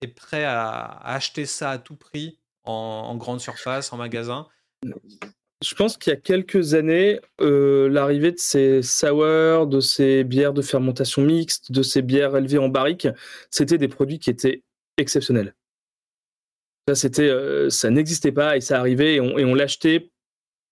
est 0.00 0.08
prêt 0.08 0.44
à, 0.44 0.84
acheter 1.04 1.46
ça 1.46 1.70
à 1.70 1.78
tout 1.78 1.96
prix 1.96 2.40
en 2.64 3.16
grande 3.16 3.40
surface, 3.40 3.92
en 3.92 3.96
magasin 3.96 4.48
je 5.62 5.74
pense 5.74 5.96
qu'il 5.96 6.12
y 6.12 6.16
a 6.16 6.18
quelques 6.18 6.74
années, 6.74 7.20
euh, 7.40 7.88
l'arrivée 7.88 8.32
de 8.32 8.38
ces 8.38 8.82
sours, 8.82 9.66
de 9.66 9.80
ces 9.80 10.24
bières 10.24 10.52
de 10.52 10.62
fermentation 10.62 11.22
mixte, 11.22 11.72
de 11.72 11.82
ces 11.82 12.02
bières 12.02 12.36
élevées 12.36 12.58
en 12.58 12.68
barrique, 12.68 13.08
c'était 13.50 13.78
des 13.78 13.88
produits 13.88 14.18
qui 14.18 14.30
étaient 14.30 14.62
exceptionnels. 14.98 15.54
Ça, 16.88 16.94
c'était, 16.94 17.28
euh, 17.28 17.70
ça 17.70 17.90
n'existait 17.90 18.32
pas 18.32 18.56
et 18.56 18.60
ça 18.60 18.78
arrivait 18.78 19.14
et 19.16 19.20
on, 19.20 19.54
l'achetait 19.54 20.10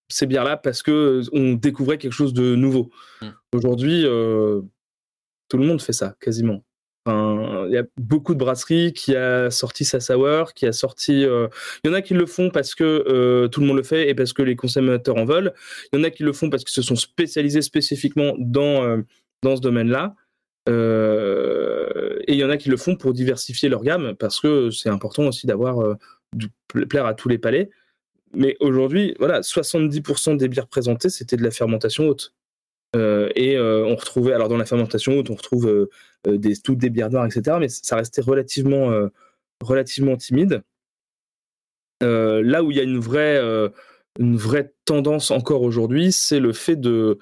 ces 0.09 0.25
bières-là 0.25 0.57
parce 0.57 0.83
que 0.83 0.91
euh, 0.91 1.23
on 1.31 1.53
découvrait 1.53 1.97
quelque 1.97 2.13
chose 2.13 2.33
de 2.33 2.55
nouveau. 2.55 2.91
Mmh. 3.21 3.27
Aujourd'hui, 3.53 4.03
tout 4.03 5.57
le 5.57 5.65
monde 5.65 5.81
fait 5.81 5.93
ça 5.93 6.15
quasiment 6.19 6.63
il 7.07 7.69
y 7.71 7.77
a 7.77 7.83
beaucoup 7.97 8.33
de 8.33 8.39
brasseries 8.39 8.93
qui 8.93 9.15
a 9.15 9.49
sorti 9.49 9.85
sa 9.85 9.99
sour, 9.99 10.53
qui 10.53 10.65
a 10.65 10.71
sorti. 10.71 11.25
Euh, 11.25 11.47
il 11.83 11.89
y 11.89 11.91
en 11.91 11.95
a 11.95 12.01
qui 12.01 12.13
le 12.13 12.25
font 12.25 12.49
parce 12.49 12.75
que 12.75 13.05
euh, 13.07 13.47
tout 13.47 13.61
le 13.61 13.67
monde 13.67 13.77
le 13.77 13.83
fait 13.83 14.09
et 14.09 14.15
parce 14.15 14.33
que 14.33 14.43
les 14.43 14.55
consommateurs 14.55 15.17
en 15.17 15.25
veulent. 15.25 15.53
Il 15.91 15.99
y 15.99 16.01
en 16.01 16.03
a 16.03 16.11
qui 16.11 16.23
le 16.23 16.33
font 16.33 16.49
parce 16.49 16.63
qu'ils 16.63 16.73
se 16.73 16.81
sont 16.81 16.95
spécialisés 16.95 17.61
spécifiquement 17.61 18.35
dans 18.37 18.83
euh, 18.83 18.97
dans 19.43 19.55
ce 19.55 19.61
domaine-là. 19.61 20.15
et 20.67 22.33
il 22.33 22.35
y 22.35 22.43
en 22.43 22.49
a 22.51 22.57
qui 22.57 22.69
le 22.69 22.77
font 22.77 22.95
pour 22.95 23.13
diversifier 23.13 23.69
leur 23.69 23.83
gamme 23.83 24.15
parce 24.15 24.39
que 24.39 24.69
c'est 24.69 24.89
important 24.89 25.23
aussi 25.27 25.47
d'avoir 25.47 25.97
plaire 26.89 27.05
à 27.07 27.15
tous 27.15 27.29
les 27.29 27.39
palais. 27.39 27.71
Mais 28.33 28.55
aujourd'hui, 28.59 29.15
voilà, 29.19 29.41
70% 29.41 30.37
des 30.37 30.47
bières 30.47 30.67
présentées, 30.67 31.09
c'était 31.09 31.35
de 31.35 31.43
la 31.43 31.51
fermentation 31.51 32.07
haute. 32.07 32.33
Euh, 32.95 33.29
et 33.35 33.55
euh, 33.55 33.85
on 33.85 33.95
retrouvait, 33.95 34.33
alors 34.33 34.49
dans 34.49 34.57
la 34.57 34.65
fermentation 34.65 35.17
haute, 35.17 35.29
on 35.29 35.35
retrouve 35.35 35.67
euh, 35.67 36.37
des, 36.37 36.57
toutes 36.57 36.77
des 36.77 36.89
bières 36.89 37.09
noires, 37.09 37.25
etc. 37.25 37.57
Mais 37.59 37.69
ça 37.69 37.95
restait 37.95 38.21
relativement, 38.21 38.91
relativement 39.61 40.17
timide. 40.17 40.63
là 42.01 42.63
où 42.63 42.71
il 42.71 42.77
y 42.77 42.79
a 42.79 42.83
une 42.83 42.99
vraie, 42.99 43.39
une 44.19 44.37
vraie 44.37 44.73
tendance 44.85 45.31
encore 45.31 45.61
aujourd'hui, 45.61 46.11
c'est 46.11 46.39
le 46.39 46.53
fait 46.53 46.75
de. 46.75 47.17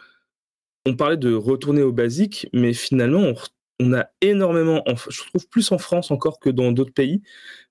On 0.85 0.95
parlait 0.95 1.17
de 1.17 1.33
retourner 1.33 1.83
au 1.83 1.91
basique, 1.91 2.47
mais 2.53 2.73
finalement, 2.73 3.33
on, 3.79 3.93
a 3.93 4.07
énormément, 4.21 4.83
je 5.09 5.21
trouve 5.27 5.47
plus 5.49 5.71
en 5.71 5.77
France 5.77 6.09
encore 6.09 6.39
que 6.39 6.49
dans 6.49 6.71
d'autres 6.71 6.93
pays, 6.93 7.21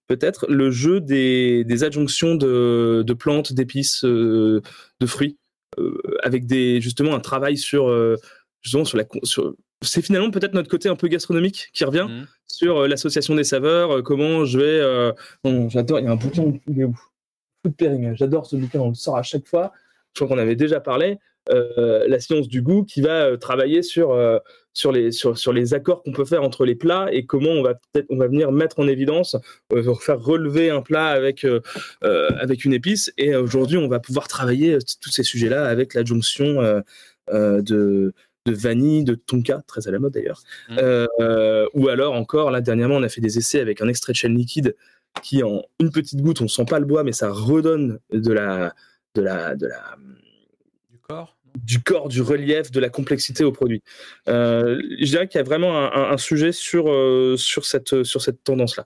peut-être, 0.07 0.47
le 0.49 0.71
jeu 0.71 1.01
des, 1.01 1.85
adjonctions 1.85 2.35
de 2.37 3.13
plantes, 3.15 3.53
d'épices, 3.53 4.05
de 4.05 4.63
fruits. 5.07 5.39
Euh, 5.79 6.19
avec 6.23 6.47
des 6.47 6.81
justement 6.81 7.15
un 7.15 7.21
travail 7.21 7.57
sur 7.57 7.89
euh, 7.89 8.17
justement 8.63 8.85
sur 8.85 8.99
la 8.99 9.05
sur, 9.23 9.55
c'est 9.83 10.03
finalement 10.03 10.31
peut-être 10.31 10.55
notre 10.55 10.69
côté 10.69 10.89
un 10.89 10.97
peu 10.97 11.09
gastronomique 11.09 11.71
qui 11.73 11.85
revient 11.85 12.07
mmh. 12.09 12.27
sur 12.47 12.79
euh, 12.79 12.89
l'association 12.89 13.35
des 13.35 13.45
saveurs, 13.45 14.03
comment 14.03 14.45
je 14.45 14.59
vais. 14.59 15.69
j'adore, 15.71 16.01
il 16.01 16.05
y 16.05 16.09
a 16.09 16.13
un 16.13 16.17
bouquin, 16.17 16.53
il 16.67 16.81
est 16.81 16.85
où 16.85 16.95
J'adore 18.15 18.47
ce 18.47 18.57
bouquin, 18.57 18.81
on 18.81 18.89
le 18.89 18.95
sort 18.95 19.17
à 19.17 19.23
chaque 19.23 19.47
fois. 19.47 19.73
Je 20.15 20.25
crois 20.25 20.35
qu'on 20.35 20.41
avait 20.41 20.57
déjà 20.57 20.81
parlé. 20.81 21.19
la 21.49 22.21
science 22.21 22.49
du 22.49 22.63
goût 22.63 22.85
qui 22.85 23.01
va 23.03 23.37
travailler 23.37 23.83
sur 23.83 24.15
sur 24.73 24.93
les, 24.93 25.11
sur, 25.11 25.37
sur 25.37 25.53
les 25.53 25.75
accords 25.75 26.03
qu'on 26.03 26.13
peut 26.13 26.25
faire 26.25 26.43
entre 26.43 26.65
les 26.65 26.75
plats 26.75 27.09
et 27.13 27.27
comment 27.27 27.51
on 27.51 27.63
va 27.63 27.75
peut-être 27.75 28.07
on 28.11 28.17
va 28.17 28.29
venir 28.29 28.53
mettre 28.53 28.79
en 28.79 28.87
évidence, 28.87 29.37
euh, 29.73 29.95
faire 29.95 30.21
relever 30.21 30.71
un 30.71 30.83
plat 30.83 31.09
avec, 31.09 31.45
euh, 31.45 31.61
euh, 32.05 32.29
avec 32.39 32.65
une 32.65 32.73
épice. 32.73 33.13
Et 33.19 33.35
aujourd'hui, 33.35 33.79
on 33.79 33.89
va 33.89 33.99
pouvoir 33.99 34.29
travailler 34.29 34.79
tous 35.01 35.11
ces 35.11 35.23
sujets-là 35.23 35.67
avec 35.67 35.95
l'adjonction 35.95 36.83
de, 37.33 37.63
de 37.63 38.13
vanille, 38.53 39.05
de 39.05 39.15
tonka, 39.15 39.63
très 39.67 39.89
à 39.89 39.91
la 39.91 39.99
mode 39.99 40.13
d'ailleurs. 40.13 40.43
Mmh. 40.69 40.79
ou 41.75 41.89
alors 41.89 42.15
encore, 42.15 42.51
là 42.51 42.61
dernièrement, 42.61 42.97
on 42.97 43.03
a 43.03 43.09
fait 43.09 43.21
des 43.21 43.39
essais 43.39 43.61
avec 43.61 43.81
un 43.81 43.89
extrait 43.89 44.13
de 44.13 44.19
chêne 44.19 44.37
liquide 44.37 44.77
qui, 45.23 45.43
en 45.43 45.63
une 45.81 45.91
petite 45.91 46.21
goutte, 46.21 46.41
on 46.41 46.49
sent 46.49 46.67
pas 46.69 46.79
le 46.79 46.87
bois, 46.87 47.03
mais 47.03 47.13
ça 47.13 47.31
redonne 47.31 47.99
de 48.13 48.33
la, 48.33 48.75
de 49.15 49.23
la, 49.23 49.57
de 49.57 49.67
la, 49.67 49.97
du 50.91 50.99
corps? 50.99 51.38
Du 51.65 51.83
corps, 51.83 52.09
du 52.09 52.23
relief, 52.23 52.71
de 52.71 52.81
la 52.81 52.89
complexité 52.89 53.45
au 53.45 53.53
produit. 53.53 53.83
Euh, 54.29 54.81
je 54.99 55.07
dirais 55.07 55.29
qu'il 55.29 55.39
y 55.39 55.41
a 55.41 55.45
vraiment 55.45 55.77
un, 55.93 56.17
sujet 56.19 56.53
sur, 56.53 56.91
euh, 56.91 57.37
sur 57.37 57.65
cette, 57.65 58.03
sur 58.05 58.23
cette 58.23 58.43
tendance-là. 58.45 58.85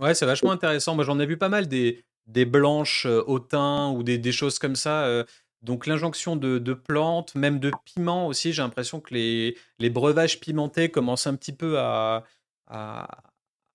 Ouais, 0.00 0.14
c'est 0.14 0.26
vachement 0.26 0.52
intéressant. 0.52 0.94
Moi, 0.94 1.04
j'en 1.04 1.18
ai 1.18 1.26
vu 1.26 1.36
pas 1.36 1.48
mal 1.48 1.68
des, 1.68 2.04
des 2.26 2.44
blanches 2.44 3.06
euh, 3.06 3.22
au 3.26 3.38
teint 3.38 3.90
ou 3.90 4.02
des, 4.02 4.18
des 4.18 4.32
choses 4.32 4.58
comme 4.58 4.76
ça. 4.76 5.24
donc 5.62 5.86
l'injonction 5.86 6.36
de, 6.36 6.74
plantes, 6.74 7.34
même 7.34 7.58
de 7.58 7.72
piments 7.84 8.26
aussi, 8.26 8.52
j'ai 8.52 8.62
l'impression 8.62 9.00
que 9.00 9.14
les, 9.14 9.56
les, 9.78 9.90
breuvages 9.90 10.40
pimentés 10.40 10.90
commencent 10.90 11.26
un 11.26 11.36
petit 11.36 11.52
peu 11.52 11.78
à, 11.78 12.24
à, 12.66 13.24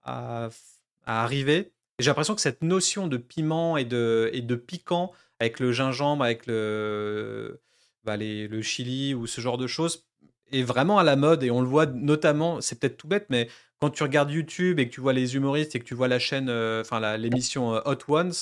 à, 0.04 0.50
arriver. 1.06 1.72
J'ai 2.00 2.10
l'impression 2.10 2.36
que 2.36 2.42
cette 2.42 2.62
notion 2.62 3.08
de 3.08 3.18
piment 3.18 3.78
et 3.78 3.86
de, 3.86 4.30
et 4.34 4.42
de 4.42 4.56
piquant 4.56 5.14
avec 5.40 5.60
le 5.60 5.72
gingembre, 5.72 6.24
avec 6.24 6.46
le, 6.46 7.60
bah, 8.08 8.18
le 8.18 8.62
chili 8.62 9.14
ou 9.14 9.28
ce 9.28 9.42
genre 9.42 9.58
de 9.58 9.68
choses 9.68 10.08
est 10.52 10.64
vraiment 10.64 10.98
à 10.98 11.04
la 11.04 11.16
mode 11.16 11.44
et 11.44 11.52
on 11.52 11.62
le 11.62 11.68
voit 11.68 11.86
notamment, 11.86 12.62
c'est 12.62 12.80
peut-être 12.80 12.98
tout 12.98 13.08
bête, 13.08 13.28
mais 13.30 13.50
quand 13.80 13.90
tu 13.90 14.04
regardes 14.04 14.32
YouTube 14.32 14.80
et 14.80 14.88
que 14.88 14.94
tu 14.94 15.02
vois 15.02 15.14
les 15.14 15.36
humoristes 15.36 15.76
et 15.76 15.80
que 15.80 15.84
tu 15.84 15.94
vois 15.94 16.08
la 16.08 16.20
chaîne, 16.20 16.48
euh, 16.50 16.82
enfin 16.82 17.18
l'émission 17.18 17.76
euh, 17.76 17.82
Hot 17.86 18.00
Ones 18.08 18.34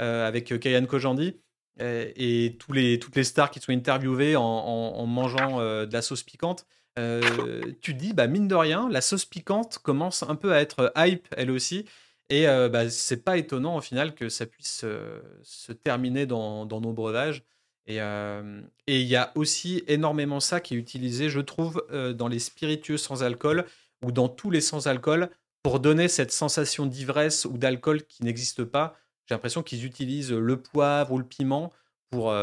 euh, 0.00 0.28
avec 0.28 0.58
Kayan 0.60 0.84
Kojandi, 0.86 1.40
et 1.78 2.56
les, 2.70 2.98
toutes 2.98 3.16
les 3.16 3.24
stars 3.24 3.50
qui 3.50 3.60
sont 3.60 3.72
interviewées 3.72 4.34
en, 4.34 5.06
mangeant 5.06 5.58
de 5.60 5.92
la 5.92 6.00
sauce 6.00 6.22
piquante, 6.22 6.64
tu 7.82 7.92
dis, 7.92 8.14
bah, 8.14 8.28
mine 8.28 8.48
de 8.48 8.54
rien, 8.54 8.88
la 8.88 9.02
sauce 9.02 9.26
piquante 9.26 9.78
commence 9.82 10.22
un 10.22 10.36
peu 10.36 10.52
à 10.52 10.62
être 10.62 10.90
hype 10.96 11.28
elle 11.36 11.50
aussi. 11.50 11.84
Et 12.30 12.46
bah, 12.46 12.88
c'est 12.88 13.22
pas 13.22 13.36
étonnant 13.36 13.76
au 13.76 13.82
final 13.82 14.14
que 14.14 14.30
ça 14.30 14.46
puisse 14.46 14.86
se 15.42 15.72
terminer 15.72 16.24
dans, 16.24 16.64
dans, 16.64 16.80
nos 16.80 16.94
breuvages. 16.94 17.44
Et 17.86 18.00
il 18.86 19.06
y 19.06 19.16
a 19.16 19.32
aussi 19.34 19.84
énormément 19.86 20.40
ça 20.40 20.60
qui 20.60 20.74
est 20.74 20.78
utilisé, 20.78 21.28
je 21.28 21.40
trouve, 21.40 21.84
dans 22.14 22.28
les 22.28 22.38
spiritueux 22.38 22.96
sans 22.96 23.22
alcool 23.22 23.64
ou 24.04 24.12
dans 24.12 24.28
tous 24.28 24.50
les 24.50 24.60
sans 24.60 24.88
alcool 24.88 25.30
pour 25.62 25.80
donner 25.80 26.08
cette 26.08 26.32
sensation 26.32 26.86
d'ivresse 26.86 27.44
ou 27.44 27.58
d'alcool 27.58 28.02
qui 28.02 28.22
n'existe 28.24 28.64
pas 28.64 28.96
j'ai 29.26 29.34
l'impression 29.34 29.62
qu'ils 29.62 29.84
utilisent 29.84 30.32
le 30.32 30.60
poivre 30.60 31.12
ou 31.12 31.18
le 31.18 31.24
piment 31.24 31.72
pour, 32.10 32.34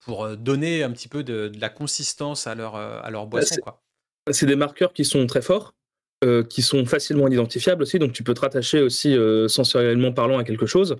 pour 0.00 0.36
donner 0.36 0.82
un 0.82 0.90
petit 0.90 1.08
peu 1.08 1.22
de, 1.22 1.52
la 1.58 1.68
consistance 1.68 2.46
à 2.46 2.54
leur, 2.54 2.74
à 2.74 3.08
leur 3.10 3.26
bah, 3.26 3.38
boisson. 3.38 3.60
C'est 4.30 4.46
des 4.46 4.56
marqueurs 4.56 4.92
qui 4.92 5.04
sont 5.04 5.24
très 5.26 5.42
forts, 5.42 5.74
qui 6.48 6.62
sont 6.62 6.84
facilement 6.86 7.26
identifiables 7.28 7.82
aussi, 7.82 7.98
donc 7.98 8.12
tu 8.12 8.22
peux 8.22 8.34
te 8.34 8.40
rattacher 8.40 8.80
aussi 8.80 9.16
sensoriellement 9.48 10.12
parlant 10.12 10.38
à 10.38 10.44
quelque 10.44 10.66
chose. 10.66 10.96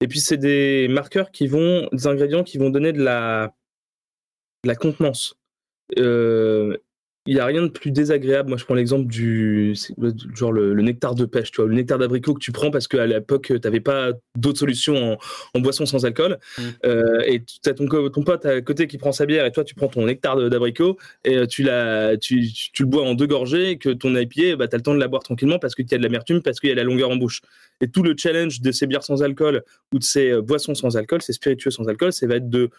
Et 0.00 0.08
puis 0.08 0.20
c'est 0.20 0.36
des 0.36 0.86
marqueurs 0.88 1.30
qui 1.30 1.46
vont, 1.46 1.88
des 1.92 2.06
ingrédients 2.06 2.44
qui 2.44 2.58
vont 2.58 2.70
donner 2.70 2.92
de 2.92 3.02
la, 3.02 3.52
de 4.64 4.68
la 4.68 4.76
contenance 4.76 5.34
il 7.26 7.34
n'y 7.34 7.40
a 7.40 7.44
rien 7.44 7.62
de 7.62 7.68
plus 7.68 7.90
désagréable. 7.90 8.48
Moi, 8.48 8.56
je 8.56 8.64
prends 8.64 8.74
l'exemple 8.74 9.06
du 9.06 9.74
genre 10.34 10.52
le, 10.52 10.74
nectar 10.80 11.14
de 11.14 11.26
pêche, 11.26 11.50
tu 11.50 11.60
vois, 11.60 11.68
le 11.68 11.74
nectar 11.74 11.98
d'abricot 11.98 12.32
que 12.32 12.40
tu 12.40 12.50
prends 12.50 12.70
parce 12.70 12.88
qu'à 12.88 13.06
l'époque, 13.06 13.46
tu 13.46 13.60
n'avais 13.62 13.80
pas 13.80 14.12
d'autre 14.36 14.58
solution 14.58 15.18
en, 15.54 15.60
boisson 15.60 15.84
sans 15.84 16.06
alcool. 16.06 16.38
Mm. 16.56 16.62
Euh, 16.86 17.20
et 17.26 17.42
tu 17.44 17.68
as 17.68 17.74
ton, 17.74 17.86
ton, 17.86 18.22
pote 18.22 18.46
à 18.46 18.62
côté 18.62 18.86
qui 18.86 18.96
prend 18.96 19.12
sa 19.12 19.26
bière 19.26 19.44
et 19.44 19.52
toi, 19.52 19.64
tu 19.64 19.74
prends 19.74 19.88
ton 19.88 20.06
nectar 20.06 20.48
d'abricot 20.48 20.96
et 21.24 21.36
euh, 21.36 21.46
tu, 21.46 21.62
la, 21.62 22.16
tu, 22.16 22.40
le 22.78 22.86
bois 22.86 23.04
en 23.04 23.14
deux 23.14 23.26
gorgées 23.26 23.70
et 23.70 23.78
que 23.78 23.90
ton 23.90 24.16
IPA, 24.16 24.56
bah, 24.56 24.66
tu 24.66 24.74
as 24.74 24.78
le 24.78 24.82
temps 24.82 24.94
de 24.94 25.00
la 25.00 25.08
boire 25.08 25.22
tranquillement 25.22 25.58
parce 25.58 25.74
qu'il 25.74 25.86
y 25.90 25.94
a 25.94 25.98
de 25.98 26.02
l'amertume, 26.02 26.40
parce 26.40 26.58
qu'il 26.58 26.70
y 26.70 26.72
a 26.72 26.76
la 26.76 26.84
longueur 26.84 27.10
en 27.10 27.16
bouche. 27.16 27.42
Et 27.82 27.88
tout 27.88 28.02
le 28.02 28.14
challenge 28.16 28.62
de 28.62 28.72
ces 28.72 28.86
bières 28.86 29.04
sans 29.04 29.22
alcool 29.22 29.62
ou 29.92 29.98
de 29.98 30.04
ces 30.04 30.30
euh, 30.30 30.40
boissons 30.40 30.74
sans 30.74 30.96
alcool, 30.96 31.20
ces 31.20 31.34
spiritueux 31.34 31.70
sans 31.70 31.86
alcool, 31.86 32.14
ça 32.14 32.26
va 32.26 32.36
être 32.36 32.48
de, 32.48 32.70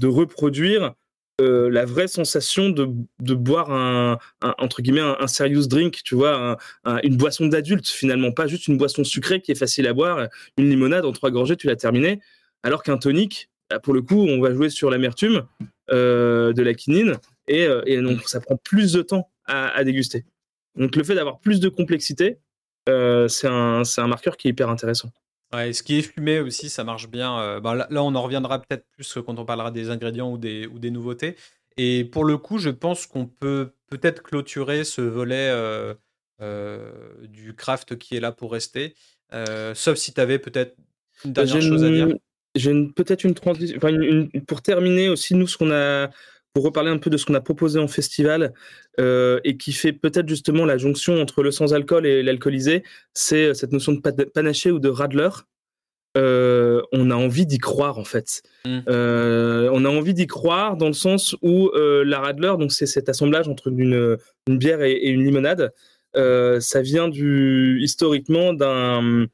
de 0.00 0.06
reproduire 0.06 0.94
euh, 1.40 1.70
la 1.70 1.84
vraie 1.84 2.08
sensation 2.08 2.70
de, 2.70 3.34
boire 3.34 3.70
un, 3.70 4.18
entre 4.58 4.82
guillemets 4.82 5.00
un, 5.00 5.26
serious 5.26 5.66
drink, 5.66 6.00
tu 6.04 6.14
vois, 6.14 6.58
une 7.02 7.16
boisson 7.16 7.46
d'adulte 7.46 7.88
finalement, 7.88 8.32
pas 8.32 8.46
juste 8.46 8.68
une 8.68 8.76
boisson 8.76 9.04
sucrée 9.04 9.40
qui 9.40 9.52
est 9.52 9.56
facile 9.56 9.86
à 9.86 9.92
boire, 9.92 10.28
une 10.56 10.68
limonade 10.68 11.04
en 11.04 11.12
trois 11.12 11.30
gorgées 11.30 11.56
tu 11.56 11.66
l'as 11.66 11.76
terminé, 11.76 12.20
alors 12.62 12.82
qu'un 12.82 12.98
tonic, 12.98 13.50
bah, 13.70 13.78
pour 13.78 13.94
le 13.94 14.02
coup, 14.02 14.20
on 14.20 14.40
va 14.40 14.52
jouer 14.52 14.68
sur 14.68 14.90
l'amertume 14.90 15.46
euh, 15.90 16.52
de 16.52 16.62
la 16.62 16.74
quinine 16.74 17.16
et, 17.48 17.64
euh, 17.64 17.82
et, 17.86 18.00
donc 18.00 18.28
ça 18.28 18.40
prend 18.40 18.56
plus 18.56 18.92
de 18.92 19.02
temps 19.02 19.30
à, 19.46 19.82
déguster. 19.84 20.24
Donc 20.76 20.94
le 20.94 21.02
fait 21.02 21.14
d'avoir 21.14 21.40
plus 21.40 21.58
de 21.58 21.68
complexité, 21.68 22.38
c'est 22.86 23.48
un, 23.48 23.82
un 23.96 24.06
marqueur 24.06 24.36
qui 24.36 24.48
est 24.48 24.50
hyper 24.50 24.68
intéressant. 24.68 25.10
Ouais, 25.52 25.72
ce 25.72 25.82
qui 25.82 25.98
est 25.98 26.02
fumé 26.02 26.38
aussi, 26.38 26.68
ça 26.70 26.84
marche 26.84 27.08
bien. 27.08 27.38
Euh, 27.40 27.60
bah, 27.60 27.74
là, 27.74 28.04
on 28.04 28.14
en 28.14 28.22
reviendra 28.22 28.60
peut-être 28.60 28.86
plus 28.92 29.18
quand 29.26 29.38
on 29.38 29.44
parlera 29.44 29.70
des 29.70 29.90
ingrédients 29.90 30.30
ou 30.30 30.38
des, 30.38 30.66
ou 30.66 30.78
des 30.78 30.90
nouveautés. 30.90 31.36
Et 31.76 32.04
pour 32.04 32.24
le 32.24 32.36
coup, 32.38 32.58
je 32.58 32.70
pense 32.70 33.06
qu'on 33.06 33.26
peut 33.26 33.72
peut-être 33.88 34.22
clôturer 34.22 34.84
ce 34.84 35.00
volet 35.00 35.50
euh, 35.50 35.94
euh, 36.40 36.92
du 37.26 37.54
craft 37.54 37.98
qui 37.98 38.16
est 38.16 38.20
là 38.20 38.30
pour 38.30 38.52
rester. 38.52 38.94
sauf 39.74 39.96
si 39.96 40.12
tu 40.12 40.20
avais 40.20 40.38
peut-être 40.38 40.76
une 41.24 41.32
dernière 41.32 41.62
chose 41.62 41.84
à 41.84 41.90
dire. 41.90 42.08
J'ai 42.56 42.72
peut-être 42.96 43.24
une 43.24 43.34
transition. 43.34 43.78
pour 44.46 44.62
terminer 44.62 45.08
aussi, 45.08 45.34
nous, 45.34 45.46
ce 45.46 45.56
qu'on 45.56 45.70
a 45.70 46.10
pour 46.52 46.64
reparler 46.64 46.90
un 46.90 46.98
peu 46.98 47.10
de 47.10 47.16
ce 47.16 47.24
qu'on 47.24 47.34
a 47.34 47.40
proposé 47.40 47.78
en 47.78 47.88
festival 47.88 48.52
euh, 48.98 49.40
et 49.44 49.56
qui 49.56 49.72
fait 49.72 49.92
peut-être 49.92 50.28
justement 50.28 50.64
la 50.64 50.78
jonction 50.78 51.20
entre 51.20 51.42
le 51.42 51.50
sans-alcool 51.50 52.06
et 52.06 52.22
l'alcoolisé, 52.22 52.82
c'est 53.14 53.46
euh, 53.46 53.54
cette 53.54 53.72
notion 53.72 53.92
de 53.92 54.00
panaché 54.00 54.70
ou 54.70 54.78
de 54.78 54.88
radler. 54.88 55.28
Euh, 56.16 56.82
on 56.90 57.12
a 57.12 57.14
envie 57.14 57.46
d'y 57.46 57.58
croire 57.58 57.98
en 57.98 58.04
fait. 58.04 58.42
Mmh. 58.64 58.80
on 58.88 59.84
a 59.84 59.88
envie 59.88 60.12
d'y 60.12 60.26
croire 60.26 60.76
dans 60.76 60.88
le 60.88 60.92
sens 60.92 61.36
où 61.40 61.70
la 61.74 62.18
radler, 62.18 62.54
donc 62.58 62.72
c'est 62.72 62.86
cet 62.86 63.08
assemblage 63.08 63.48
entre 63.48 63.68
une, 63.68 64.18
bière 64.48 64.82
et, 64.82 65.08
une 65.08 65.24
limonade, 65.24 65.72
ça 66.14 66.82
vient 66.82 67.08
du 67.08 67.78
historiquement 67.80 68.52
d'un 68.52 69.28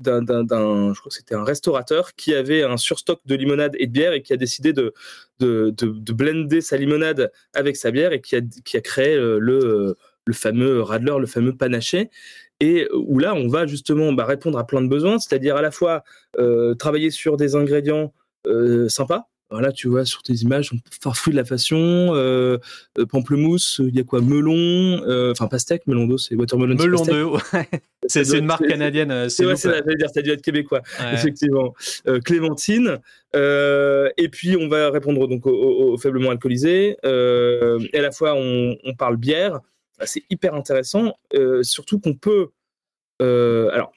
d'un, 0.00 0.92
je 0.94 0.98
crois 0.98 1.10
que 1.10 1.14
c'était 1.14 1.34
un 1.34 1.44
restaurateur 1.44 2.14
qui 2.14 2.34
avait 2.34 2.62
un 2.64 2.76
surstock 2.76 3.20
de 3.24 3.34
limonade 3.34 3.76
et 3.78 3.86
de 3.86 3.92
bière 3.92 4.12
et 4.12 4.22
qui 4.22 4.32
a 4.32 4.36
décidé 4.36 4.72
de, 4.72 4.94
de, 5.40 5.70
de, 5.70 6.12
blender 6.12 6.60
sa 6.60 6.76
limonade 6.76 7.32
avec 7.54 7.76
sa 7.76 7.90
bière 7.90 8.12
et 8.12 8.20
qui 8.20 8.36
a, 8.36 8.40
qui 8.64 8.76
a 8.76 8.80
créé 8.80 9.14
euh, 9.14 9.38
le, 9.38 9.96
le 10.26 10.32
fameux 10.32 10.82
Radler, 10.82 11.16
le 11.18 11.26
fameux 11.26 11.56
panaché. 11.56 12.10
Et 12.60 12.88
où 12.92 13.18
là, 13.18 13.34
on 13.34 13.48
va 13.48 13.66
justement 13.66 14.12
bah, 14.12 14.26
répondre 14.26 14.58
à 14.58 14.66
plein 14.66 14.82
de 14.82 14.88
besoins, 14.88 15.18
c'est-à-dire 15.18 15.56
à 15.56 15.62
la 15.62 15.70
fois 15.70 16.04
euh, 16.38 16.74
travailler 16.74 17.10
sur 17.10 17.38
des 17.38 17.56
ingrédients 17.56 18.12
euh, 18.46 18.88
sympas, 18.88 19.29
voilà, 19.50 19.72
tu 19.72 19.88
vois 19.88 20.04
sur 20.04 20.22
tes 20.22 20.32
images, 20.34 20.70
farfouille 21.02 21.32
de 21.32 21.38
la 21.38 21.44
façon, 21.44 21.76
euh, 22.14 22.58
euh, 22.98 23.06
pamplemousse, 23.06 23.80
il 23.84 23.94
y 23.96 24.00
a 24.00 24.04
quoi, 24.04 24.20
melon, 24.20 24.54
euh, 24.54 25.32
enfin 25.32 25.48
pastèque, 25.48 25.86
melon 25.86 26.06
d'eau, 26.06 26.18
c'est 26.18 26.36
watermelon. 26.36 26.76
Melon 26.76 27.04
d'eau, 27.04 27.38
c'est 28.06 28.28
une 28.38 28.46
marque 28.46 28.66
canadienne. 28.66 29.28
C'est 29.28 29.44
vrai, 29.44 29.56
c'est 29.56 29.68
dire, 29.96 30.08
ça 30.14 30.22
dû 30.22 30.30
être 30.30 30.42
québécois, 30.42 30.82
effectivement. 31.12 31.74
clémentine, 32.24 32.98
et 33.34 34.28
puis 34.30 34.56
on 34.56 34.68
va 34.68 34.90
répondre 34.90 35.26
donc 35.26 35.46
aux, 35.46 35.98
faiblement 35.98 36.30
alcoolisés. 36.30 36.96
et 37.02 37.98
à 37.98 38.02
la 38.02 38.12
fois, 38.12 38.34
on, 38.36 38.76
on 38.84 38.94
parle 38.94 39.16
bière, 39.16 39.60
bah, 39.98 40.06
c'est 40.06 40.22
hyper 40.30 40.54
intéressant, 40.54 41.14
surtout 41.62 41.98
qu'on 41.98 42.14
peut. 42.14 42.50
alors, 43.18 43.92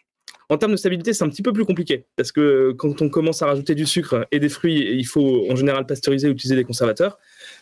en 0.53 0.57
termes 0.59 0.73
de 0.73 0.77
stabilité, 0.77 1.13
c'est 1.13 1.23
un 1.23 1.29
petit 1.29 1.41
peu 1.41 1.51
plus 1.51 1.65
compliqué 1.65 2.05
parce 2.15 2.31
que 2.31 2.73
quand 2.73 3.01
on 3.01 3.09
commence 3.09 3.41
à 3.41 3.47
rajouter 3.47 3.73
du 3.73 3.87
sucre 3.87 4.27
et 4.31 4.39
des 4.39 4.49
fruits, 4.49 4.87
il 4.95 5.05
faut 5.05 5.47
en 5.49 5.55
général 5.55 5.87
pasteuriser 5.87 6.27
ou 6.27 6.31
utiliser 6.31 6.55
des 6.55 6.63
conservateurs. 6.63 7.17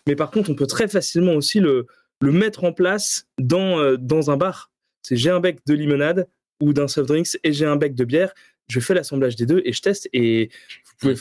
Mais 0.07 0.15
par 0.17 0.29
contre, 0.29 0.49
on 0.49 0.55
peut 0.55 0.67
très 0.67 0.89
facilement 0.89 1.33
aussi 1.33 1.61
le, 1.61 1.87
mettre 2.21 2.65
en 2.65 2.73
place 2.73 3.27
dans, 3.39 3.79
euh, 3.79 3.95
dans 3.97 4.29
un 4.29 4.35
bar. 4.35 4.71
C'est 5.03 5.15
j'ai 5.15 5.29
un 5.29 5.39
bec 5.39 5.59
de 5.65 5.73
limonade 5.73 6.27
ou 6.61 6.73
d'un 6.73 6.89
soft 6.89 7.07
drinks 7.07 7.39
et 7.43 7.53
j'ai 7.53 7.65
un 7.65 7.77
bec 7.77 7.95
de 7.95 8.03
bière. 8.03 8.33
Je 8.67 8.81
fais 8.81 8.93
l'assemblage 8.93 9.37
des 9.37 9.45
deux 9.45 9.61
et 9.63 9.71
je 9.71 9.81
teste. 9.81 10.09
Et 10.11 10.49
vous 10.85 10.93
pouvez, 10.99 11.13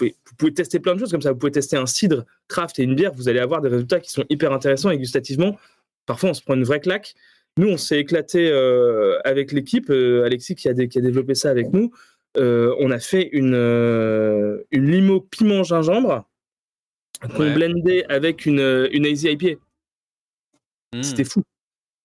vous 0.00 0.34
pouvez, 0.36 0.52
tester 0.52 0.78
plein 0.78 0.94
de 0.94 1.00
choses 1.00 1.10
comme 1.10 1.22
ça. 1.22 1.32
Vous 1.32 1.38
pouvez 1.38 1.52
tester 1.52 1.78
un 1.78 1.86
cidre 1.86 2.26
craft 2.48 2.78
et 2.80 2.82
une 2.82 2.94
bière. 2.94 3.14
Vous 3.14 3.30
allez 3.30 3.40
avoir 3.40 3.62
des 3.62 3.70
résultats 3.70 3.98
qui 3.98 4.10
sont 4.10 4.24
hyper 4.28 4.52
intéressants 4.52 4.90
et 4.90 4.98
gustativement. 4.98 5.56
Parfois, 6.04 6.30
on 6.30 6.34
se 6.34 6.42
prend 6.42 6.54
une 6.54 6.64
vraie 6.64 6.80
claque. 6.80 7.14
Nous, 7.58 7.68
on 7.68 7.76
s'est 7.76 7.98
éclaté 7.98 8.48
euh, 8.52 9.18
avec 9.24 9.50
l'équipe. 9.50 9.90
Euh, 9.90 10.24
Alexis 10.24 10.54
qui 10.54 10.68
a, 10.68 10.74
qui 10.74 10.98
a, 10.98 11.00
développé 11.00 11.34
ça 11.34 11.50
avec 11.50 11.72
nous. 11.72 11.90
Euh, 12.36 12.72
on 12.78 12.92
a 12.92 13.00
fait 13.00 13.28
une, 13.32 13.56
une 14.70 14.90
limo 14.90 15.20
piment 15.20 15.64
gingembre 15.64 16.24
qu'on 17.34 17.52
blendait 17.52 18.04
avec 18.08 18.46
une, 18.46 18.88
une 18.92 19.04
Easy 19.04 19.28
IPA. 19.30 19.58
Hmm. 20.94 21.02
C'était 21.02 21.24
fou. 21.24 21.42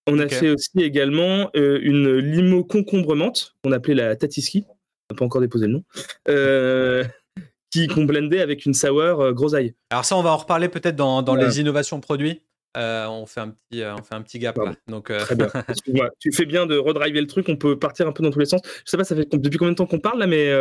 On 0.08 0.18
a 0.18 0.28
fait 0.28 0.50
aussi 0.50 0.80
également 0.80 1.52
une 1.54 2.18
limo 2.18 2.64
concombre 2.64 3.16
menthe 3.16 3.56
qu'on 3.64 3.72
appelait 3.72 3.94
la 3.94 4.16
Tatiski. 4.16 4.66
On 4.68 5.14
n'a 5.14 5.18
pas 5.20 5.26
encore 5.26 5.42
déposé 5.42 5.68
le 5.68 5.74
nom. 5.74 5.84
qui 7.70 7.88
qu'on 7.88 8.06
blendait 8.06 8.42
avec 8.42 8.66
une 8.66 8.74
sour 8.74 9.34
groseille. 9.34 9.76
Alors 9.92 10.04
ça, 10.04 10.18
on 10.18 10.24
va 10.24 10.32
en 10.32 10.38
reparler 10.38 10.68
peut-être 10.68 10.96
dans, 10.96 11.22
dans 11.22 11.36
les 11.36 11.60
innovations 11.60 12.00
produits. 12.00 12.42
Euh, 12.76 13.06
on, 13.08 13.26
fait 13.26 13.42
un 13.42 13.50
petit, 13.50 13.84
euh, 13.84 13.96
on 13.96 14.02
fait 14.02 14.16
un 14.16 14.22
petit 14.22 14.40
gap 14.40 14.58
là. 14.58 14.74
Donc, 14.88 15.12
euh, 15.12 15.20
Très 15.20 15.36
bien. 15.36 15.48
tu 16.20 16.32
fais 16.32 16.46
bien 16.46 16.66
de 16.66 16.78
redriver 16.78 17.22
le 17.22 17.28
truc. 17.28 17.48
On 17.50 17.56
peut 17.56 17.78
partir 17.78 18.08
un 18.08 18.12
peu 18.12 18.24
dans 18.24 18.32
tous 18.32 18.40
les 18.40 18.46
sens. 18.46 18.62
Je 18.86 18.90
sais 18.90 18.98
pas, 18.98 19.04
ça 19.04 19.16
fait 19.16 19.28
depuis 19.32 19.58
combien 19.58 19.72
de 19.72 19.78
temps 19.78 19.86
qu'on 19.86 20.00
parle 20.00 20.20
là, 20.20 20.28
mais. 20.28 20.52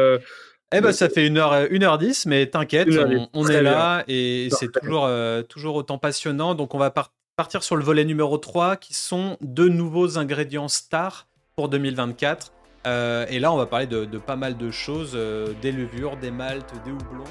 Eh 0.75 0.81
ben, 0.81 0.93
ça 0.93 1.11
fait 1.11 1.29
1h, 1.29 1.71
1h10, 1.71 2.27
mais 2.27 2.47
t'inquiète, 2.47 2.89
on, 3.35 3.47
est 3.47 3.63
là 3.63 4.05
et 4.09 4.49
c'est 4.53 4.73
toujours, 4.73 5.09
toujours 5.49 5.77
autant 5.77 5.99
passionnant. 5.99 6.55
Donc, 6.55 6.75
on 6.75 6.79
va 6.79 6.93
partir 7.37 7.63
sur 7.63 7.77
le 7.77 7.85
volet 7.85 8.05
numéro 8.05 8.39
3 8.39 8.77
qui 8.77 8.95
sont 8.95 9.37
deux 9.43 9.69
nouveaux 9.69 10.17
ingrédients 10.19 10.69
stars 10.69 11.29
pour 11.57 11.69
2024. 11.69 12.53
et 12.87 13.39
là, 13.39 13.53
on 13.53 13.57
va 13.57 13.67
parler 13.67 13.87
de, 13.87 14.07
de 14.07 14.19
pas 14.19 14.37
mal 14.37 14.57
de 14.57 14.71
choses 14.71 15.13
des 15.61 15.73
levures, 15.73 16.17
des 16.17 16.31
maltes, 16.31 16.73
des 16.87 16.91
houblons. 16.91 17.25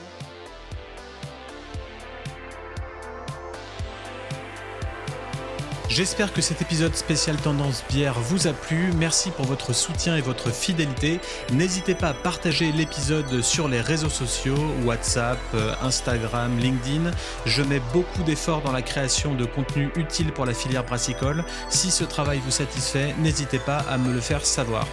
J'espère 5.91 6.31
que 6.31 6.41
cet 6.41 6.61
épisode 6.61 6.95
spécial 6.95 7.35
Tendance 7.35 7.83
Bière 7.89 8.17
vous 8.17 8.47
a 8.47 8.53
plu. 8.53 8.93
Merci 8.95 9.29
pour 9.29 9.45
votre 9.45 9.73
soutien 9.73 10.15
et 10.15 10.21
votre 10.21 10.49
fidélité. 10.49 11.19
N'hésitez 11.51 11.95
pas 11.95 12.07
à 12.07 12.13
partager 12.13 12.71
l'épisode 12.71 13.41
sur 13.41 13.67
les 13.67 13.81
réseaux 13.81 14.07
sociaux, 14.07 14.55
WhatsApp, 14.85 15.37
euh, 15.53 15.73
Instagram, 15.81 16.57
LinkedIn. 16.57 17.11
Je 17.45 17.61
mets 17.61 17.81
beaucoup 17.91 18.23
d'efforts 18.23 18.61
dans 18.61 18.71
la 18.71 18.81
création 18.81 19.35
de 19.35 19.43
contenu 19.43 19.89
utile 19.97 20.31
pour 20.31 20.45
la 20.45 20.53
filière 20.53 20.85
brassicole. 20.85 21.43
Si 21.67 21.91
ce 21.91 22.05
travail 22.05 22.39
vous 22.39 22.51
satisfait, 22.51 23.13
n'hésitez 23.19 23.59
pas 23.59 23.79
à 23.79 23.97
me 23.97 24.13
le 24.13 24.21
faire 24.21 24.45
savoir. 24.45 24.87